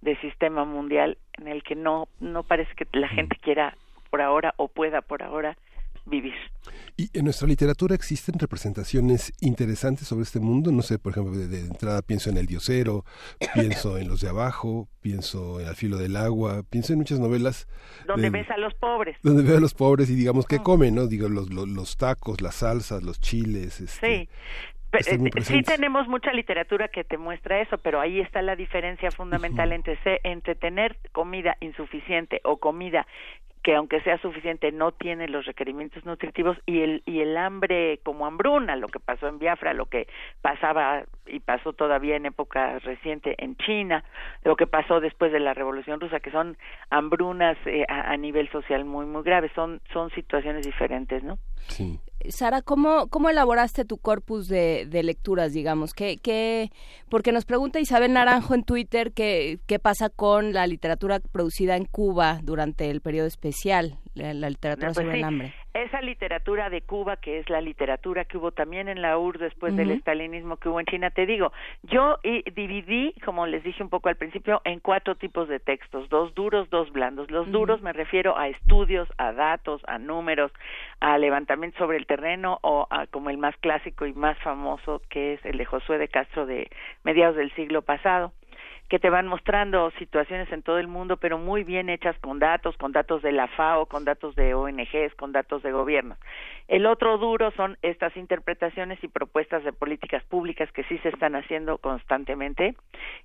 [0.00, 3.74] de sistema mundial en el que no no parece que la gente quiera
[4.10, 5.56] por ahora o pueda por ahora
[6.06, 6.34] vivir.
[6.96, 10.72] Y en nuestra literatura existen representaciones interesantes sobre este mundo.
[10.72, 13.04] No sé, por ejemplo, de, de entrada pienso en El Diosero,
[13.54, 17.68] pienso en Los de Abajo, pienso en Al filo del agua, pienso en muchas novelas.
[18.06, 19.16] Donde de- ves a los pobres.
[19.22, 21.06] donde veo a los pobres y digamos qué comen, ¿no?
[21.06, 23.80] Digo, los, los, los tacos, las salsas, los chiles.
[23.80, 24.28] Este, Sí.
[24.92, 29.70] Eh, sí tenemos mucha literatura que te muestra eso, pero ahí está la diferencia fundamental
[29.70, 33.06] entre, entre tener comida insuficiente o comida
[33.62, 38.26] que aunque sea suficiente no tiene los requerimientos nutritivos y el y el hambre como
[38.26, 40.08] hambruna, lo que pasó en Biafra, lo que
[40.40, 44.04] pasaba y pasó todavía en época reciente en China,
[44.44, 46.56] lo que pasó después de la Revolución Rusa, que son
[46.88, 51.38] hambrunas eh, a, a nivel social muy muy graves, son son situaciones diferentes, ¿no?
[51.68, 52.00] Sí.
[52.28, 55.94] Sara, ¿cómo, ¿cómo elaboraste tu corpus de, de lecturas, digamos?
[55.94, 56.70] ¿Qué, qué,
[57.08, 61.86] porque nos pregunta Isabel Naranjo en Twitter qué, qué pasa con la literatura producida en
[61.86, 63.49] Cuba durante el periodo especial,
[64.14, 65.18] la, la literatura No, pues sobre sí.
[65.18, 65.54] el hambre.
[65.72, 69.76] Esa literatura de Cuba, que es la literatura que hubo también en la URSS después
[69.76, 71.52] del estalinismo que hubo en China, te digo,
[71.84, 72.18] yo
[72.56, 76.68] dividí, como les dije un poco al principio, en cuatro tipos de textos, dos duros,
[76.70, 77.30] dos blandos.
[77.30, 80.50] Los duros me refiero a estudios, a datos, a números,
[80.98, 85.34] a levantamiento sobre el terreno o a como el más clásico y más famoso que
[85.34, 86.68] es el de Josué de Castro de
[87.04, 88.32] mediados del siglo pasado
[88.90, 92.76] que te van mostrando situaciones en todo el mundo, pero muy bien hechas con datos,
[92.76, 96.18] con datos de la FAO, con datos de ONGs, con datos de gobiernos.
[96.66, 101.36] El otro duro son estas interpretaciones y propuestas de políticas públicas que sí se están
[101.36, 102.74] haciendo constantemente.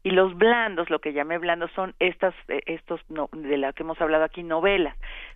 [0.03, 3.81] Y los blandos, lo que llamé blandos, son estas, eh, estos no, de la que
[3.81, 4.95] hemos hablado aquí, novelas,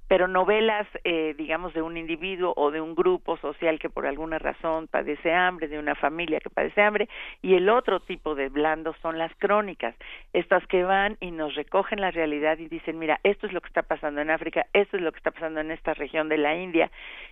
[0.10, 4.40] pero novelas, eh, digamos, de un individuo o de un grupo social que por alguna
[4.40, 7.08] razón padece hambre, de una familia que padece hambre,
[7.44, 9.96] y el otro tipo de blandos son las crónicas,
[10.34, 13.68] estas que van y nos recogen la realidad y dicen, mira, esto es lo que
[13.68, 16.56] está pasando en África, esto es lo que está pasando en esta región de la
[16.56, 16.90] India,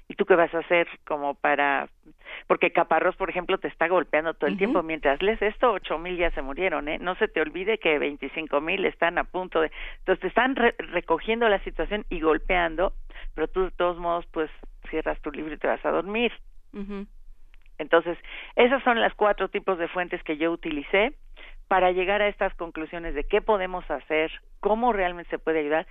[0.08, 1.90] y tú qué vas a hacer como para,
[2.46, 6.16] porque Caparrós, por ejemplo, te está golpeando todo el tiempo, mientras lees esto, ocho mil
[6.16, 7.00] ya se murieron, ¿eh?
[7.00, 10.76] No se te olvide que veinticinco mil están a punto de, entonces te están re-
[10.78, 12.67] recogiendo la situación y golpeando,
[13.34, 14.50] pero tú de todos modos, pues,
[14.90, 16.32] cierras tu libro y te vas a dormir.
[17.78, 18.18] Entonces,
[18.56, 21.14] esos son los cuatro tipos de fuentes que yo utilicé
[21.68, 25.88] para llegar a estas conclusiones de qué podemos hacer, cómo realmente se puede ayudar.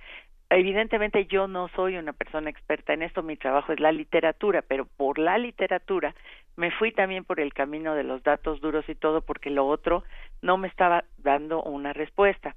[0.49, 4.85] evidentemente yo no soy una persona experta en esto, mi trabajo es la literatura, pero
[4.85, 6.15] por la literatura
[6.55, 10.03] me fui también por el camino de los datos duros y todo, porque lo otro
[10.41, 12.55] no me estaba dando una respuesta.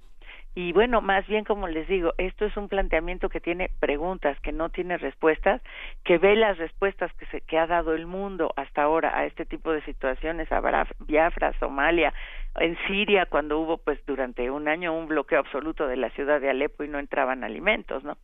[0.55, 4.51] Y bueno, más bien como les digo, esto es un planteamiento que tiene preguntas, que
[4.51, 5.62] no tiene respuestas,
[6.05, 9.47] que ve las respuestas que, se, que ha dado el mundo hasta ahora a este
[9.47, 10.60] tipo de situaciones, a
[11.06, 12.12] Biafra, Somalia,
[12.56, 16.51] en Siria, cuando hubo pues durante un año un bloqueo absoluto de la ciudad de
[16.51, 18.16] Alepo y no entraban alimentos, ¿no?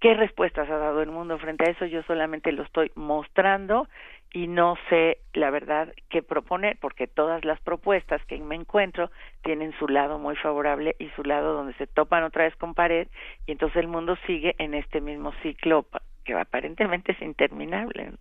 [0.00, 1.84] ¿Qué respuestas ha dado el mundo frente a eso?
[1.84, 3.86] Yo solamente lo estoy mostrando
[4.32, 9.10] y no sé la verdad qué proponer, porque todas las propuestas que me encuentro
[9.42, 13.08] tienen su lado muy favorable y su lado donde se topan otra vez con pared
[13.46, 15.84] y entonces el mundo sigue en este mismo ciclo
[16.24, 18.12] que aparentemente es interminable.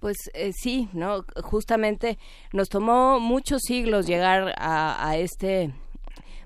[0.00, 1.22] Pues eh, sí, ¿no?
[1.42, 2.16] Justamente
[2.54, 5.70] nos tomó muchos siglos llegar a, a este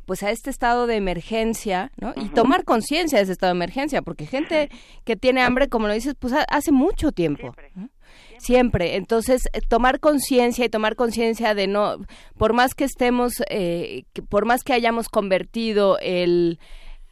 [0.06, 2.14] pues a este estado de emergencia, ¿no?
[2.16, 4.70] Y tomar conciencia de ese estado de emergencia, porque gente
[5.04, 7.54] que tiene hambre, como lo dices, pues ha- hace mucho tiempo.
[7.74, 7.90] ¿no?
[8.38, 8.96] Siempre.
[8.96, 11.96] Entonces, eh, tomar conciencia y tomar conciencia de no,
[12.38, 16.58] por más que estemos, eh, que por más que hayamos convertido el,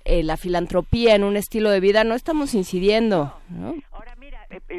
[0.05, 3.75] eh, la filantropía en un estilo de vida, no estamos incidiendo, ¿no?
[3.75, 3.83] Eh,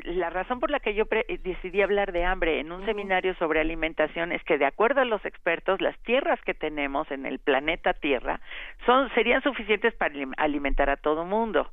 [0.04, 3.34] La razón por la que yo pre- eh, decidí hablar de hambre en un seminario
[3.36, 7.40] sobre alimentación es que de acuerdo a los expertos, las tierras que tenemos en el
[7.40, 8.40] planeta Tierra
[8.86, 11.70] son serían suficientes para alim- alimentar a todo mundo.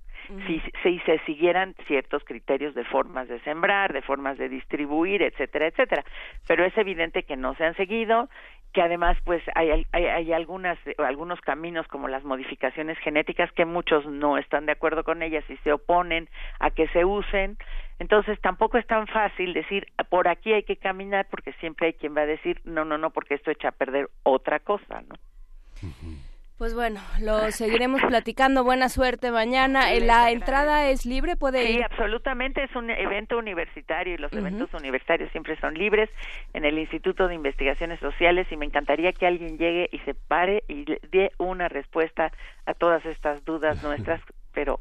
[0.46, 5.66] Si, si se siguieran ciertos criterios de formas de sembrar, de formas de distribuir, etcétera,
[5.66, 6.04] etcétera.
[6.46, 8.28] Pero es evidente que no se han seguido,
[8.72, 14.06] que además pues hay, hay, hay algunas, algunos caminos como las modificaciones genéticas que muchos
[14.06, 16.28] no están de acuerdo con ellas y se oponen
[16.60, 17.58] a que se usen.
[18.02, 22.16] Entonces tampoco es tan fácil decir por aquí hay que caminar porque siempre hay quien
[22.16, 25.14] va a decir no, no, no, porque esto echa a perder otra cosa, ¿no?
[26.58, 28.64] Pues bueno, lo seguiremos platicando.
[28.64, 29.92] Buena suerte mañana.
[30.00, 31.84] La entrada es libre, puede Sí, ir.
[31.84, 36.10] absolutamente, es un evento universitario y los eventos universitarios siempre son libres
[36.54, 40.64] en el Instituto de Investigaciones Sociales y me encantaría que alguien llegue y se pare
[40.66, 42.32] y le dé una respuesta
[42.66, 44.20] a todas estas dudas nuestras,
[44.52, 44.80] pero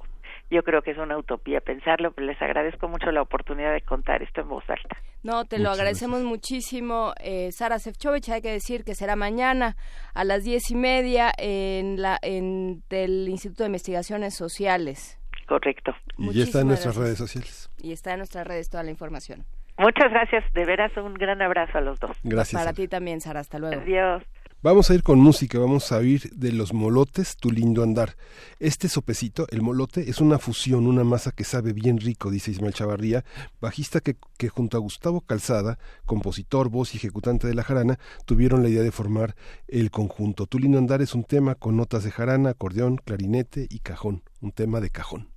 [0.51, 4.21] yo creo que es una utopía pensarlo, pero les agradezco mucho la oportunidad de contar
[4.21, 4.97] esto en voz alta.
[5.23, 7.13] No, te lo agradecemos muchísimo.
[7.23, 9.77] Eh, Sara Sefcovic, hay que decir que será mañana
[10.13, 15.17] a las diez y media en la en del Instituto de Investigaciones Sociales.
[15.47, 15.93] Correcto.
[16.17, 17.05] Y ya está en nuestras gracias.
[17.05, 17.69] redes sociales.
[17.77, 19.45] Y está en nuestras redes toda la información.
[19.77, 22.17] Muchas gracias, de veras un gran abrazo a los dos.
[22.23, 22.53] Gracias.
[22.53, 22.75] Para Sara.
[22.75, 23.39] ti también, Sara.
[23.39, 23.81] Hasta luego.
[23.81, 24.23] Adiós.
[24.63, 28.15] Vamos a ir con música, vamos a oír de los molotes Tu lindo andar.
[28.59, 32.75] Este sopecito, el molote, es una fusión, una masa que sabe bien rico, dice Ismael
[32.75, 33.25] Chavarría,
[33.59, 38.61] bajista que, que junto a Gustavo Calzada, compositor, voz y ejecutante de la jarana, tuvieron
[38.61, 39.35] la idea de formar
[39.67, 40.45] el conjunto.
[40.45, 44.51] Tu lindo andar es un tema con notas de jarana, acordeón, clarinete y cajón, un
[44.51, 45.31] tema de cajón.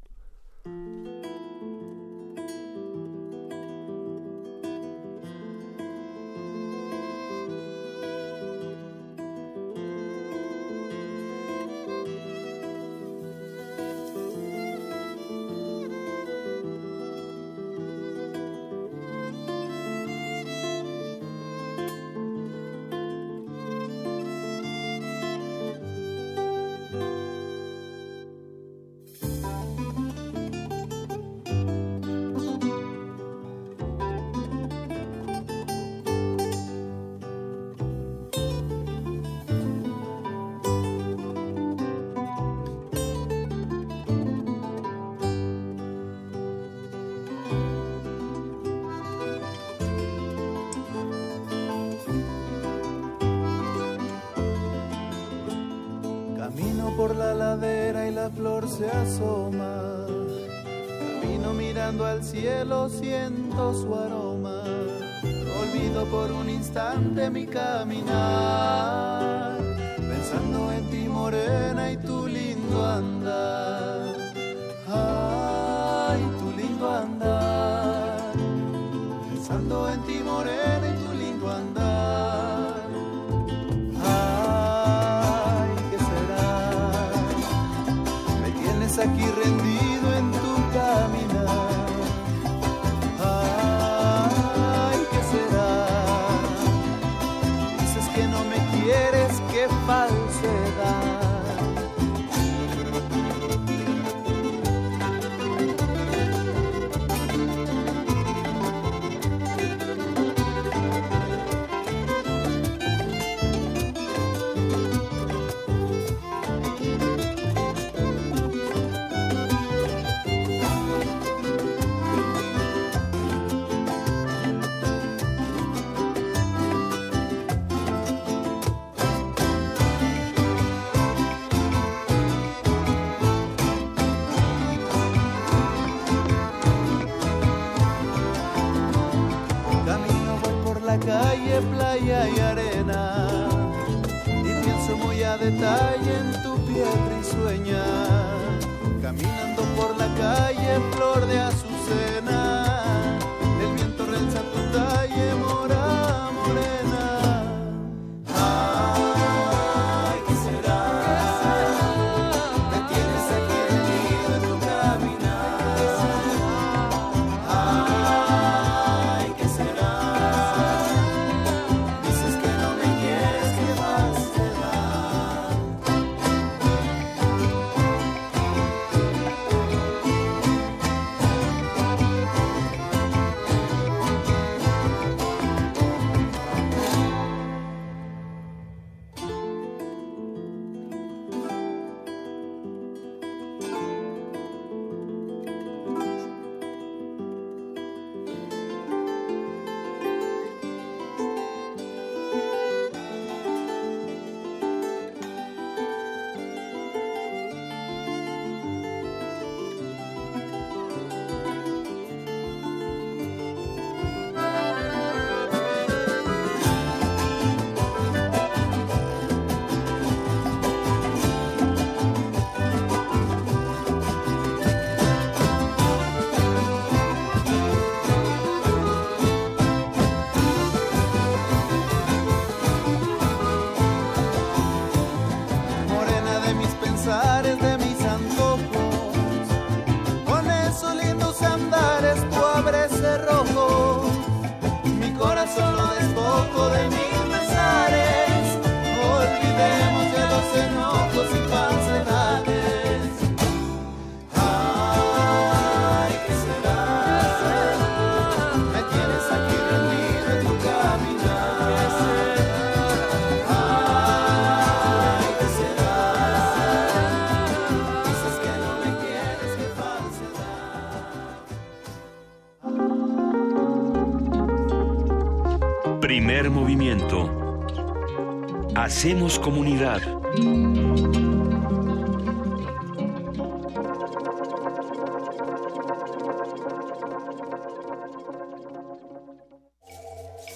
[279.04, 280.00] Hacemos comunidad.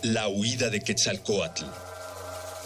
[0.03, 1.65] La huida de Quetzalcoatl.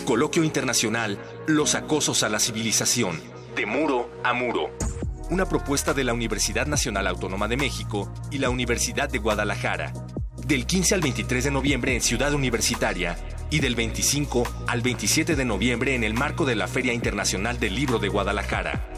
[0.05, 3.20] Coloquio Internacional Los acosos a la civilización,
[3.55, 4.70] de muro a muro.
[5.30, 9.93] Una propuesta de la Universidad Nacional Autónoma de México y la Universidad de Guadalajara.
[10.47, 13.16] Del 15 al 23 de noviembre en Ciudad Universitaria
[13.51, 17.74] y del 25 al 27 de noviembre en el marco de la Feria Internacional del
[17.74, 18.95] Libro de Guadalajara.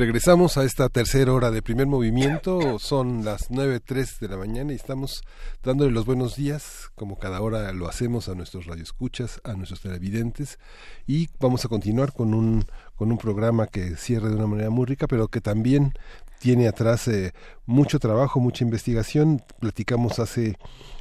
[0.00, 2.78] Regresamos a esta tercera hora de primer movimiento.
[2.78, 5.20] Son las 9.03 de la mañana y estamos
[5.62, 10.58] dándole los buenos días, como cada hora lo hacemos a nuestros radioescuchas, a nuestros televidentes.
[11.06, 12.64] Y vamos a continuar con un,
[12.96, 15.92] con un programa que cierre de una manera muy rica, pero que también
[16.38, 17.34] tiene atrás eh,
[17.66, 19.42] mucho trabajo, mucha investigación.
[19.58, 20.56] Platicamos hace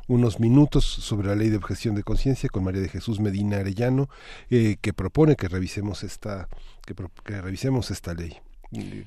[0.10, 4.10] unos minutos sobre la ley de objeción de conciencia con María de Jesús Medina Arellano,
[4.50, 6.50] eh, que propone que revisemos esta,
[6.86, 6.94] que,
[7.24, 8.42] que revisemos esta ley.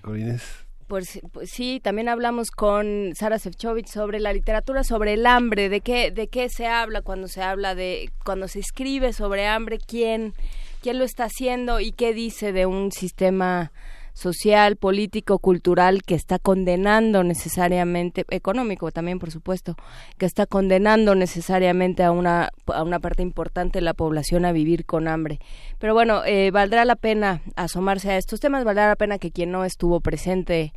[0.01, 0.43] Con Inés.
[0.89, 5.81] Pues, pues sí, también hablamos con Sara Sefcovic sobre la literatura, sobre el hambre, de
[5.81, 10.35] qué, de qué se habla cuando se habla de, cuando se escribe sobre hambre, quién,
[10.83, 13.73] quién lo está haciendo y qué dice de un sistema
[14.13, 19.77] social, político, cultural que está condenando necesariamente, económico también por supuesto,
[20.19, 24.85] que está condenando necesariamente a una, a una parte importante de la población a vivir
[24.85, 25.39] con hambre.
[25.79, 29.51] Pero bueno, eh, valdrá la pena asomarse a estos temas, valdrá la pena que quien
[29.51, 30.73] no estuvo presente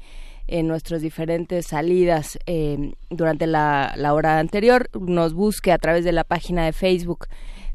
[0.48, 6.12] en nuestras diferentes salidas eh, durante la, la hora anterior nos busque a través de
[6.12, 7.28] la página de Facebook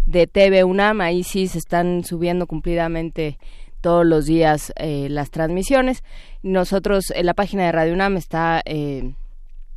[0.06, 3.38] de TV UNAM, ahí sí se están subiendo cumplidamente
[3.80, 6.02] todos los días eh, las transmisiones.
[6.42, 9.14] Nosotros en la página de Radio UNAM está eh,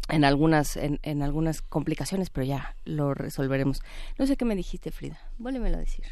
[0.10, 3.82] en algunas en, en algunas complicaciones, pero ya lo resolveremos.
[4.18, 5.20] No sé qué me dijiste, Frida.
[5.38, 6.06] Vuélvemelo a decir.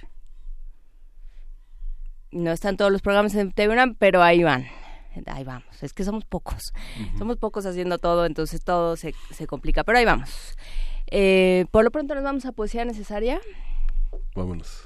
[2.31, 4.65] No están todos los programas en TV UNAM, pero ahí van.
[5.26, 5.84] Ahí vamos.
[5.84, 6.73] Es que somos pocos.
[7.18, 9.84] Somos pocos haciendo todo, entonces todo se, se complica.
[9.84, 10.55] Pero ahí vamos.
[11.07, 13.41] Eh, por lo pronto nos vamos a Poesía Necesaria.
[14.34, 14.85] Vámonos.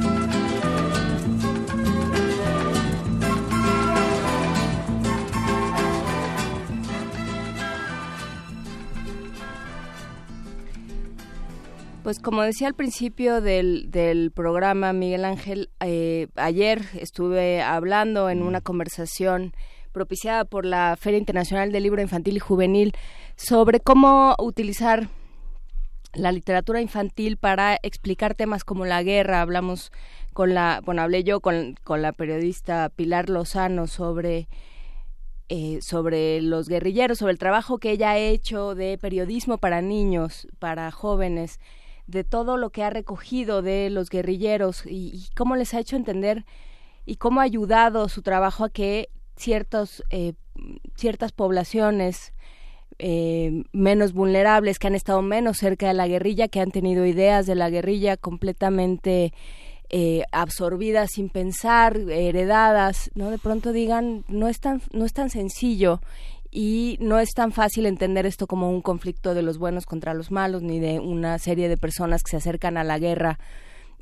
[12.03, 18.41] Pues como decía al principio del, del programa, Miguel Ángel, eh, ayer estuve hablando en
[18.41, 19.53] una conversación
[19.91, 22.93] propiciada por la Feria Internacional del Libro Infantil y Juvenil
[23.35, 25.09] sobre cómo utilizar
[26.13, 29.41] la literatura infantil para explicar temas como la guerra.
[29.41, 29.91] Hablamos
[30.33, 34.47] con la, bueno, hablé yo con, con la periodista Pilar Lozano sobre
[35.49, 40.47] eh, sobre los guerrilleros, sobre el trabajo que ella ha hecho de periodismo para niños,
[40.59, 41.59] para jóvenes,
[42.11, 45.95] de todo lo que ha recogido de los guerrilleros y, y cómo les ha hecho
[45.95, 46.45] entender
[47.05, 50.33] y cómo ha ayudado su trabajo a que ciertos, eh,
[50.95, 52.33] ciertas poblaciones
[52.99, 57.47] eh, menos vulnerables, que han estado menos cerca de la guerrilla, que han tenido ideas
[57.47, 59.33] de la guerrilla completamente
[59.89, 63.31] eh, absorbidas sin pensar, heredadas, ¿no?
[63.31, 65.99] De pronto digan, no es tan, no es tan sencillo
[66.51, 70.31] y no es tan fácil entender esto como un conflicto de los buenos contra los
[70.31, 73.39] malos, ni de una serie de personas que se acercan a la guerra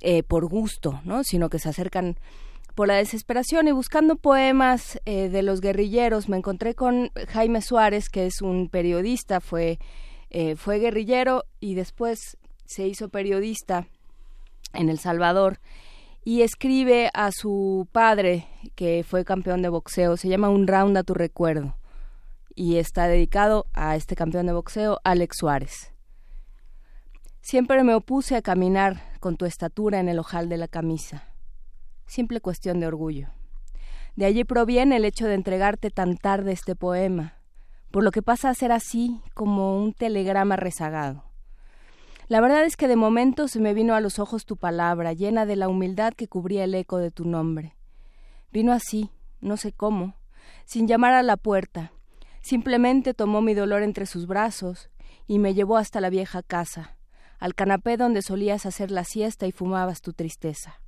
[0.01, 1.23] eh, por gusto, ¿no?
[1.23, 2.17] Sino que se acercan
[2.73, 3.67] por la desesperación.
[3.67, 8.67] Y buscando poemas eh, de los guerrilleros me encontré con Jaime Suárez que es un
[8.69, 9.77] periodista fue
[10.31, 13.87] eh, fue guerrillero y después se hizo periodista
[14.73, 15.59] en El Salvador
[16.23, 20.17] y escribe a su padre que fue campeón de boxeo.
[20.17, 21.78] Se llama un round a tu recuerdo
[22.59, 25.93] y está dedicado a este campeón de boxeo Alex Suárez
[27.41, 31.29] siempre me opuse a caminar con tu estatura en el ojal de la camisa
[32.09, 33.29] simple cuestión de orgullo.
[34.15, 37.35] De allí proviene el hecho de entregarte tan tarde este poema,
[37.91, 41.23] por lo que pasa a ser así como un telegrama rezagado.
[42.27, 45.45] La verdad es que de momento se me vino a los ojos tu palabra, llena
[45.45, 47.75] de la humildad que cubría el eco de tu nombre.
[48.51, 50.15] Vino así, no sé cómo,
[50.65, 51.91] sin llamar a la puerta.
[52.41, 54.89] Simplemente tomó mi dolor entre sus brazos
[55.27, 56.97] y me llevó hasta la vieja casa,
[57.39, 60.81] al canapé donde solías hacer la siesta y fumabas tu tristeza.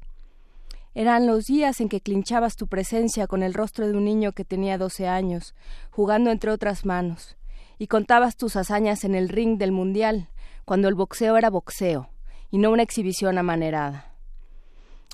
[0.93, 4.43] Eran los días en que clinchabas tu presencia con el rostro de un niño que
[4.43, 5.55] tenía doce años,
[5.89, 7.37] jugando entre otras manos,
[7.77, 10.29] y contabas tus hazañas en el ring del mundial,
[10.65, 12.09] cuando el boxeo era boxeo,
[12.49, 14.13] y no una exhibición amanerada.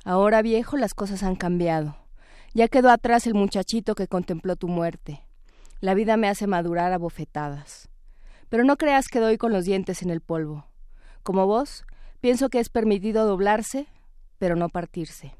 [0.03, 1.97] Ahora, viejo, las cosas han cambiado.
[2.53, 5.26] Ya quedó atrás el muchachito que contempló tu muerte.
[5.79, 7.89] La vida me hace madurar a bofetadas.
[8.49, 10.65] Pero no creas que doy con los dientes en el polvo.
[11.21, 11.85] Como vos,
[12.19, 13.87] pienso que es permitido doblarse,
[14.39, 15.35] pero no partirse.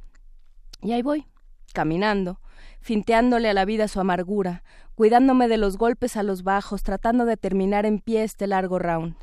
[0.82, 1.26] Y ahí voy,
[1.74, 2.40] caminando,
[2.80, 7.38] finteándole a la vida su amargura, cuidándome de los golpes a los bajos, tratando de
[7.38, 9.16] terminar en pie este largo round.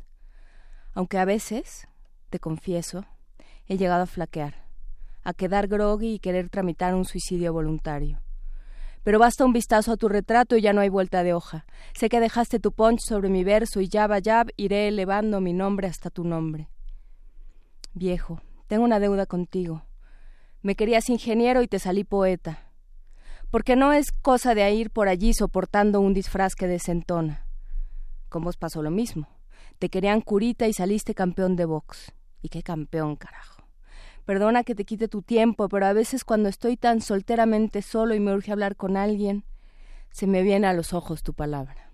[0.93, 1.87] Aunque a veces,
[2.29, 3.05] te confieso,
[3.67, 4.65] he llegado a flaquear,
[5.23, 8.24] a quedar groggy y querer tramitar un suicidio voluntario.
[9.05, 11.67] Pero basta un vistazo a tu retrato y ya no hay vuelta de hoja.
[11.93, 15.53] Sé que dejaste tu punch sobre mi verso y jab a jab iré elevando mi
[15.53, 16.69] nombre hasta tu nombre.
[17.93, 19.83] Viejo, tengo una deuda contigo.
[20.63, 22.71] Me querías ingeniero y te salí poeta.
[23.51, 27.45] Porque no es cosa de ir por allí soportando un disfraz que desentona.
[28.27, 29.27] Con vos pasó lo mismo.
[29.77, 32.11] Te querían curita y saliste campeón de box.
[32.41, 33.54] Y qué campeón, carajo.
[34.25, 38.19] Perdona que te quite tu tiempo, pero a veces cuando estoy tan solteramente solo y
[38.19, 39.45] me urge hablar con alguien,
[40.09, 41.84] se me viene a los ojos tu palabra.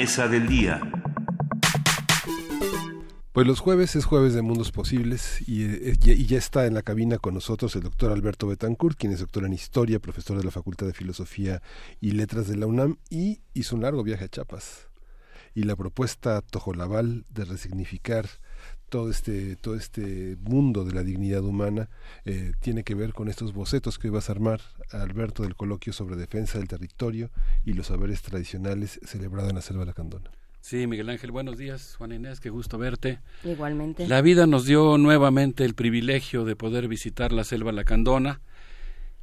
[0.00, 0.80] Mesa del día.
[3.32, 6.80] Pues los jueves es jueves de Mundos Posibles y, eh, y ya está en la
[6.80, 10.50] cabina con nosotros el doctor Alberto Betancourt, quien es doctor en Historia, profesor de la
[10.50, 11.60] Facultad de Filosofía
[12.00, 14.88] y Letras de la UNAM y hizo un largo viaje a Chiapas.
[15.54, 18.26] Y la propuesta Tojolabal de resignificar
[18.90, 21.88] todo este, todo este mundo de la dignidad humana
[22.26, 24.60] eh, tiene que ver con estos bocetos que hoy vas a armar,
[24.90, 27.30] Alberto, del coloquio sobre defensa del territorio
[27.64, 30.30] y los saberes tradicionales celebrado en la Selva Lacandona.
[30.60, 31.94] Sí, Miguel Ángel, buenos días.
[31.96, 33.20] Juan Inés, qué gusto verte.
[33.44, 34.06] Igualmente.
[34.06, 38.40] La vida nos dio nuevamente el privilegio de poder visitar la selva lacandona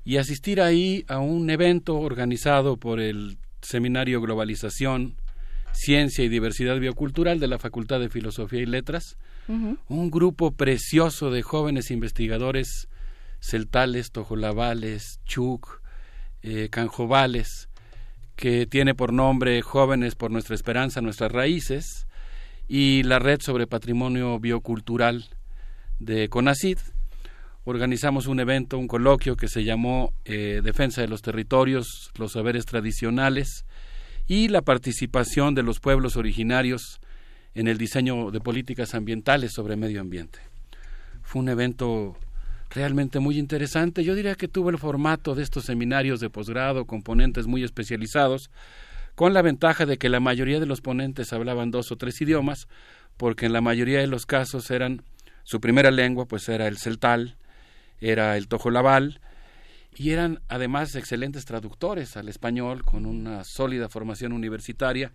[0.04, 5.16] y asistir ahí a un evento organizado por el Seminario Globalización,
[5.78, 9.18] Ciencia y Diversidad Biocultural de la Facultad de Filosofía y Letras,
[9.48, 12.90] un grupo precioso de jóvenes investigadores
[13.40, 15.82] celtales, tojolabales, chuc,
[16.42, 17.70] eh, canjobales,
[18.36, 22.08] que tiene por nombre Jóvenes por Nuestra Esperanza, Nuestras Raíces,
[22.68, 25.30] y la Red sobre Patrimonio Biocultural
[26.00, 26.80] de CONACID,
[27.64, 32.66] organizamos un evento, un coloquio que se llamó eh, Defensa de los Territorios, los Saberes
[32.66, 33.66] Tradicionales
[34.28, 37.00] y la participación de los pueblos originarios
[37.54, 40.40] en el diseño de políticas ambientales sobre medio ambiente.
[41.24, 42.18] Fue un evento
[42.70, 44.04] realmente muy interesante.
[44.04, 48.50] Yo diría que tuvo el formato de estos seminarios de posgrado con ponentes muy especializados,
[49.16, 52.68] con la ventaja de que la mayoría de los ponentes hablaban dos o tres idiomas,
[53.18, 55.02] porque en la mayoría de los casos eran
[55.44, 57.36] su primera lengua, pues era el celtal,
[58.00, 59.20] era el tojolabal,
[60.00, 65.12] y eran además excelentes traductores al español con una sólida formación universitaria,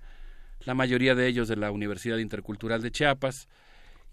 [0.65, 3.49] la mayoría de ellos de la Universidad Intercultural de Chiapas,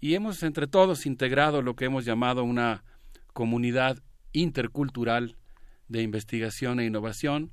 [0.00, 2.84] y hemos entre todos integrado lo que hemos llamado una
[3.32, 3.98] comunidad
[4.32, 5.36] intercultural
[5.88, 7.50] de investigación e innovación,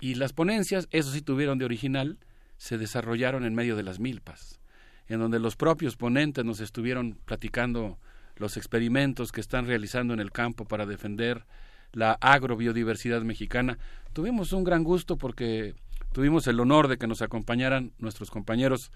[0.00, 2.18] y las ponencias, eso sí tuvieron de original,
[2.56, 4.58] se desarrollaron en medio de las milpas,
[5.06, 7.98] en donde los propios ponentes nos estuvieron platicando
[8.36, 11.44] los experimentos que están realizando en el campo para defender
[11.92, 13.78] la agrobiodiversidad mexicana.
[14.12, 15.74] Tuvimos un gran gusto porque
[16.12, 18.90] tuvimos el honor de que nos acompañaran nuestros compañeros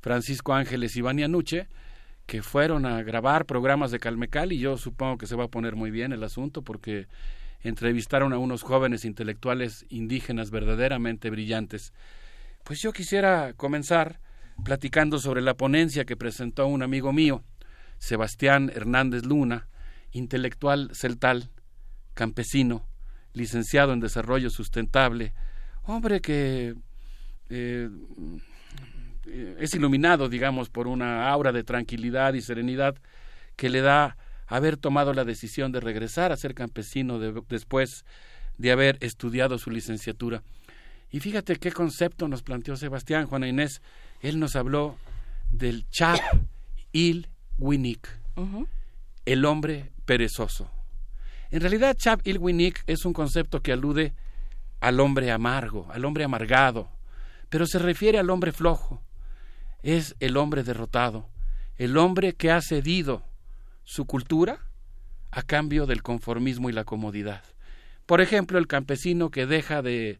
[0.00, 1.68] Francisco Ángeles y Vania Nuche,
[2.26, 5.76] que fueron a grabar programas de Calmecal y yo supongo que se va a poner
[5.76, 7.06] muy bien el asunto porque
[7.62, 11.92] entrevistaron a unos jóvenes intelectuales indígenas verdaderamente brillantes.
[12.64, 14.20] Pues yo quisiera comenzar
[14.64, 17.42] platicando sobre la ponencia que presentó un amigo mío,
[17.98, 19.68] Sebastián Hernández Luna,
[20.12, 21.50] intelectual celtal,
[22.14, 22.86] campesino,
[23.32, 25.32] licenciado en desarrollo sustentable,
[25.84, 26.74] hombre que
[27.48, 27.88] eh,
[29.58, 32.96] es iluminado, digamos, por una aura de tranquilidad y serenidad
[33.56, 34.16] que le da
[34.46, 38.04] haber tomado la decisión de regresar a ser campesino de- después
[38.58, 40.42] de haber estudiado su licenciatura.
[41.10, 43.82] Y fíjate qué concepto nos planteó Sebastián, Juana Inés.
[44.22, 44.96] Él nos habló
[45.52, 46.18] del Chap
[46.92, 47.28] Il
[47.58, 48.08] Winik,
[49.26, 50.70] el hombre perezoso.
[51.50, 54.12] En realidad, Chap Il Winik es un concepto que alude
[54.80, 56.88] al hombre amargo, al hombre amargado,
[57.48, 59.02] pero se refiere al hombre flojo.
[59.82, 61.28] Es el hombre derrotado,
[61.76, 63.24] el hombre que ha cedido
[63.84, 64.60] su cultura
[65.32, 67.42] a cambio del conformismo y la comodidad.
[68.06, 70.18] Por ejemplo, el campesino que deja de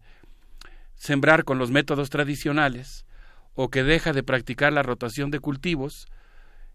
[0.96, 3.04] sembrar con los métodos tradicionales
[3.54, 6.06] o que deja de practicar la rotación de cultivos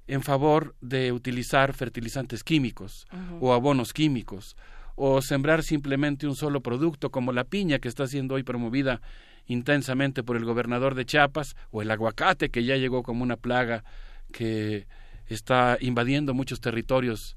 [0.07, 3.07] en favor de utilizar fertilizantes químicos
[3.40, 4.56] o abonos químicos
[4.95, 9.02] o sembrar simplemente un solo producto como la piña que está siendo hoy promovida
[9.48, 13.84] intensamente por el gobernador de Chiapas o el aguacate que ya llegó como una plaga
[14.32, 14.88] que
[15.27, 17.36] está invadiendo muchos territorios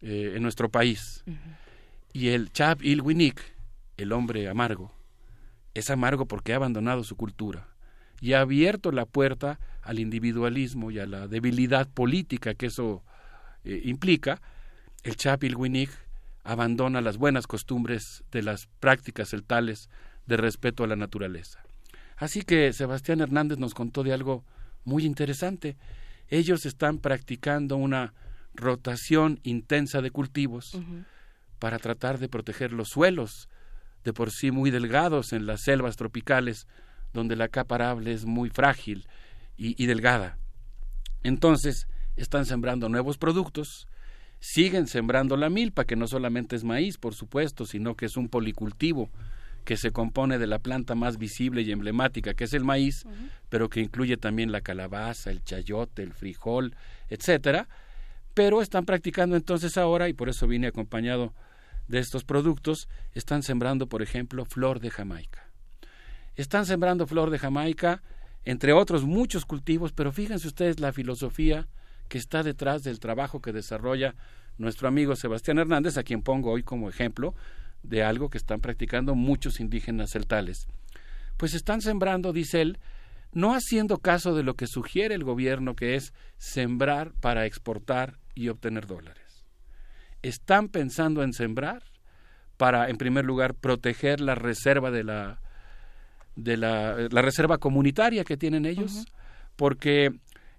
[0.00, 1.24] eh, en nuestro país.
[2.12, 3.40] Y el Chap Il Winik,
[3.96, 4.92] el hombre amargo,
[5.74, 7.71] es amargo porque ha abandonado su cultura
[8.22, 13.02] y ha abierto la puerta al individualismo y a la debilidad política que eso
[13.64, 14.40] eh, implica.
[15.02, 15.90] El Chap Il Winik
[16.44, 19.90] abandona las buenas costumbres de las prácticas celtales
[20.26, 21.64] de respeto a la naturaleza.
[22.16, 24.44] Así que Sebastián Hernández nos contó de algo
[24.84, 25.76] muy interesante.
[26.28, 28.14] Ellos están practicando una
[28.54, 30.78] rotación intensa de cultivos
[31.58, 33.48] para tratar de proteger los suelos,
[34.04, 36.68] de por sí muy delgados en las selvas tropicales,
[37.12, 39.06] donde la capa arable es muy frágil
[39.56, 40.38] y, y delgada.
[41.22, 41.86] Entonces,
[42.16, 43.88] están sembrando nuevos productos,
[44.40, 48.28] siguen sembrando la milpa, que no solamente es maíz, por supuesto, sino que es un
[48.28, 49.10] policultivo
[49.64, 53.04] que se compone de la planta más visible y emblemática, que es el maíz,
[53.48, 56.74] pero que incluye también la calabaza, el chayote, el frijol,
[57.08, 57.68] etcétera.
[58.34, 61.32] Pero están practicando entonces ahora, y por eso vine acompañado
[61.86, 65.51] de estos productos, están sembrando, por ejemplo, flor de Jamaica.
[66.36, 68.02] Están sembrando flor de Jamaica,
[68.44, 71.68] entre otros muchos cultivos, pero fíjense ustedes la filosofía
[72.08, 74.14] que está detrás del trabajo que desarrolla
[74.58, 77.34] nuestro amigo Sebastián Hernández, a quien pongo hoy como ejemplo
[77.82, 80.66] de algo que están practicando muchos indígenas celtales.
[81.36, 82.78] Pues están sembrando, dice él,
[83.32, 88.48] no haciendo caso de lo que sugiere el gobierno, que es sembrar para exportar y
[88.48, 89.44] obtener dólares.
[90.22, 91.82] Están pensando en sembrar
[92.56, 95.40] para, en primer lugar, proteger la reserva de la,
[96.36, 99.04] de la, la reserva comunitaria que tienen ellos,
[99.56, 100.10] porque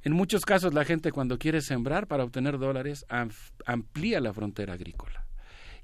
[0.04, 3.32] en muchos casos la gente cuando quiere sembrar para obtener dólares am-
[3.66, 5.26] amplía la frontera agrícola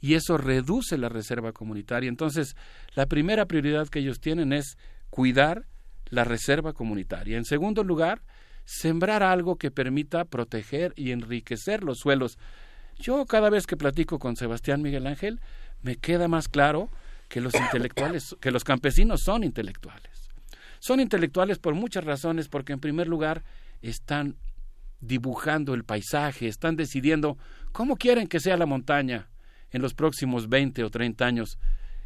[0.02, 2.08] y eso reduce la reserva comunitaria.
[2.08, 2.56] Entonces,
[2.96, 4.78] la primera prioridad que ellos tienen es
[5.10, 5.66] cuidar
[6.10, 7.38] la reserva comunitaria.
[7.38, 8.22] En segundo lugar,
[8.64, 12.38] sembrar algo que permita proteger y enriquecer los suelos.
[12.98, 15.40] Yo cada vez que platico con Sebastián Miguel Ángel,
[15.82, 16.90] me queda más claro
[17.30, 20.30] que los intelectuales, que los campesinos son intelectuales.
[20.80, 23.44] Son intelectuales por muchas razones, porque en primer lugar
[23.82, 24.36] están
[25.00, 27.38] dibujando el paisaje, están decidiendo
[27.72, 29.30] cómo quieren que sea la montaña
[29.72, 31.60] en los próximos 20 o 30 años,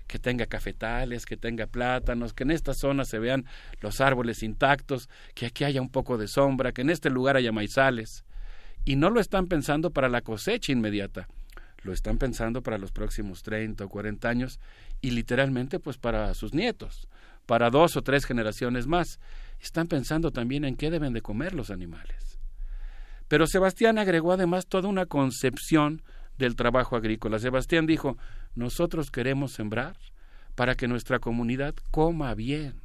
[0.08, 3.46] que tenga cafetales, que tenga plátanos, que en esta zona se vean
[3.80, 7.52] los árboles intactos, que aquí haya un poco de sombra, que en este lugar haya
[7.52, 8.26] maizales.
[8.86, 11.30] Y no lo están pensando para la cosecha inmediata,
[11.84, 14.60] lo están pensando para los próximos 30 o 40 años
[15.02, 17.08] y literalmente pues para sus nietos,
[17.46, 19.20] para dos o tres generaciones más.
[19.62, 22.40] Están pensando también en qué deben de comer los animales.
[23.28, 26.02] Pero Sebastián agregó además toda una concepción
[26.38, 27.40] del trabajo agrícola.
[27.40, 28.18] Sebastián dijo,
[28.56, 29.98] nosotros queremos sembrar
[30.56, 32.82] para que nuestra comunidad coma bien,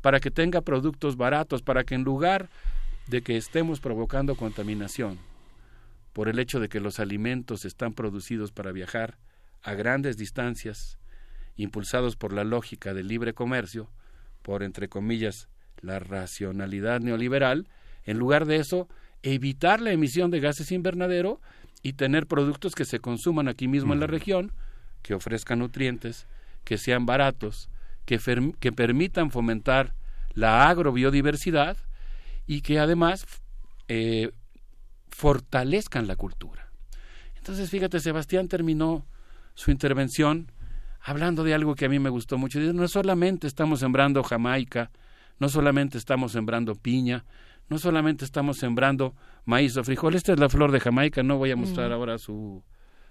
[0.00, 2.48] para que tenga productos baratos, para que en lugar
[3.08, 5.18] de que estemos provocando contaminación
[6.12, 9.18] por el hecho de que los alimentos están producidos para viajar
[9.62, 10.98] a grandes distancias,
[11.56, 13.90] impulsados por la lógica del libre comercio,
[14.42, 15.48] por entre comillas
[15.80, 17.68] la racionalidad neoliberal,
[18.04, 18.88] en lugar de eso,
[19.22, 21.40] evitar la emisión de gases invernadero
[21.82, 24.52] y tener productos que se consuman aquí mismo en la región,
[25.02, 26.26] que ofrezcan nutrientes,
[26.64, 27.70] que sean baratos,
[28.04, 28.18] que,
[28.72, 29.94] permitan fomentar
[30.34, 31.76] la agrobiodiversidad
[32.46, 33.26] y que además
[33.88, 34.30] eh,
[35.10, 36.70] fortalezcan la cultura.
[37.36, 39.06] Entonces, fíjate, Sebastián terminó
[39.54, 40.50] su intervención
[41.02, 42.60] hablando de algo que a mí me gustó mucho.
[42.60, 44.90] Dice, no solamente estamos sembrando Jamaica,
[45.38, 47.24] no solamente estamos sembrando piña,
[47.68, 49.14] no solamente estamos sembrando
[49.44, 50.14] maíz o frijol.
[50.14, 51.92] Esta es la flor de Jamaica, no voy a mostrar Mm.
[51.92, 52.62] ahora su,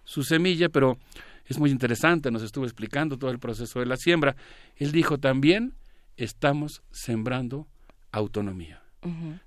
[0.03, 0.97] su semilla, pero
[1.45, 4.35] es muy interesante, nos estuvo explicando todo el proceso de la siembra.
[4.75, 5.73] Él dijo también,
[6.17, 7.67] estamos sembrando
[8.11, 8.83] autonomía.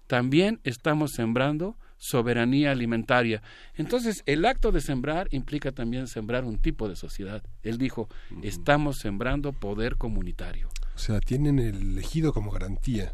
[0.07, 3.45] También estamos sembrando soberanía alimentaria.
[3.77, 7.45] Entonces, el acto de sembrar implica también sembrar un tipo de sociedad.
[7.62, 8.09] Él dijo,
[8.43, 10.69] estamos sembrando poder comunitario.
[10.97, 13.12] O sea, tienen el ejido como garantía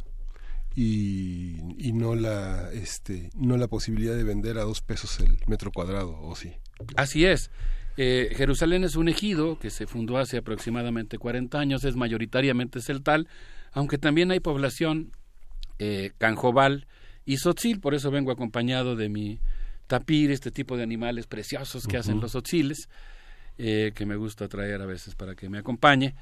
[0.74, 5.70] y, y no la este no la posibilidad de vender a dos pesos el metro
[5.70, 6.55] cuadrado, ¿o sí?
[6.97, 7.51] Así es.
[7.98, 13.28] Eh, Jerusalén es un ejido que se fundó hace aproximadamente 40 años, es mayoritariamente celtal,
[13.73, 15.12] aunque también hay población
[15.78, 16.86] eh, canjobal
[17.28, 19.38] y sotzil, por eso vengo acompañado de mi
[19.86, 22.88] tapir, este tipo de animales preciosos que hacen los sotziles,
[23.59, 26.14] eh, que me gusta traer a veces para que me acompañe.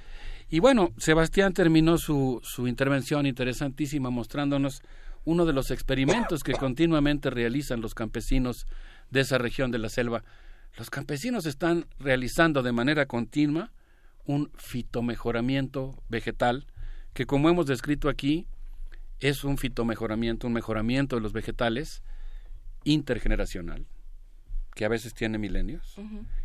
[0.51, 4.83] Y bueno, Sebastián terminó su, su intervención interesantísima mostrándonos
[5.25, 8.67] uno de los experimentos que continuamente realizan los campesinos
[9.13, 10.25] de esa región de la selva.
[10.77, 13.71] Los campesinos están realizando de manera continua
[14.25, 16.67] un fitomejoramiento vegetal
[17.15, 18.49] que como hemos descrito aquí
[19.21, 22.03] es un fitomejoramiento, un mejoramiento de los vegetales
[22.85, 23.87] intergeneracional,
[24.75, 25.97] que a veces tiene milenios,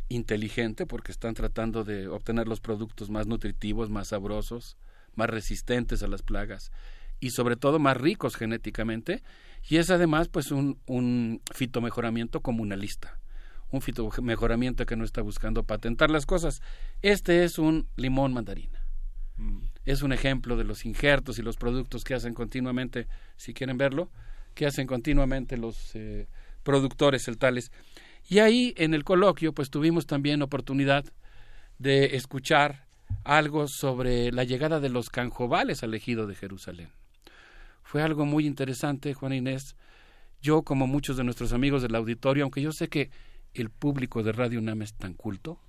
[0.10, 4.78] inteligente porque están tratando de obtener los productos más nutritivos, más sabrosos,
[5.16, 6.72] más resistentes a las plagas
[7.20, 9.22] y sobre todo más ricos genéticamente
[9.70, 13.20] y es además pues un, un fitomejoramiento comunalista
[13.72, 16.62] un fitomejoramiento que no está buscando patentar las cosas.
[17.02, 18.86] Este es un limón mandarina
[19.86, 24.10] es un ejemplo de los injertos y los productos que hacen continuamente si quieren verlo
[24.54, 26.28] que hacen continuamente los eh,
[26.64, 27.72] productores celtales
[28.30, 31.06] y ahí en el coloquio pues tuvimos también oportunidad
[31.80, 32.86] de escuchar
[33.24, 36.90] algo sobre la llegada de los canjobales al ejido de Jerusalén.
[37.84, 39.76] Fue algo muy interesante, Juana Inés.
[40.42, 43.12] Yo, como muchos de nuestros amigos del auditorio, aunque yo sé que
[43.54, 45.60] el público de Radio UNAM es tan culto,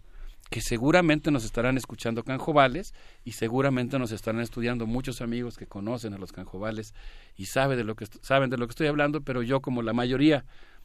[0.53, 2.93] que seguramente nos estarán escuchando canjobales
[3.24, 6.93] y seguramente nos estarán estudiando muchos amigos que conocen a los canjobales
[7.37, 9.95] y sabe de lo que, saben de lo que estoy hablando, pero yo, como la
[9.95, 10.45] mayoría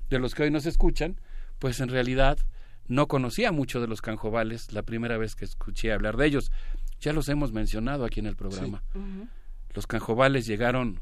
[0.10, 1.20] de los que hoy nos escuchan,
[1.60, 2.38] pues en realidad
[2.88, 6.50] no conocía mucho de los canjobales la primera vez que escuché hablar de ellos.
[7.02, 8.84] Ya los hemos mencionado aquí en el programa.
[9.74, 11.02] Los canjobales llegaron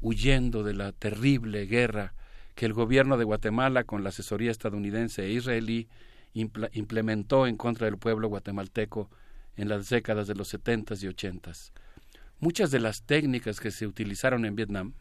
[0.00, 2.14] huyendo de la terrible guerra
[2.54, 5.88] que el gobierno de Guatemala, con la asesoría estadounidense e israelí,
[6.40, 9.10] implementó en contra del pueblo guatemalteco
[9.56, 11.52] en las décadas de los 70 y 80.
[12.38, 14.92] Muchas de las técnicas que se utilizaron en Vietnam,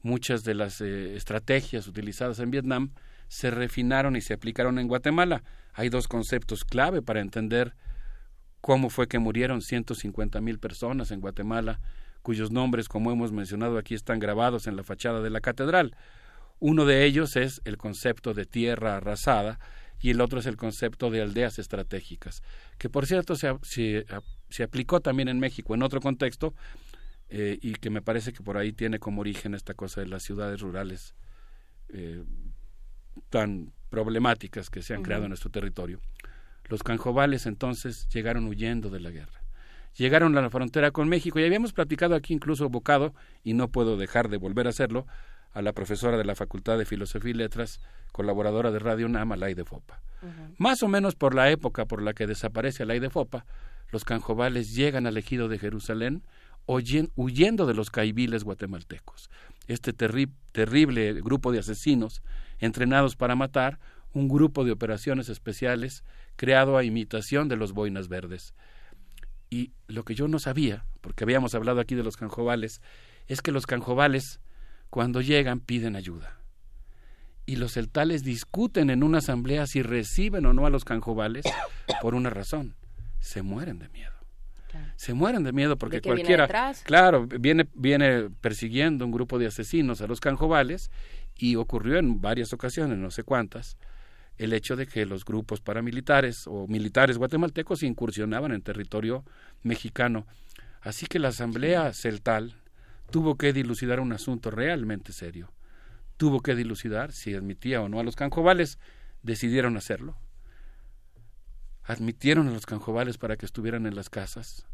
[0.00, 2.92] muchas de las eh, estrategias utilizadas en Vietnam,
[3.28, 5.42] se refinaron y se aplicaron en Guatemala.
[5.74, 7.74] Hay dos conceptos clave para entender
[8.60, 11.80] cómo fue que murieron 150 mil personas en Guatemala,
[12.22, 15.94] cuyos nombres, como hemos mencionado aquí, están grabados en la fachada de la catedral.
[16.60, 19.58] Uno de ellos es el concepto de tierra arrasada
[20.02, 22.42] y el otro es el concepto de aldeas estratégicas,
[22.76, 24.04] que por cierto se, se,
[24.50, 26.54] se aplicó también en México en otro contexto
[27.28, 30.22] eh, y que me parece que por ahí tiene como origen esta cosa de las
[30.22, 31.14] ciudades rurales
[31.88, 32.24] eh,
[33.30, 36.00] tan problemáticas que se han creado en nuestro territorio.
[36.64, 39.42] Los canjobales entonces llegaron huyendo de la guerra.
[39.96, 43.14] Llegaron a la frontera con México y habíamos platicado aquí incluso bocado,
[43.44, 45.06] y no puedo dejar de volver a hacerlo,
[45.52, 47.80] a la profesora de la Facultad de Filosofía y Letras,
[48.12, 50.00] colaboradora de Radio UNAM, Alay de Fopa.
[50.58, 53.44] Más o menos por la época por la que desaparece Alay de Fopa,
[53.90, 56.22] los canjobales llegan al ejido de Jerusalén
[56.66, 59.30] huyendo de los caibiles guatemaltecos.
[59.66, 62.22] Este terri- terrible grupo de asesinos
[62.60, 63.78] entrenados para matar,
[64.14, 66.04] un grupo de operaciones especiales
[66.36, 68.54] creado a imitación de los boinas verdes.
[69.50, 72.80] Y lo que yo no sabía, porque habíamos hablado aquí de los canjobales,
[73.26, 74.40] es que los canjobales,
[74.92, 76.36] cuando llegan, piden ayuda.
[77.46, 81.46] Y los celtales discuten en una asamblea si reciben o no a los canjobales
[82.02, 82.74] por una razón.
[83.18, 84.12] Se mueren de miedo.
[84.96, 89.38] Se mueren de miedo porque ¿De qué viene cualquiera, claro, viene, viene persiguiendo un grupo
[89.38, 90.90] de asesinos a los canjobales
[91.36, 93.78] y ocurrió en varias ocasiones, no sé cuántas,
[94.36, 99.24] el hecho de que los grupos paramilitares o militares guatemaltecos incursionaban en territorio
[99.62, 100.26] mexicano.
[100.82, 102.61] Así que la Asamblea Celtal
[103.12, 105.52] tuvo que dilucidar un asunto realmente serio.
[106.16, 108.78] Tuvo que dilucidar si admitía o no a los canjobales.
[109.22, 110.16] Decidieron hacerlo.
[111.84, 114.66] Admitieron a los canjobales para que estuvieran en las casas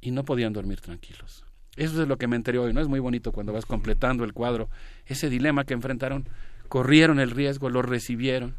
[0.00, 1.44] y no podían dormir tranquilos.
[1.76, 2.80] Eso es lo que me enteré hoy, ¿no?
[2.80, 4.68] Es muy bonito cuando vas completando el cuadro.
[5.06, 6.28] Ese dilema que enfrentaron,
[6.68, 8.56] corrieron el riesgo, lo recibieron,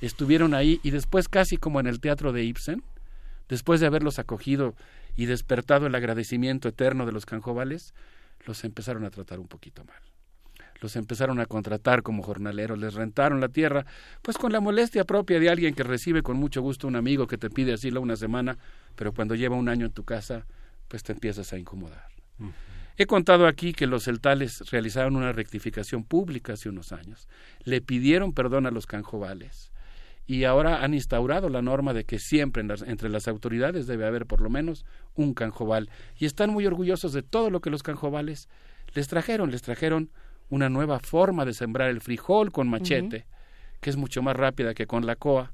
[0.00, 2.82] estuvieron ahí y después casi como en el teatro de Ibsen,
[3.48, 4.74] después de haberlos acogido
[5.16, 7.92] y despertado el agradecimiento eterno de los canjobales,
[8.46, 10.00] los empezaron a tratar un poquito mal.
[10.80, 13.84] Los empezaron a contratar como jornaleros, les rentaron la tierra,
[14.22, 17.36] pues con la molestia propia de alguien que recibe con mucho gusto un amigo que
[17.36, 18.56] te pide asilo una semana,
[18.94, 20.46] pero cuando lleva un año en tu casa,
[20.86, 22.06] pues te empiezas a incomodar.
[22.96, 27.28] He contado aquí que los celtales realizaron una rectificación pública hace unos años.
[27.64, 29.72] Le pidieron perdón a los canjobales
[30.28, 34.06] y ahora han instaurado la norma de que siempre en las- entre las autoridades debe
[34.06, 34.84] haber por lo menos
[35.14, 35.88] un canjobal.
[36.18, 38.48] Y están muy orgullosos de todo lo que los canjobales
[38.94, 39.50] les trajeron.
[39.50, 40.10] Les trajeron
[40.50, 43.26] una nueva forma de sembrar el frijol con machete,
[43.80, 45.52] que es mucho más rápida que con la coa,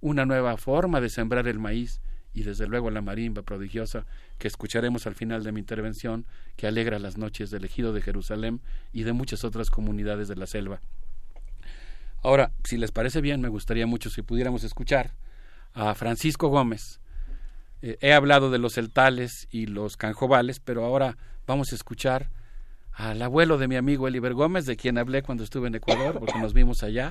[0.00, 2.00] una nueva forma de sembrar el maíz
[2.34, 4.06] y desde luego la marimba prodigiosa
[4.38, 6.26] que escucharemos al final de mi intervención,
[6.56, 8.60] que alegra las noches del ejido de Jerusalén
[8.92, 10.80] y de muchas otras comunidades de la selva.
[12.22, 15.14] Ahora, si les parece bien, me gustaría mucho si pudiéramos escuchar
[15.74, 17.00] a Francisco Gómez.
[17.82, 22.30] Eh, he hablado de los celtales y los canjobales, pero ahora vamos a escuchar
[22.92, 26.38] al abuelo de mi amigo Eliber Gómez, de quien hablé cuando estuve en Ecuador, porque
[26.38, 27.10] nos vimos allá.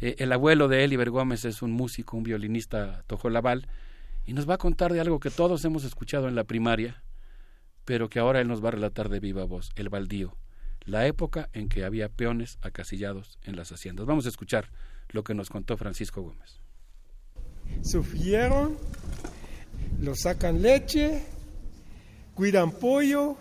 [0.00, 3.66] Eh, el abuelo de Eliber Gómez es un músico, un violinista tojolabal,
[4.24, 7.02] y nos va a contar de algo que todos hemos escuchado en la primaria,
[7.84, 10.36] pero que ahora él nos va a relatar de viva voz, el baldío,
[10.84, 14.06] la época en que había peones acasillados en las haciendas.
[14.06, 14.70] Vamos a escuchar
[15.10, 16.60] lo que nos contó Francisco Gómez.
[17.82, 18.76] sufrieron,
[20.00, 21.24] lo sacan leche,
[22.34, 23.36] cuidan pollo,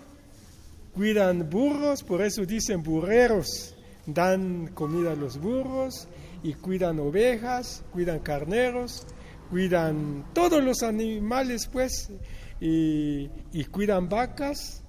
[0.94, 6.08] cuidan burros, por eso dicen burreros, dan comida a los burros
[6.44, 9.06] y cuidan ovejas, cuidan carneros,
[9.50, 12.12] cuidan todos los animales pues
[12.60, 14.84] y, y cuidan vacas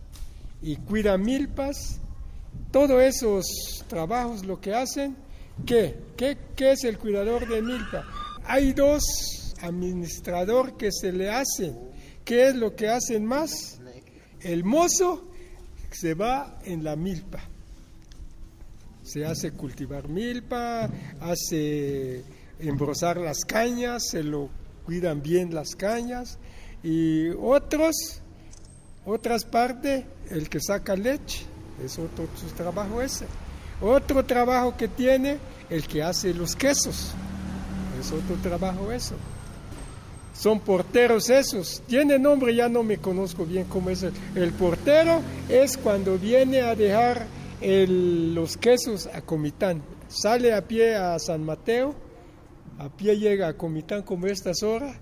[0.63, 2.01] y cuidan milpas,
[2.71, 3.45] todos esos
[3.89, 5.17] trabajos lo que hacen,
[5.67, 5.97] ¿qué?
[6.17, 8.05] ¿Qué, qué es el cuidador de milpa?
[8.45, 9.03] Hay dos
[9.63, 11.79] administrador que se le hacen.
[12.25, 13.81] ¿Qué es lo que hacen más?
[14.41, 15.29] El mozo
[15.91, 17.41] se va en la milpa.
[19.03, 20.89] Se hace cultivar milpa,
[21.21, 22.23] hace
[22.61, 24.49] embrozar las cañas, se lo
[24.85, 26.39] cuidan bien las cañas.
[26.83, 28.21] Y otros,
[29.05, 31.45] otras partes, el que saca leche,
[31.85, 33.27] es otro su trabajo ese.
[33.81, 35.39] Otro trabajo que tiene
[35.71, 37.13] el que hace los quesos,
[37.99, 39.15] es otro trabajo eso.
[40.35, 41.83] Son porteros esos.
[41.87, 44.05] Tiene nombre, ya no me conozco bien cómo es.
[44.35, 47.27] El, portero es cuando viene a dejar
[47.61, 49.83] el- los quesos a Comitán.
[50.09, 51.95] Sale a pie a San Mateo,
[52.79, 54.97] a pie llega a Comitán como estas horas,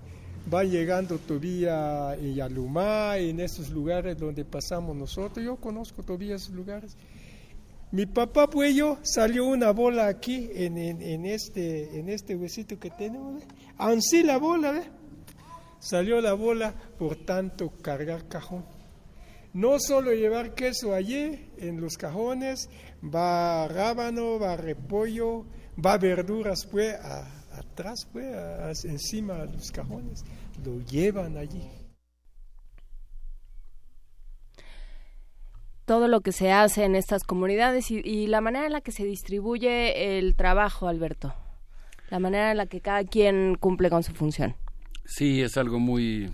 [0.51, 5.43] va llegando todavía Yalumá, en esos lugares donde pasamos nosotros.
[5.45, 6.95] Yo conozco todavía esos lugares.
[7.91, 12.91] Mi papá pues yo salió una bola aquí en, en- este, en este huesito que
[12.91, 13.41] tenemos.
[13.77, 14.83] Ansí la bola, ¿ve?
[15.79, 18.63] Salió la bola por tanto cargar cajón.
[19.53, 22.69] No solo llevar queso allí en los cajones,
[23.03, 25.45] va rábano, va repollo,
[25.83, 27.38] va verduras pues a-
[27.79, 30.25] atrás pues encima de los cajones.
[30.65, 31.63] Lo llevan allí.
[35.85, 38.91] todo lo que se hace en estas comunidades y, y la manera en la que
[38.91, 41.33] se distribuye el trabajo, Alberto.
[42.11, 44.55] La manera en la que cada quien cumple con su función.
[45.05, 46.29] Sí, es algo muy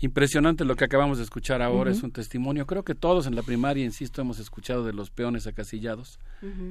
[0.00, 2.66] Impresionante lo que acabamos de escuchar ahora, es un testimonio.
[2.66, 6.20] Creo que todos en la primaria, insisto, hemos escuchado de los peones acasillados.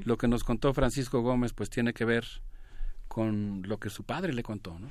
[0.06, 2.26] Lo que nos contó Francisco Gómez, pues tiene que ver
[3.08, 4.90] con lo que su padre le contó, ¿no?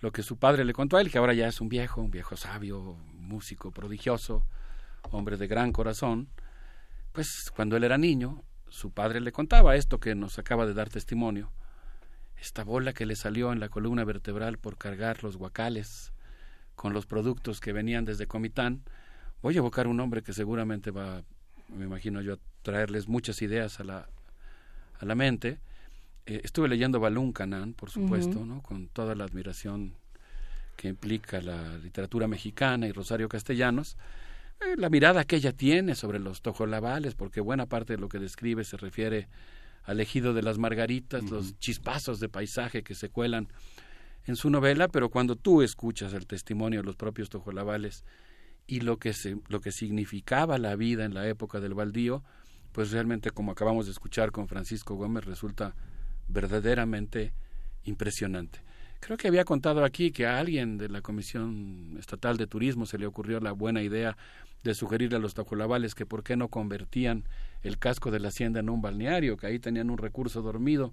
[0.00, 2.10] Lo que su padre le contó a él, que ahora ya es un viejo, un
[2.10, 4.46] viejo sabio, músico prodigioso,
[5.10, 6.28] hombre de gran corazón.
[7.12, 10.90] Pues cuando él era niño, su padre le contaba esto que nos acaba de dar
[10.90, 11.50] testimonio.
[12.38, 16.12] Esta bola que le salió en la columna vertebral por cargar los guacales
[16.74, 18.82] con los productos que venían desde Comitán.
[19.40, 21.22] Voy a evocar un hombre que seguramente va,
[21.68, 24.08] me imagino yo, a traerles muchas ideas a la,
[25.00, 25.58] a la mente.
[26.26, 28.44] Eh, estuve leyendo Balún Canán, por supuesto.
[28.44, 28.62] ¿no?
[28.62, 29.94] con toda la admiración
[30.76, 33.96] que implica la literatura mexicana y Rosario Castellanos.
[34.60, 38.18] Eh, la mirada que ella tiene sobre los tojolabales, porque buena parte de lo que
[38.18, 39.28] describe se refiere
[39.84, 43.48] al ejido de las margaritas, los chispazos de paisaje que se cuelan
[44.24, 48.04] en su novela, pero cuando tú escuchas el testimonio de los propios tojolabales
[48.66, 52.24] y lo que, se, lo que significaba la vida en la época del baldío,
[52.72, 55.76] pues realmente, como acabamos de escuchar con Francisco Gómez, resulta
[56.28, 57.32] verdaderamente
[57.84, 58.60] impresionante.
[59.00, 62.98] Creo que había contado aquí que a alguien de la Comisión Estatal de Turismo se
[62.98, 64.16] le ocurrió la buena idea
[64.64, 67.24] de sugerirle a los tojolabales que por qué no convertían
[67.62, 70.92] el casco de la hacienda en un balneario, que ahí tenían un recurso dormido.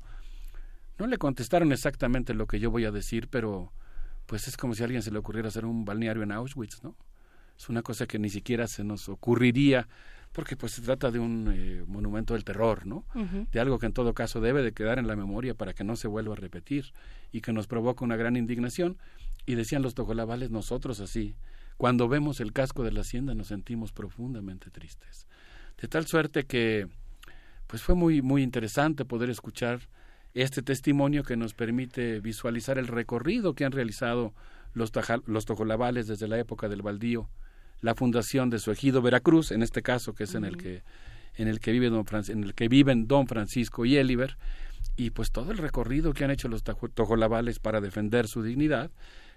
[1.00, 3.72] No le contestaron exactamente lo que yo voy a decir, pero
[4.26, 6.96] pues es como si a alguien se le ocurriera hacer un balneario en Auschwitz, ¿no?
[7.58, 9.88] Es una cosa que ni siquiera se nos ocurriría,
[10.34, 13.06] porque pues se trata de un eh, monumento del terror, ¿no?
[13.52, 15.96] De algo que en todo caso debe de quedar en la memoria para que no
[15.96, 16.92] se vuelva a repetir
[17.32, 18.98] y que nos provoca una gran indignación.
[19.46, 21.36] Y decían los tojolabales, nosotros así,
[21.78, 25.28] cuando vemos el casco de la hacienda nos sentimos profundamente tristes.
[25.82, 26.88] De tal suerte que
[27.68, 29.82] pues fue muy muy interesante poder escuchar
[30.34, 34.34] este testimonio que nos permite visualizar el recorrido que han realizado
[34.74, 37.30] los, taja- los tojolabales desde la época del baldío,
[37.84, 40.82] la fundación de su ejido Veracruz, en este caso que es en el que
[41.36, 44.38] en el que vive don Fran- en el que viven don Francisco y Eliber
[44.96, 48.92] y pues todo el recorrido que han hecho los tojolabales para defender su dignidad,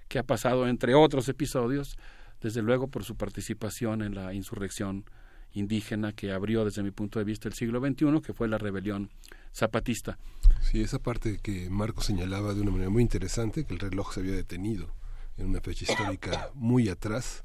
[0.09, 1.97] que ha pasado entre otros episodios,
[2.43, 5.05] desde luego por su participación en la insurrección
[5.53, 9.09] indígena que abrió desde mi punto de vista el siglo XXI, que fue la rebelión
[9.55, 10.19] zapatista.
[10.61, 14.21] Sí, esa parte que Marco señalaba de una manera muy interesante, que el reloj se
[14.21, 14.95] había detenido
[15.39, 17.45] en una fecha histórica muy atrás,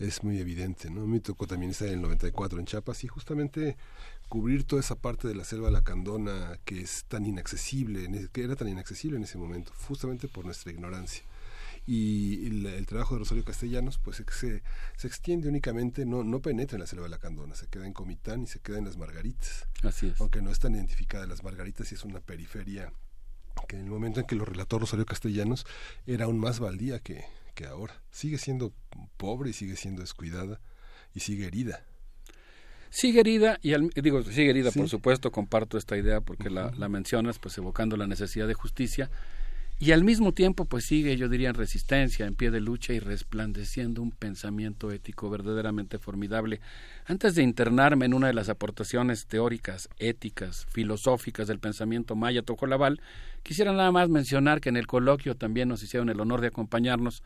[0.00, 1.06] es muy evidente, ¿no?
[1.06, 3.76] Me tocó también estar en el 94 en Chiapas y justamente
[4.28, 8.68] cubrir toda esa parte de la selva lacandona que es tan inaccesible, que era tan
[8.68, 11.22] inaccesible en ese momento, justamente por nuestra ignorancia.
[11.86, 14.62] Y el, el trabajo de Rosario Castellanos pues se,
[14.96, 18.46] se extiende únicamente, no, no penetra en la selva lacandona, se queda en Comitán y
[18.46, 19.66] se queda en las Margaritas.
[19.82, 20.20] Así es.
[20.20, 22.92] Aunque no están identificadas las Margaritas y es una periferia
[23.68, 25.66] que en el momento en que lo relató Rosario Castellanos
[26.06, 27.24] era aún más baldía que,
[27.60, 27.92] que ahora.
[28.10, 28.72] Sigue siendo
[29.18, 30.60] pobre y sigue siendo descuidada
[31.14, 31.84] y sigue herida.
[32.88, 34.78] Sigue herida, y al- digo, sigue herida, Sí.
[34.78, 39.10] por supuesto, comparto esta idea porque la, la mencionas, pues evocando la necesidad de justicia,
[39.78, 42.98] y al mismo tiempo, pues sigue, yo diría, en resistencia, en pie de lucha y
[42.98, 46.60] resplandeciendo un pensamiento ético verdaderamente formidable.
[47.06, 53.00] Antes de internarme en una de las aportaciones teóricas, éticas, filosóficas del pensamiento maya tojolabal,
[53.42, 57.22] quisiera nada más mencionar que en el coloquio también nos hicieron el honor de acompañarnos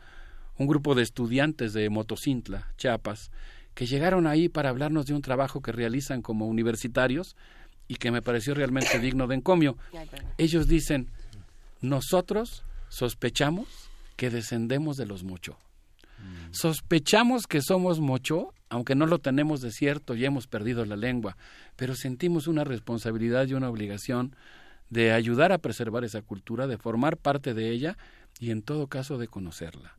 [0.57, 3.31] un grupo de estudiantes de Motocintla, Chiapas,
[3.73, 7.35] que llegaron ahí para hablarnos de un trabajo que realizan como universitarios
[7.87, 9.77] y que me pareció realmente digno de encomio.
[10.37, 11.09] Ellos dicen,
[11.81, 13.67] nosotros sospechamos
[14.15, 15.57] que descendemos de los Mocho.
[16.51, 21.37] Sospechamos que somos Mocho, aunque no lo tenemos de cierto y hemos perdido la lengua,
[21.75, 24.35] pero sentimos una responsabilidad y una obligación
[24.89, 27.97] de ayudar a preservar esa cultura, de formar parte de ella
[28.39, 29.97] y en todo caso de conocerla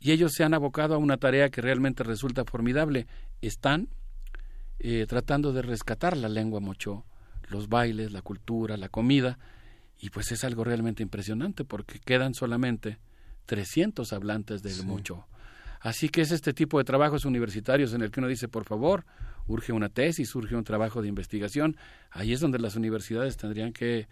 [0.00, 3.06] y ellos se han abocado a una tarea que realmente resulta formidable.
[3.40, 3.88] Están
[4.78, 7.04] eh, tratando de rescatar la lengua mocho,
[7.48, 9.38] los bailes, la cultura, la comida,
[9.98, 12.98] y pues es algo realmente impresionante porque quedan solamente
[13.46, 15.26] 300 hablantes del mocho.
[15.80, 19.04] Así que es este tipo de trabajos universitarios en el que uno dice, por favor,
[19.46, 21.76] urge una tesis, urge un trabajo de investigación.
[22.10, 24.08] Ahí es donde las universidades tendrían que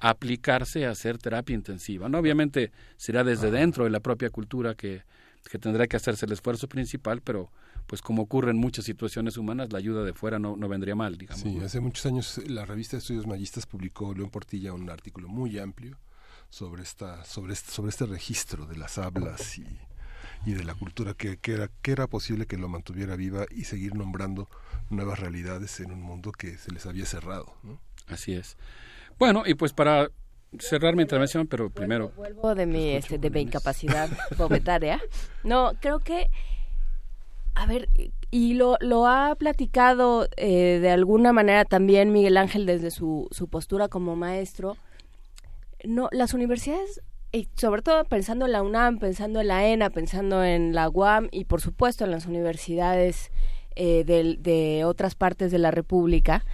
[0.00, 2.08] aplicarse a hacer terapia intensiva.
[2.08, 5.02] No, obviamente será desde dentro de la propia cultura que,
[5.48, 7.50] que tendrá que hacerse el esfuerzo principal, pero
[7.86, 11.16] pues como ocurre en muchas situaciones humanas, la ayuda de fuera no, no vendría mal,
[11.16, 11.42] digamos.
[11.42, 15.58] Sí, hace muchos años la revista de Estudios Mayistas publicó León Portilla un artículo muy
[15.58, 15.98] amplio
[16.50, 19.66] sobre esta sobre este, sobre este registro de las hablas y,
[20.44, 23.64] y de la cultura que, que era que era posible que lo mantuviera viva y
[23.64, 24.48] seguir nombrando
[24.90, 27.80] nuevas realidades en un mundo que se les había cerrado, ¿no?
[28.08, 28.56] Así es.
[29.18, 30.10] Bueno, y pues para
[30.60, 32.12] cerrar mi intervención, pero primero...
[32.16, 35.00] Vuelvo de mi, este, de mi incapacidad bobetaria.
[35.44, 36.28] No, creo que,
[37.54, 37.88] a ver,
[38.30, 43.48] y lo, lo ha platicado eh, de alguna manera también Miguel Ángel desde su, su
[43.48, 44.76] postura como maestro.
[45.84, 47.00] No, las universidades,
[47.32, 51.28] y sobre todo pensando en la UNAM, pensando en la ENA, pensando en la UAM
[51.30, 53.30] y por supuesto en las universidades
[53.76, 56.44] eh, del- de otras partes de la República,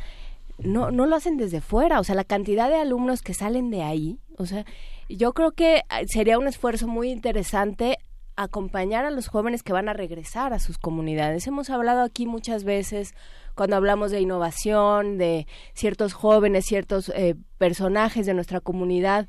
[0.59, 3.83] no, no lo hacen desde fuera, o sea, la cantidad de alumnos que salen de
[3.83, 4.65] ahí, o sea,
[5.09, 7.99] yo creo que eh, sería un esfuerzo muy interesante
[8.37, 11.47] acompañar a los jóvenes que van a regresar a sus comunidades.
[11.47, 13.15] Hemos hablado aquí muchas veces
[13.55, 19.29] cuando hablamos de innovación, de ciertos jóvenes, ciertos eh, personajes de nuestra comunidad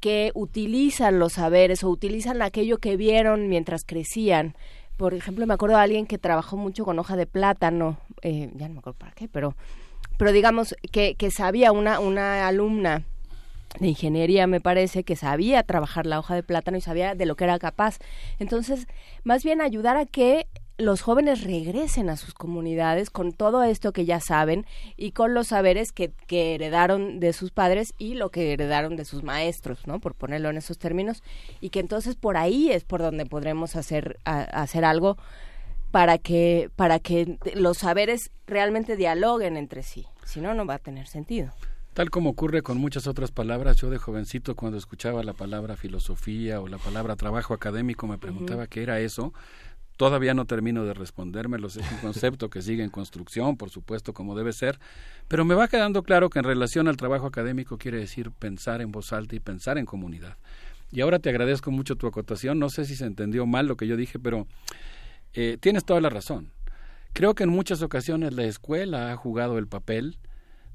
[0.00, 4.54] que utilizan los saberes o utilizan aquello que vieron mientras crecían.
[4.96, 8.68] Por ejemplo, me acuerdo de alguien que trabajó mucho con hoja de plátano, eh, ya
[8.68, 9.56] no me acuerdo para qué, pero
[10.22, 13.02] pero digamos que, que sabía una, una alumna
[13.80, 17.34] de ingeniería, me parece, que sabía trabajar la hoja de plátano y sabía de lo
[17.34, 17.98] que era capaz.
[18.38, 18.86] Entonces,
[19.24, 20.46] más bien ayudar a que
[20.78, 24.64] los jóvenes regresen a sus comunidades con todo esto que ya saben
[24.96, 29.04] y con los saberes que, que heredaron de sus padres y lo que heredaron de
[29.04, 29.98] sus maestros, ¿no?
[29.98, 31.24] Por ponerlo en esos términos.
[31.60, 35.16] Y que entonces por ahí es por donde podremos hacer, hacer algo
[35.90, 40.06] para que, para que los saberes realmente dialoguen entre sí.
[40.24, 41.52] Si no, no va a tener sentido.
[41.94, 46.58] Tal como ocurre con muchas otras palabras, yo de jovencito cuando escuchaba la palabra filosofía
[46.60, 49.34] o la palabra trabajo académico me preguntaba qué era eso.
[49.98, 54.34] Todavía no termino de respondérmelo, es un concepto que sigue en construcción, por supuesto, como
[54.34, 54.80] debe ser,
[55.28, 58.90] pero me va quedando claro que en relación al trabajo académico quiere decir pensar en
[58.90, 60.38] voz alta y pensar en comunidad.
[60.92, 63.86] Y ahora te agradezco mucho tu acotación, no sé si se entendió mal lo que
[63.86, 64.46] yo dije, pero
[65.34, 66.52] eh, tienes toda la razón.
[67.12, 70.18] Creo que en muchas ocasiones la escuela ha jugado el papel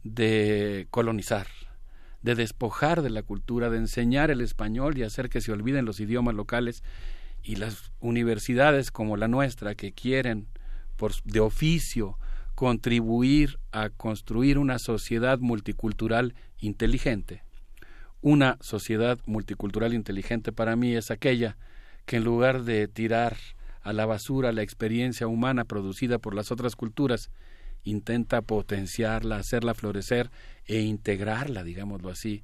[0.03, 1.47] de colonizar,
[2.21, 5.99] de despojar de la cultura, de enseñar el español y hacer que se olviden los
[5.99, 6.83] idiomas locales
[7.41, 10.47] y las universidades como la nuestra que quieren
[10.95, 12.19] por de oficio
[12.53, 17.41] contribuir a construir una sociedad multicultural inteligente.
[18.21, 21.57] Una sociedad multicultural inteligente para mí es aquella
[22.05, 23.37] que en lugar de tirar
[23.87, 27.31] a la basura la experiencia humana producida por las otras culturas,
[27.85, 30.29] intenta potenciarla, hacerla florecer
[30.65, 32.43] e integrarla, digámoslo así.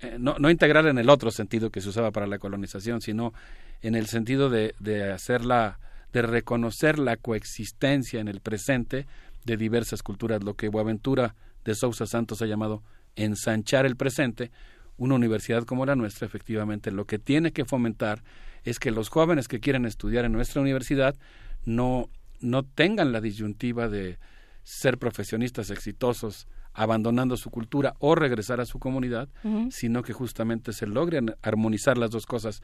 [0.00, 3.32] Eh, no, no integrarla en el otro sentido que se usaba para la colonización, sino
[3.80, 5.80] en el sentido de, de hacerla,
[6.12, 9.06] de reconocer la coexistencia en el presente
[9.44, 11.34] de diversas culturas, lo que Boaventura
[11.64, 12.84] de Sousa Santos ha llamado
[13.16, 14.52] ensanchar el presente,
[14.96, 18.22] una universidad como la nuestra, efectivamente, lo que tiene que fomentar
[18.64, 21.16] es que los jóvenes que quieren estudiar en nuestra universidad
[21.64, 22.08] no,
[22.40, 24.18] no tengan la disyuntiva de
[24.64, 29.28] ser profesionistas exitosos abandonando su cultura o regresar a su comunidad,
[29.70, 32.62] sino que justamente se logren armonizar las dos cosas.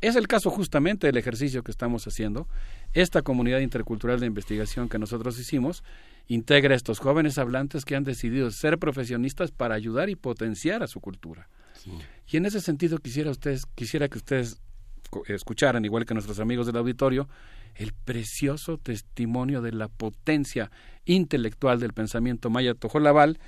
[0.00, 2.48] Es el caso justamente del ejercicio que estamos haciendo.
[2.94, 5.84] Esta comunidad intercultural de investigación que nosotros hicimos
[6.26, 10.86] integra a estos jóvenes hablantes que han decidido ser profesionistas para ayudar y potenciar a
[10.86, 11.48] su cultura.
[12.30, 14.60] Y en ese sentido quisiera ustedes quisiera que ustedes
[15.26, 17.28] escucharan igual que nuestros amigos del auditorio
[17.74, 20.70] el precioso testimonio de la potencia
[21.04, 23.38] intelectual del pensamiento maya Tojolabal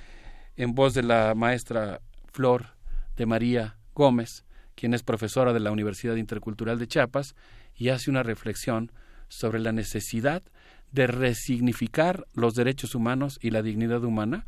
[0.55, 2.01] en voz de la maestra
[2.31, 2.75] Flor
[3.15, 7.35] de María Gómez, quien es profesora de la Universidad Intercultural de Chiapas
[7.75, 8.91] y hace una reflexión
[9.27, 10.43] sobre la necesidad
[10.91, 14.45] de resignificar los derechos humanos y la dignidad humana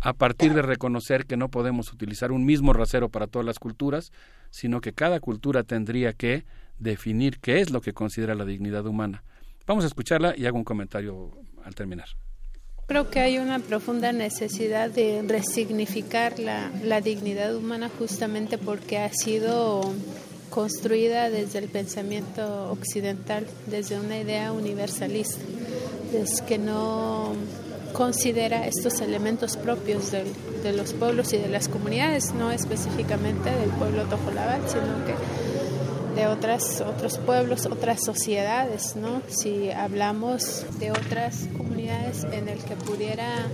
[0.00, 4.12] a partir de reconocer que no podemos utilizar un mismo rasero para todas las culturas,
[4.50, 6.44] sino que cada cultura tendría que
[6.78, 9.22] definir qué es lo que considera la dignidad humana.
[9.66, 11.30] Vamos a escucharla y hago un comentario
[11.64, 12.06] al terminar.
[12.86, 19.10] Creo que hay una profunda necesidad de resignificar la, la dignidad humana justamente porque ha
[19.12, 19.92] sido
[20.48, 25.38] construida desde el pensamiento occidental, desde una idea universalista,
[26.12, 27.34] desde que no
[27.92, 30.32] considera estos elementos propios del-
[30.62, 35.14] de los pueblos y de las comunidades, no específicamente del pueblo tojolabal, sino que
[36.18, 39.22] de otras, otros pueblos, otras sociedades, ¿no?
[39.28, 43.46] Si hablamos de otras comunidades en el que pudiera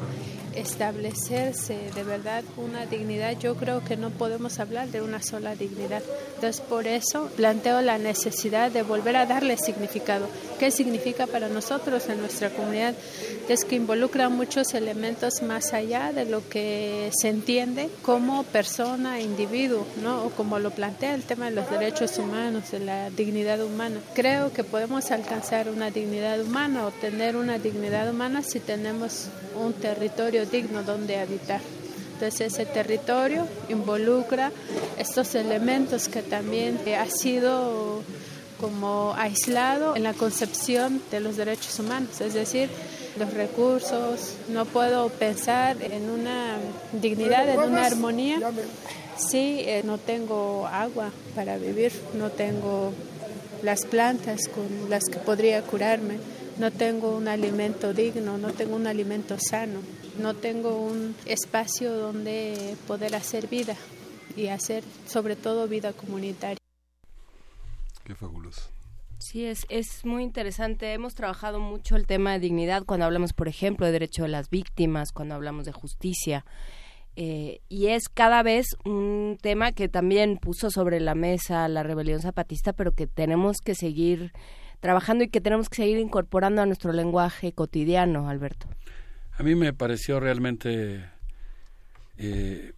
[0.56, 6.02] establecerse de verdad una dignidad, yo creo que no podemos hablar de una sola dignidad.
[6.34, 10.28] Entonces, por eso planteo la necesidad de volver a darle significado.
[10.58, 12.94] ¿Qué significa para nosotros en nuestra comunidad?
[13.48, 19.86] Es que involucra muchos elementos más allá de lo que se entiende como persona, individuo,
[20.02, 20.24] ¿no?
[20.24, 24.00] O como lo plantea el tema de los derechos humanos, de la dignidad humana.
[24.14, 29.72] Creo que podemos alcanzar una dignidad humana o tener una dignidad humana si tenemos un
[29.72, 31.60] territorio digno donde habitar.
[32.14, 34.52] Entonces ese territorio involucra
[34.98, 38.02] estos elementos que también eh, ha sido
[38.60, 42.68] como aislado en la concepción de los derechos humanos, es decir,
[43.18, 46.56] los recursos, no puedo pensar en una
[46.92, 48.38] dignidad, en una armonía.
[49.16, 52.92] Si eh, no tengo agua para vivir, no tengo
[53.62, 56.18] las plantas con las que podría curarme,
[56.58, 59.80] no tengo un alimento digno, no tengo un alimento sano,
[60.18, 63.76] no tengo un espacio donde poder hacer vida
[64.36, 66.58] y hacer sobre todo vida comunitaria.
[68.04, 68.70] Qué fabuloso.
[69.18, 70.92] Sí, es, es muy interesante.
[70.92, 74.50] Hemos trabajado mucho el tema de dignidad cuando hablamos, por ejemplo, de derecho de las
[74.50, 76.44] víctimas, cuando hablamos de justicia.
[77.16, 82.20] Eh, y es cada vez un tema que también puso sobre la mesa la rebelión
[82.20, 84.32] zapatista, pero que tenemos que seguir
[84.80, 88.66] trabajando y que tenemos que seguir incorporando a nuestro lenguaje cotidiano, Alberto.
[89.36, 91.04] A mí me pareció realmente
[92.18, 92.72] eh,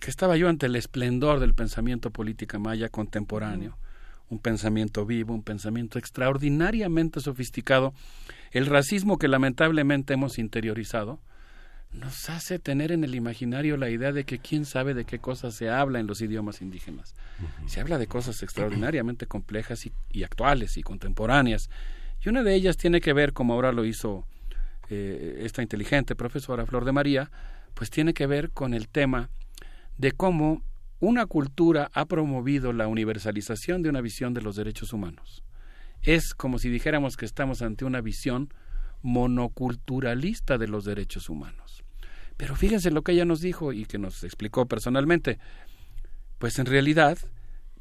[0.00, 3.78] que estaba yo ante el esplendor del pensamiento político maya contemporáneo,
[4.28, 7.94] un pensamiento vivo, un pensamiento extraordinariamente sofisticado.
[8.50, 11.20] El racismo que lamentablemente hemos interiorizado
[11.92, 15.54] nos hace tener en el imaginario la idea de que quién sabe de qué cosas
[15.54, 17.14] se habla en los idiomas indígenas.
[17.66, 21.70] Se habla de cosas extraordinariamente complejas y, y actuales y contemporáneas.
[22.20, 24.26] Y una de ellas tiene que ver, como ahora lo hizo
[24.90, 27.30] eh, esta inteligente profesora Flor de María,
[27.74, 29.30] pues tiene que ver con el tema
[29.98, 30.62] de cómo
[31.00, 35.42] una cultura ha promovido la universalización de una visión de los derechos humanos.
[36.02, 38.52] Es como si dijéramos que estamos ante una visión
[39.02, 41.84] monoculturalista de los derechos humanos.
[42.36, 45.38] Pero fíjense lo que ella nos dijo y que nos explicó personalmente.
[46.38, 47.18] Pues en realidad,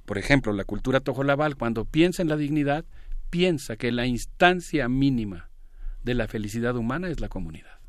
[0.06, 2.86] por ejemplo, la cultura tojolabal, cuando piensa en la dignidad,
[3.30, 5.50] piensa que la instancia mínima
[6.04, 7.80] de la felicidad humana es la comunidad.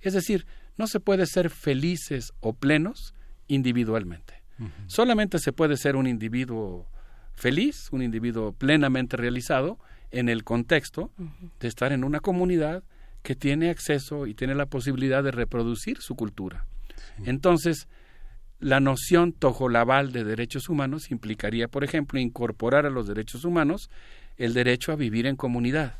[0.00, 0.46] Es decir,
[0.76, 3.14] no se puede ser felices o plenos
[3.48, 4.42] individualmente.
[4.86, 6.88] Solamente se puede ser un individuo
[7.34, 9.78] feliz, un individuo plenamente realizado
[10.10, 11.12] en el contexto
[11.60, 12.82] de estar en una comunidad
[13.22, 16.66] que tiene acceso y tiene la posibilidad de reproducir su cultura.
[17.24, 17.88] Entonces,
[18.58, 23.90] la noción tojolabal de derechos humanos implicaría, por ejemplo, incorporar a los derechos humanos
[24.38, 25.96] el derecho a vivir en comunidad.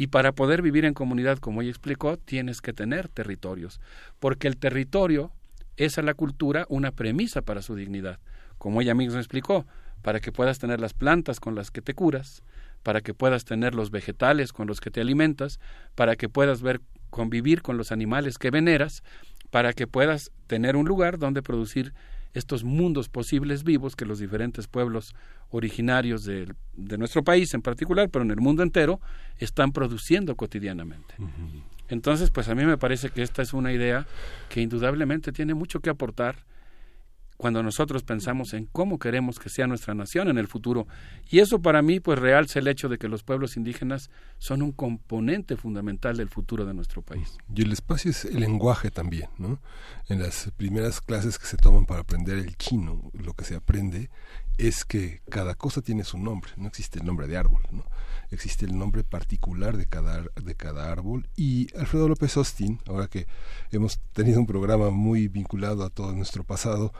[0.00, 3.82] Y para poder vivir en comunidad, como ella explicó, tienes que tener territorios,
[4.18, 5.30] porque el territorio
[5.76, 8.18] es a la cultura una premisa para su dignidad.
[8.56, 9.66] Como ella misma explicó,
[10.00, 12.42] para que puedas tener las plantas con las que te curas,
[12.82, 15.60] para que puedas tener los vegetales con los que te alimentas,
[15.96, 16.80] para que puedas ver
[17.10, 19.02] convivir con los animales que veneras,
[19.50, 21.92] para que puedas tener un lugar donde producir
[22.34, 25.14] estos mundos posibles vivos que los diferentes pueblos
[25.50, 29.00] originarios de, de nuestro país en particular, pero en el mundo entero,
[29.38, 31.14] están produciendo cotidianamente.
[31.88, 34.06] Entonces, pues a mí me parece que esta es una idea
[34.48, 36.36] que indudablemente tiene mucho que aportar
[37.40, 40.86] cuando nosotros pensamos en cómo queremos que sea nuestra nación en el futuro.
[41.30, 44.72] Y eso para mí pues realza el hecho de que los pueblos indígenas son un
[44.72, 47.38] componente fundamental del futuro de nuestro país.
[47.54, 49.58] Y el espacio es el lenguaje también, ¿no?
[50.10, 54.10] En las primeras clases que se toman para aprender el chino, lo que se aprende
[54.68, 57.84] es que cada cosa tiene su nombre, no existe el nombre de árbol, ¿no?
[58.30, 63.26] existe el nombre particular de cada, de cada árbol y Alfredo López Austin, ahora que
[63.72, 66.92] hemos tenido un programa muy vinculado a todo nuestro pasado,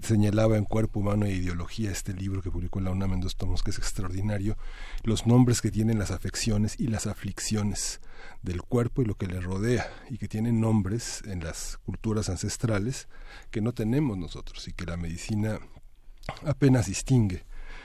[0.00, 3.36] señalaba en Cuerpo Humano e Ideología, este libro que publicó en la UNAM en dos
[3.36, 4.56] tomos, que es extraordinario,
[5.02, 8.00] los nombres que tienen las afecciones y las aflicciones
[8.42, 13.08] del cuerpo y lo que le rodea y que tienen nombres en las culturas ancestrales
[13.50, 15.60] que no tenemos nosotros y que la medicina
[16.44, 17.44] apenas distingue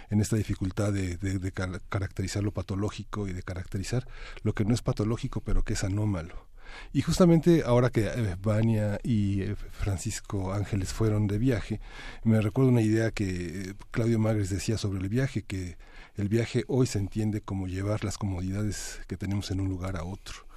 [0.09, 4.07] en esta dificultad de, de, de car- caracterizar lo patológico y de caracterizar
[4.43, 6.47] lo que no es patológico pero que es anómalo.
[6.91, 11.79] Y justamente ahora que eh, Vania y eh, Francisco Ángeles fueron de viaje,
[12.23, 13.25] me recuerdo una idea que
[13.69, 15.77] eh, Claudio Magres decía sobre el viaje, que
[16.15, 20.03] el viaje hoy se entiende como llevar las comodidades que tenemos en un lugar a
[20.03, 20.47] otro.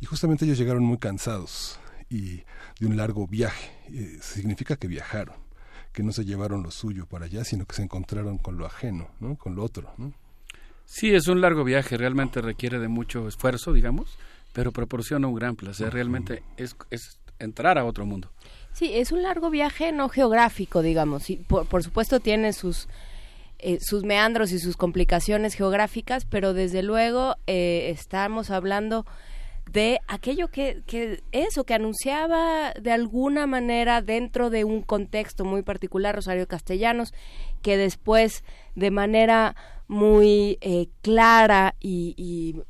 [0.00, 2.44] Y justamente ellos llegaron muy cansados y
[2.80, 3.70] de un largo viaje.
[4.20, 5.36] Significa que viajaron,
[5.96, 9.08] que no se llevaron lo suyo para allá, sino que se encontraron con lo ajeno,
[9.18, 9.36] ¿no?
[9.36, 9.90] con lo otro.
[9.96, 10.12] ¿no?
[10.84, 14.18] Sí, es un largo viaje, realmente requiere de mucho esfuerzo, digamos,
[14.52, 18.30] pero proporciona un gran placer, realmente es, es entrar a otro mundo.
[18.74, 21.30] Sí, es un largo viaje no geográfico, digamos.
[21.30, 22.88] Y por, por supuesto tiene sus
[23.58, 29.06] eh, sus meandros y sus complicaciones geográficas, pero desde luego eh, estamos hablando
[29.70, 35.62] de aquello que, que eso, que anunciaba de alguna manera dentro de un contexto muy
[35.62, 37.12] particular Rosario Castellanos,
[37.62, 39.56] que después de manera
[39.88, 42.14] muy eh, clara y,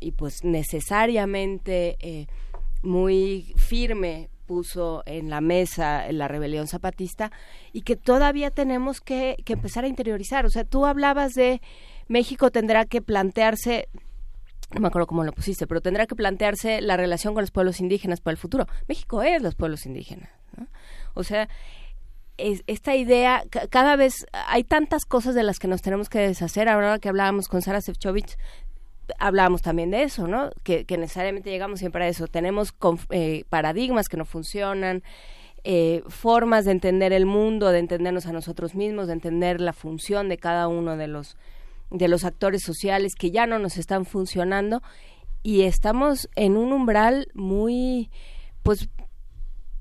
[0.01, 2.27] y- pues necesariamente eh,
[2.83, 7.33] muy firme puso en la mesa la rebelión zapatista
[7.73, 10.47] y que todavía tenemos que, que empezar a interiorizar.
[10.47, 11.61] O sea, tú hablabas de
[12.09, 13.89] México tendrá que plantearse
[14.75, 17.81] no me acuerdo cómo lo pusiste, pero tendrá que plantearse la relación con los pueblos
[17.81, 18.67] indígenas para el futuro.
[18.89, 20.29] México es los pueblos indígenas.
[20.57, 20.67] ¿no?
[21.15, 21.49] O sea,
[22.37, 26.19] es- esta idea, ca- cada vez hay tantas cosas de las que nos tenemos que
[26.19, 26.69] deshacer.
[26.69, 28.37] Ahora que hablábamos con Sara Sefcovic,
[29.19, 30.51] hablábamos también de eso, ¿no?
[30.65, 32.27] Que, necesariamente llegamos siempre a eso.
[32.27, 32.75] Tenemos
[33.11, 35.03] eh, paradigmas que no funcionan,
[35.65, 40.29] eh, formas de entender el mundo, de entendernos a nosotros mismos, de entender la función
[40.29, 41.37] de cada uno de los
[41.91, 44.83] de los actores sociales que ya no nos están funcionando
[45.43, 48.11] y estamos en un umbral muy
[48.63, 48.89] pues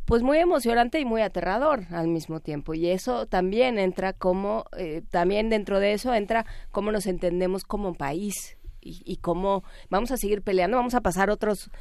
[0.06, 2.76] pues muy emocionante y muy aterrador al mismo tiempo.
[2.76, 7.96] Y eso también entra como eh, también dentro de eso entra cómo nos entendemos como
[7.96, 10.78] país y, y cómo vamos a seguir peleando.
[10.78, 11.72] Vamos a pasar otros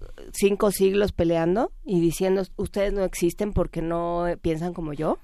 [0.00, 5.18] eh, cinco siglos peleando y diciendo ustedes no existen porque no piensan como yo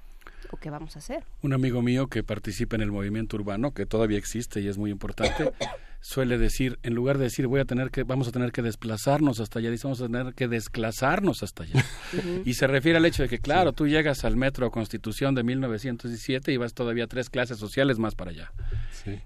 [0.51, 3.85] o qué vamos a hacer Un amigo mío que participa en el movimiento urbano, que
[3.85, 5.51] todavía existe y es muy importante,
[6.01, 9.39] suele decir, en lugar de decir voy a tener que, vamos a tener que desplazarnos
[9.39, 11.85] hasta allá, dice vamos a tener que desclasarnos hasta allá.
[12.45, 16.51] Y se refiere al hecho de que, claro, tú llegas al metro Constitución de 1917
[16.51, 18.51] y vas todavía tres clases sociales más para allá.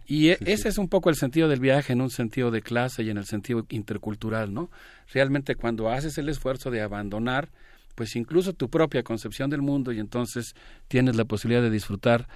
[0.05, 3.03] Y e- ese es un poco el sentido del viaje en un sentido de clase
[3.03, 4.69] y en el sentido intercultural, ¿no?
[5.13, 7.49] Realmente cuando haces el esfuerzo de abandonar,
[7.95, 10.55] pues incluso tu propia concepción del mundo y entonces
[10.87, 12.27] tienes la posibilidad de disfrutar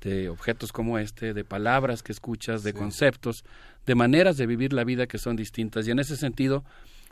[0.00, 3.44] de objetos como este, de palabras que escuchas, de conceptos,
[3.86, 5.88] de maneras de vivir la vida que son distintas.
[5.88, 6.64] Y en ese sentido,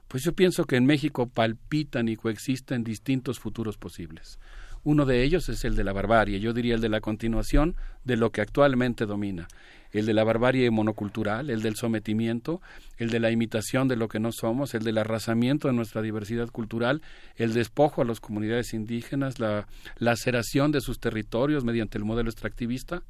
[0.08, 4.38] pues yo pienso que en México palpitan y coexisten distintos futuros posibles.
[4.86, 7.74] Uno de ellos es el de la barbarie, yo diría el de la continuación
[8.04, 9.48] de lo que actualmente domina,
[9.90, 12.62] el de la barbarie monocultural, el del sometimiento,
[12.96, 16.50] el de la imitación de lo que no somos, el del arrasamiento de nuestra diversidad
[16.50, 17.02] cultural,
[17.34, 19.66] el despojo a las comunidades indígenas, la
[19.98, 23.02] laceración de sus territorios mediante el modelo extractivista,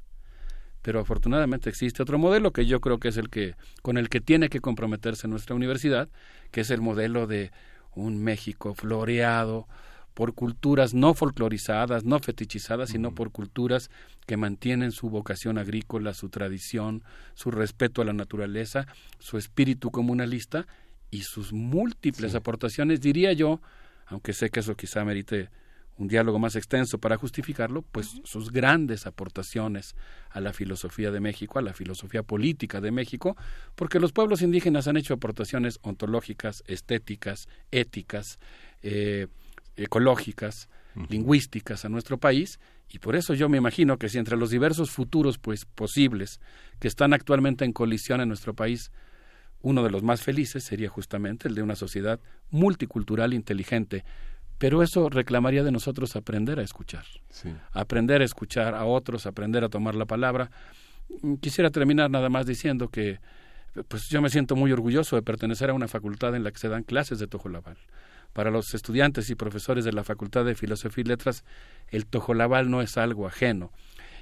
[0.81, 4.23] pero afortunadamente existe otro modelo que yo creo que es el que con el que
[4.23, 6.09] tiene que comprometerse nuestra universidad,
[6.53, 7.51] que es el modelo de
[7.95, 9.69] un México floreado
[10.17, 13.91] por culturas no folclorizadas, no fetichizadas, sino por culturas
[14.25, 17.03] que mantienen su vocación agrícola, su tradición,
[17.35, 18.87] su respeto a la naturaleza,
[19.19, 20.67] su espíritu comunalista
[21.11, 23.61] y sus múltiples aportaciones, diría yo,
[24.07, 25.51] aunque sé que eso quizá merite
[25.99, 29.97] un diálogo más extenso para justificarlo, pues sus grandes aportaciones
[30.31, 33.37] a la filosofía de México, a la filosofía política de México,
[33.75, 38.39] porque los pueblos indígenas han hecho aportaciones ontológicas, estéticas, éticas,
[38.83, 39.27] eh,
[39.77, 40.69] ecológicas,
[41.09, 44.91] lingüísticas a nuestro país, y por eso yo me imagino que si entre los diversos
[44.91, 46.41] futuros pues posibles
[46.79, 48.93] que están actualmente en colisión en nuestro país,
[49.61, 54.05] uno de los más felices sería justamente el de una sociedad multicultural inteligente,
[54.59, 57.05] pero eso reclamaría de nosotros aprender a escuchar,
[57.73, 60.51] aprender a escuchar a otros, aprender a tomar la palabra.
[61.41, 63.19] Quisiera terminar nada más diciendo que
[63.89, 66.69] pues yo me siento muy orgulloso de pertenecer a una facultad en la que se
[66.69, 67.77] dan clases de tojolabal.
[68.37, 71.43] Para los estudiantes y profesores de la Facultad de Filosofía y Letras,
[71.89, 73.73] el tojolabal no es algo ajeno.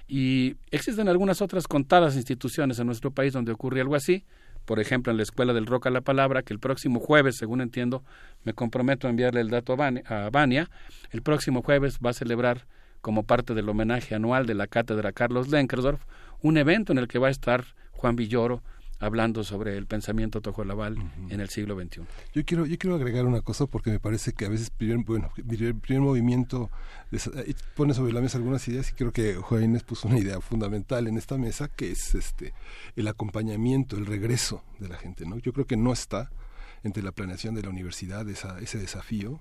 [0.06, 4.22] Y existen algunas otras contadas instituciones en nuestro país donde ocurre algo así.
[4.66, 7.60] Por ejemplo, en la Escuela del Rock a la Palabra, que el próximo jueves, según
[7.60, 8.04] entiendo,
[8.44, 10.70] me comprometo a enviarle el dato a Vania, a Vania,
[11.10, 12.68] el próximo jueves va a celebrar,
[13.00, 16.04] como parte del homenaje anual de la Cátedra Carlos Lenkerdorf,
[16.40, 18.62] un evento en el que va a estar Juan Villoro
[19.00, 20.96] hablando sobre el pensamiento tojolabal
[21.28, 22.02] en el siglo XXI.
[22.32, 25.30] Yo quiero, yo quiero agregar una cosa porque me parece que a veces primer, bueno,
[25.46, 26.70] primer, primer movimiento
[27.12, 30.40] eh, pone sobre la mesa algunas ideas y creo que Juan Inés puso una idea
[30.40, 32.54] fundamental en esta mesa que es este
[32.96, 35.38] el acompañamiento, el regreso de la gente, ¿no?
[35.38, 36.30] Yo creo que no está
[36.82, 39.40] entre la planeación de la universidad esa, ese desafío.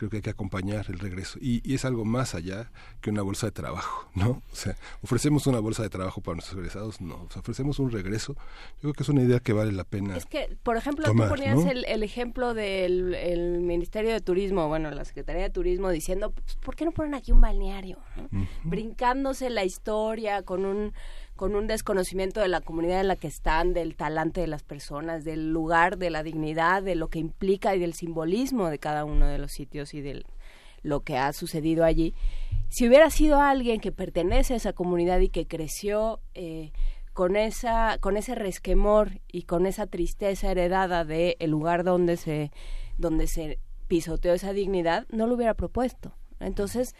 [0.00, 1.38] Creo que hay que acompañar el regreso.
[1.42, 2.70] Y, y es algo más allá
[3.02, 4.40] que una bolsa de trabajo, ¿no?
[4.50, 7.16] O sea, ofrecemos una bolsa de trabajo para nuestros egresados, no.
[7.16, 8.32] O sea, ofrecemos un regreso.
[8.76, 10.16] Yo creo que es una idea que vale la pena.
[10.16, 11.70] Es que, por ejemplo, tomar, tú ponías ¿no?
[11.70, 16.56] el, el ejemplo del el Ministerio de Turismo, bueno, la Secretaría de Turismo, diciendo, pues,
[16.56, 17.98] ¿por qué no ponen aquí un balneario?
[18.16, 18.48] ¿no?
[18.64, 20.94] Brincándose la historia con un
[21.40, 25.24] con un desconocimiento de la comunidad en la que están, del talante de las personas,
[25.24, 29.26] del lugar, de la dignidad, de lo que implica y del simbolismo de cada uno
[29.26, 30.26] de los sitios y de
[30.82, 32.12] lo que ha sucedido allí.
[32.68, 36.72] Si hubiera sido alguien que pertenece a esa comunidad y que creció eh,
[37.14, 42.50] con esa con ese resquemor y con esa tristeza heredada de el lugar donde se
[42.98, 46.94] donde se pisoteó esa dignidad no lo hubiera propuesto entonces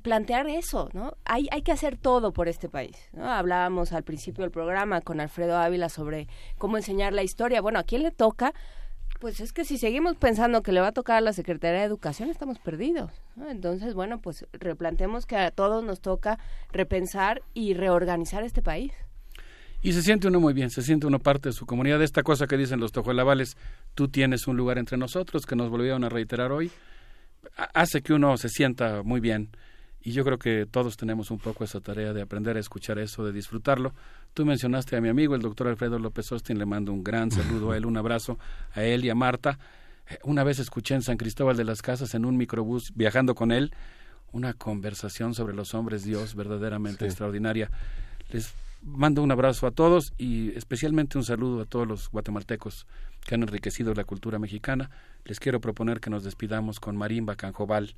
[0.00, 3.30] plantear eso no hay hay que hacer todo por este país ¿no?
[3.30, 6.26] hablábamos al principio del programa con Alfredo Ávila sobre
[6.58, 8.52] cómo enseñar la historia bueno a quién le toca
[9.20, 11.84] Pues es que si seguimos pensando que le va a tocar a la Secretaría de
[11.84, 13.10] Educación, estamos perdidos.
[13.36, 13.50] ¿no?
[13.50, 16.38] Entonces, bueno, pues replantemos que a todos nos toca
[16.72, 18.92] repensar y reorganizar este país.
[19.82, 22.00] Y se siente uno muy bien, se siente uno parte de su comunidad.
[22.02, 23.58] Esta cosa que dicen los tojolabales,
[23.94, 26.70] tú tienes un lugar entre nosotros, que nos volvieron a reiterar hoy,
[27.58, 29.50] ha- hace que uno se sienta muy bien.
[30.02, 33.24] Y yo creo que todos tenemos un poco esa tarea de aprender a escuchar eso,
[33.24, 33.92] de disfrutarlo.
[34.32, 37.72] Tú mencionaste a mi amigo, el doctor Alfredo López Austin, le mando un gran saludo
[37.72, 38.38] a él, un abrazo
[38.74, 39.58] a él y a Marta.
[40.08, 43.52] Eh, Una vez escuché en San Cristóbal de las Casas, en un microbús, viajando con
[43.52, 43.74] él,
[44.32, 47.70] una conversación sobre los hombres Dios verdaderamente extraordinaria.
[48.30, 52.86] Les mando un abrazo a todos y especialmente un saludo a todos los guatemaltecos
[53.26, 54.90] que han enriquecido la cultura mexicana.
[55.24, 57.94] Les quiero proponer que nos despidamos con Marimba Canjobal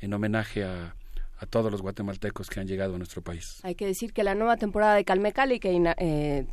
[0.00, 0.94] en homenaje a,
[1.40, 3.60] a todos los guatemaltecos que han llegado a nuestro país.
[3.62, 6.46] Hay que decir que la nueva temporada de Calmecali, que eh,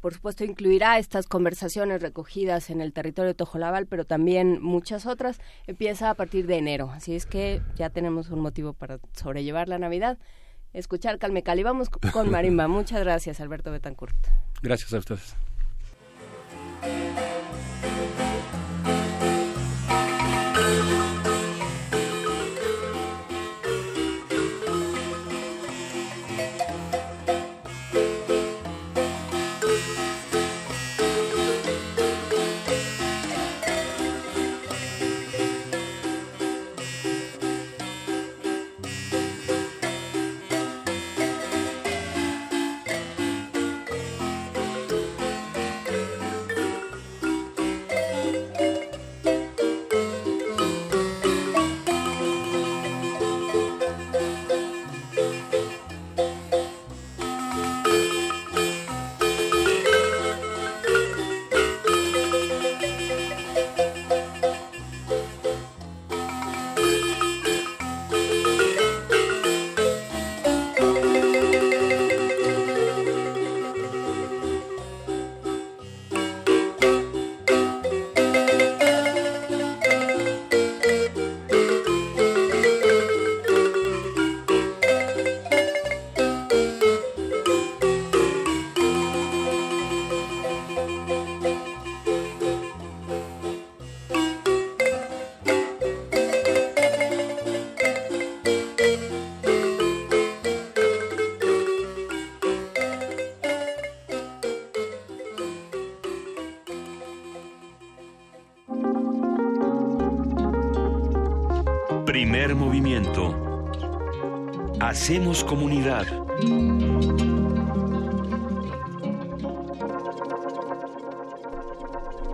[0.00, 5.40] por supuesto incluirá estas conversaciones recogidas en el territorio de Tojolabal, pero también muchas otras,
[5.66, 6.90] empieza a partir de enero.
[6.92, 10.18] Así es que ya tenemos un motivo para sobrellevar la Navidad.
[10.74, 11.62] Escuchar Calmecali.
[11.62, 12.68] Vamos con Marimba.
[12.68, 14.16] Muchas gracias, Alberto Betancourt.
[14.60, 15.34] Gracias a ustedes.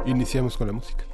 [0.06, 1.04] Iniciamos con la música.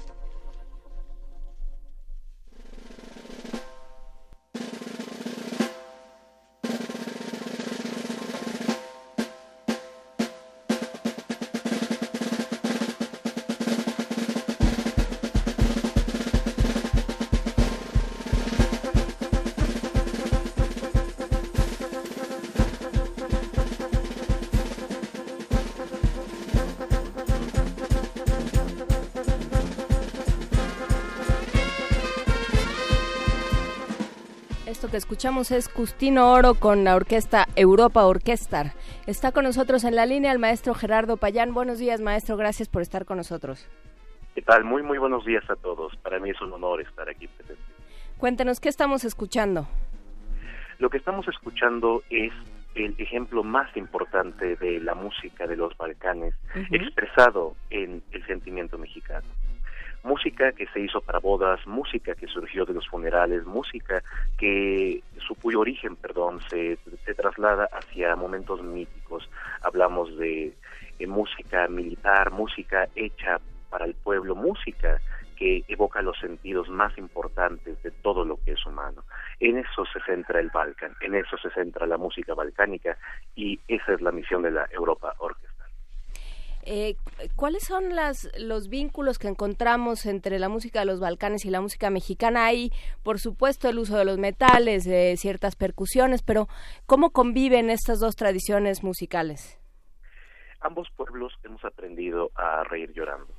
[35.21, 38.73] Escuchamos es Custino Oro con la orquesta Europa Orquestar.
[39.07, 41.53] Está con nosotros en la línea el maestro Gerardo Payán.
[41.53, 42.39] Buenos días, maestro.
[42.39, 43.69] Gracias por estar con nosotros.
[44.35, 44.65] ¿Qué tal?
[44.65, 45.95] Muy, muy buenos días a todos.
[45.97, 47.61] Para mí es un honor estar aquí presente.
[48.17, 49.69] Cuéntenos, ¿qué estamos escuchando?
[50.79, 52.33] Lo que estamos escuchando es
[52.75, 56.33] el ejemplo más importante de la música de los Balcanes
[56.71, 59.27] expresado en el sentimiento mexicano.
[60.03, 64.03] Música que se hizo para bodas, música que surgió de los funerales, música
[64.39, 69.29] que su cuyo origen, perdón, se, se traslada hacia momentos míticos.
[69.63, 70.55] Hablamos de,
[71.07, 75.01] música militar, música hecha para el pueblo, música
[75.37, 79.05] que evoca los sentidos más importantes de todo lo que es humano.
[79.39, 82.99] En eso se centra el Balcan, en eso se centra la música balcánica
[83.35, 85.50] y esa es la misión de la Europa Orquesta.
[86.73, 86.95] Eh,
[87.35, 91.61] ¿Cuáles son las, los vínculos que encontramos entre la música de los Balcanes y la
[91.61, 92.47] música mexicana?
[92.47, 92.71] Hay,
[93.03, 96.47] por supuesto, el uso de los metales, de ciertas percusiones, pero
[96.87, 99.61] ¿cómo conviven estas dos tradiciones musicales?
[100.61, 103.35] Ambos pueblos hemos aprendido a reír llorando.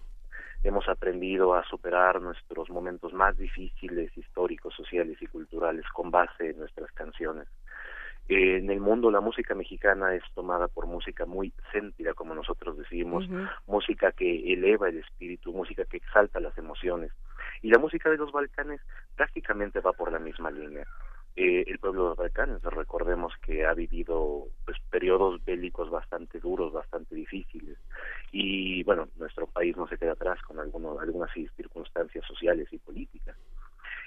[0.62, 6.60] Hemos aprendido a superar nuestros momentos más difíciles, históricos, sociales y culturales con base en
[6.60, 7.48] nuestras canciones.
[8.28, 12.78] Eh, en el mundo la música mexicana es tomada por música muy céntrica, como nosotros
[12.78, 13.28] decimos,
[13.68, 17.12] música que eleva el espíritu, música que exalta las emociones.
[17.62, 18.82] Y la música de los Balcanes
[19.16, 20.86] prácticamente va por la misma línea.
[21.36, 26.74] Eh, el pueblo de los Balcanes, recordemos que ha vivido pues, periodos bélicos bastante duros,
[26.74, 27.78] bastante difíciles.
[28.32, 33.38] Y bueno, nuestro país no se queda atrás con alguno- algunas circunstancias sociales y políticas.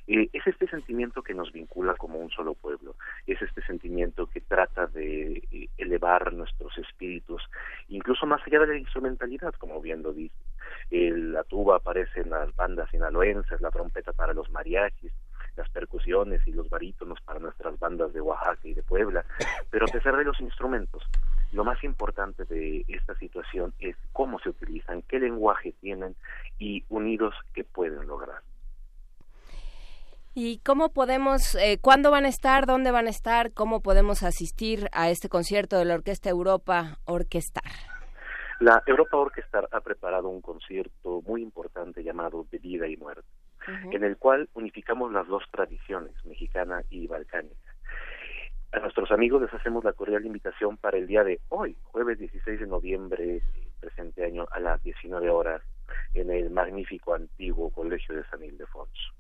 [0.07, 2.95] Eh, es este sentimiento que nos vincula como un solo pueblo,
[3.27, 7.43] es este sentimiento que trata de eh, elevar nuestros espíritus,
[7.89, 10.35] incluso más allá de la instrumentalidad, como bien lo dice.
[10.91, 15.13] La tuba aparece en las bandas sinaloenses, la trompeta para los mariachis,
[15.57, 19.25] las percusiones y los barítonos para nuestras bandas de Oaxaca y de Puebla,
[19.71, 21.03] pero a pesar de los instrumentos,
[21.53, 26.17] lo más importante de esta situación es cómo se utilizan, qué lenguaje tienen
[26.59, 28.43] y unidos qué pueden lograr.
[30.37, 34.89] ¿Y cómo podemos, eh, cuándo van a estar, dónde van a estar, cómo podemos asistir
[34.91, 37.71] a este concierto de la Orquesta Europa Orquestar?
[38.59, 43.29] La Europa Orquestar ha preparado un concierto muy importante llamado De Vida y Muerte,
[43.93, 47.73] en el cual unificamos las dos tradiciones, mexicana y balcánica.
[48.73, 52.59] A nuestros amigos les hacemos la cordial invitación para el día de hoy, jueves 16
[52.59, 53.41] de noviembre,
[53.79, 55.63] presente año, a las 19 horas,
[56.13, 59.15] en el magnífico antiguo Colegio de San Ildefonso.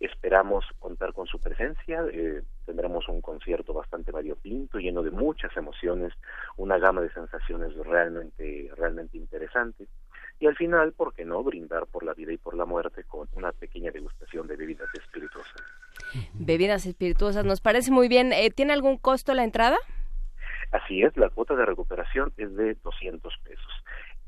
[0.00, 6.12] Esperamos contar con su presencia, eh, tendremos un concierto bastante variopinto, lleno de muchas emociones,
[6.56, 9.88] una gama de sensaciones realmente, realmente interesantes.
[10.38, 13.26] Y al final, ¿por qué no brindar por la vida y por la muerte con
[13.34, 15.62] una pequeña degustación de bebidas espirituosas?
[16.34, 18.32] Bebidas espirituosas, nos parece muy bien.
[18.32, 19.78] Eh, ¿Tiene algún costo la entrada?
[20.72, 23.75] Así es, la cuota de recuperación es de 200 pesos.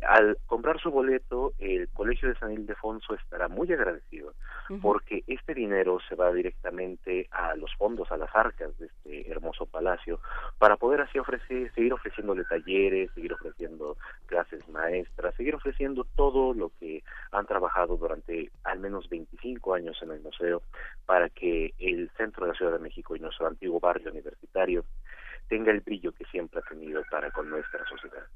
[0.06, 4.32] Al comprar su boleto, el Colegio de San Ildefonso estará muy agradecido
[4.80, 9.66] porque este dinero se va directamente a los fondos, a las arcas de este hermoso
[9.66, 10.20] palacio,
[10.58, 13.96] para poder así ofrecer, seguir ofreciéndole talleres, seguir ofreciendo
[14.26, 17.02] clases maestras, seguir ofreciendo todo lo que
[17.32, 20.62] han trabajado durante al menos 25 años en el museo
[21.06, 24.84] para que el centro de la Ciudad de México y nuestro antiguo barrio universitario
[25.48, 28.26] tenga el brillo que siempre ha tenido para con nuestra sociedad.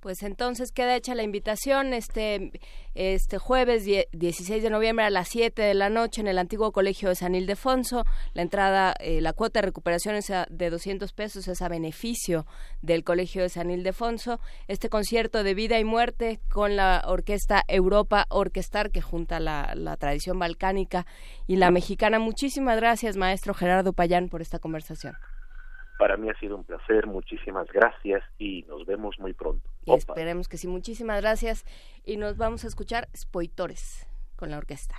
[0.00, 2.52] Pues entonces queda hecha la invitación este,
[2.94, 6.72] este jueves die- 16 de noviembre a las 7 de la noche en el antiguo
[6.72, 8.06] colegio de San Ildefonso.
[8.32, 12.46] La entrada, eh, la cuota de recuperación es de 200 pesos, es a beneficio
[12.80, 14.40] del colegio de San Ildefonso.
[14.68, 19.98] Este concierto de vida y muerte con la orquesta Europa Orquestar que junta la, la
[19.98, 21.04] tradición balcánica
[21.46, 22.18] y la mexicana.
[22.18, 25.14] Muchísimas gracias, maestro Gerardo Payán, por esta conversación.
[26.00, 29.68] Para mí ha sido un placer, muchísimas gracias y nos vemos muy pronto.
[29.84, 30.66] Y esperemos que sí.
[30.66, 31.66] Muchísimas gracias.
[32.06, 34.96] Y nos vamos a escuchar Spoitores con la orquesta.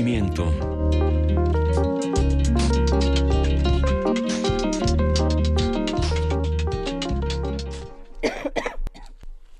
[0.00, 0.50] Primer movimiento.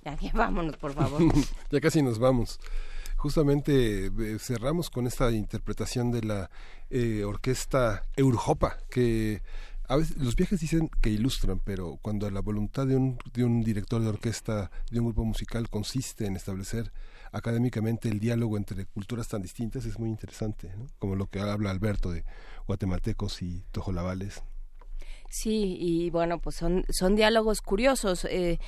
[0.03, 1.21] Ya, ya vámonos, por favor.
[1.71, 2.59] ya casi nos vamos.
[3.17, 6.51] Justamente eh, cerramos con esta interpretación de la
[6.89, 9.43] eh, orquesta Eurojopa, que
[9.89, 13.63] a veces los viajes dicen que ilustran, pero cuando la voluntad de un, de un
[13.63, 16.93] director de orquesta, de un grupo musical, consiste en establecer
[17.33, 20.87] académicamente el diálogo entre culturas tan distintas, es muy interesante, ¿no?
[20.99, 22.25] como lo que habla Alberto de
[22.67, 24.43] guatemaltecos y tojolabales.
[25.29, 28.25] Sí, y bueno, pues son, son diálogos curiosos.
[28.25, 28.59] Eh,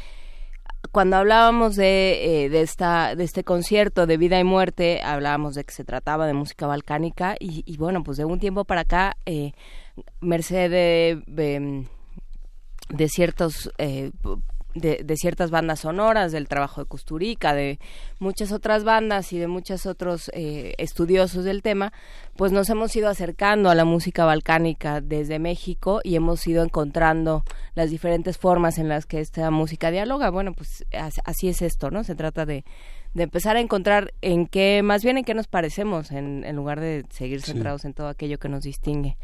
[0.90, 5.64] cuando hablábamos de, eh, de, esta, de este concierto de vida y muerte, hablábamos de
[5.64, 9.52] que se trataba de música balcánica y, bueno, pues de un tiempo para acá, eh,
[10.20, 11.86] merced de, de,
[12.90, 13.70] de ciertos...
[13.78, 14.10] Eh,
[14.74, 17.78] de, de, ciertas bandas sonoras, del trabajo de Custurica, de
[18.18, 21.92] muchas otras bandas y de muchos otros eh, estudiosos del tema,
[22.36, 27.44] pues nos hemos ido acercando a la música balcánica desde México y hemos ido encontrando
[27.74, 30.30] las diferentes formas en las que esta música dialoga.
[30.30, 30.84] Bueno, pues
[31.24, 32.04] así es esto, ¿no?
[32.04, 32.64] Se trata de,
[33.14, 36.80] de empezar a encontrar en qué, más bien en qué nos parecemos, en, en lugar
[36.80, 37.88] de seguir centrados sí.
[37.88, 39.16] en todo aquello que nos distingue.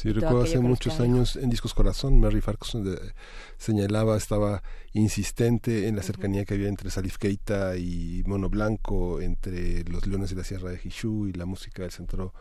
[0.00, 2.98] Sí, recuerdo hace muchos años en Discos Corazón, Mary Farquharson de,
[3.58, 4.62] señalaba, estaba
[4.94, 6.46] insistente en la cercanía uh -huh.
[6.46, 10.78] que había entre Salif Keita y Mono Blanco, entre los leones de la Sierra de
[10.78, 12.32] Jishú y la música del centro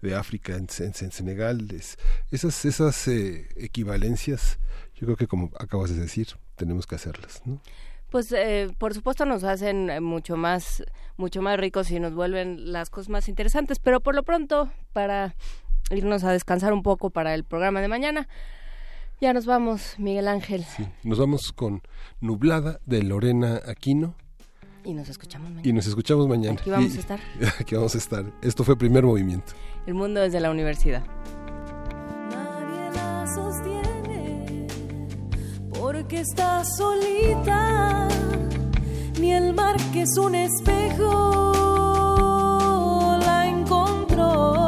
[0.00, 1.66] de África en, en, en Senegal.
[1.72, 1.98] Es,
[2.30, 4.60] esas esas eh, equivalencias,
[4.94, 7.60] yo creo que como acabas de decir, tenemos que hacerlas, ¿no?
[8.10, 10.82] pues eh, por supuesto nos hacen mucho más
[11.16, 15.34] mucho más ricos y nos vuelven las cosas más interesantes pero por lo pronto para
[15.90, 18.28] irnos a descansar un poco para el programa de mañana.
[19.20, 20.64] Ya nos vamos, Miguel Ángel.
[20.64, 21.82] Sí, nos vamos con
[22.20, 24.14] Nublada de Lorena Aquino.
[24.84, 25.68] Y nos escuchamos mañana.
[25.68, 26.56] Y nos escuchamos mañana.
[26.60, 27.20] Aquí vamos y, a estar.
[27.60, 28.24] Aquí vamos a estar.
[28.42, 29.54] Esto fue Primer Movimiento.
[29.86, 31.02] El mundo desde la universidad.
[32.30, 34.66] Nadie la sostiene
[35.70, 38.08] porque está solita.
[39.20, 41.32] Ni el mar que es un espejo
[43.20, 44.67] la encontró.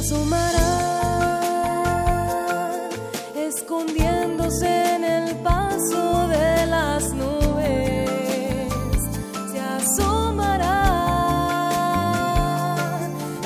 [0.00, 0.70] Asomará,
[3.36, 9.00] escondiéndose en el paso de las nubes.
[9.52, 10.78] Se asomará,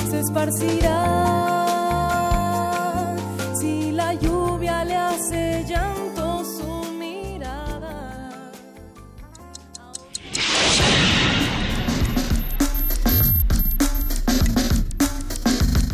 [0.08, 1.03] se esparcirá.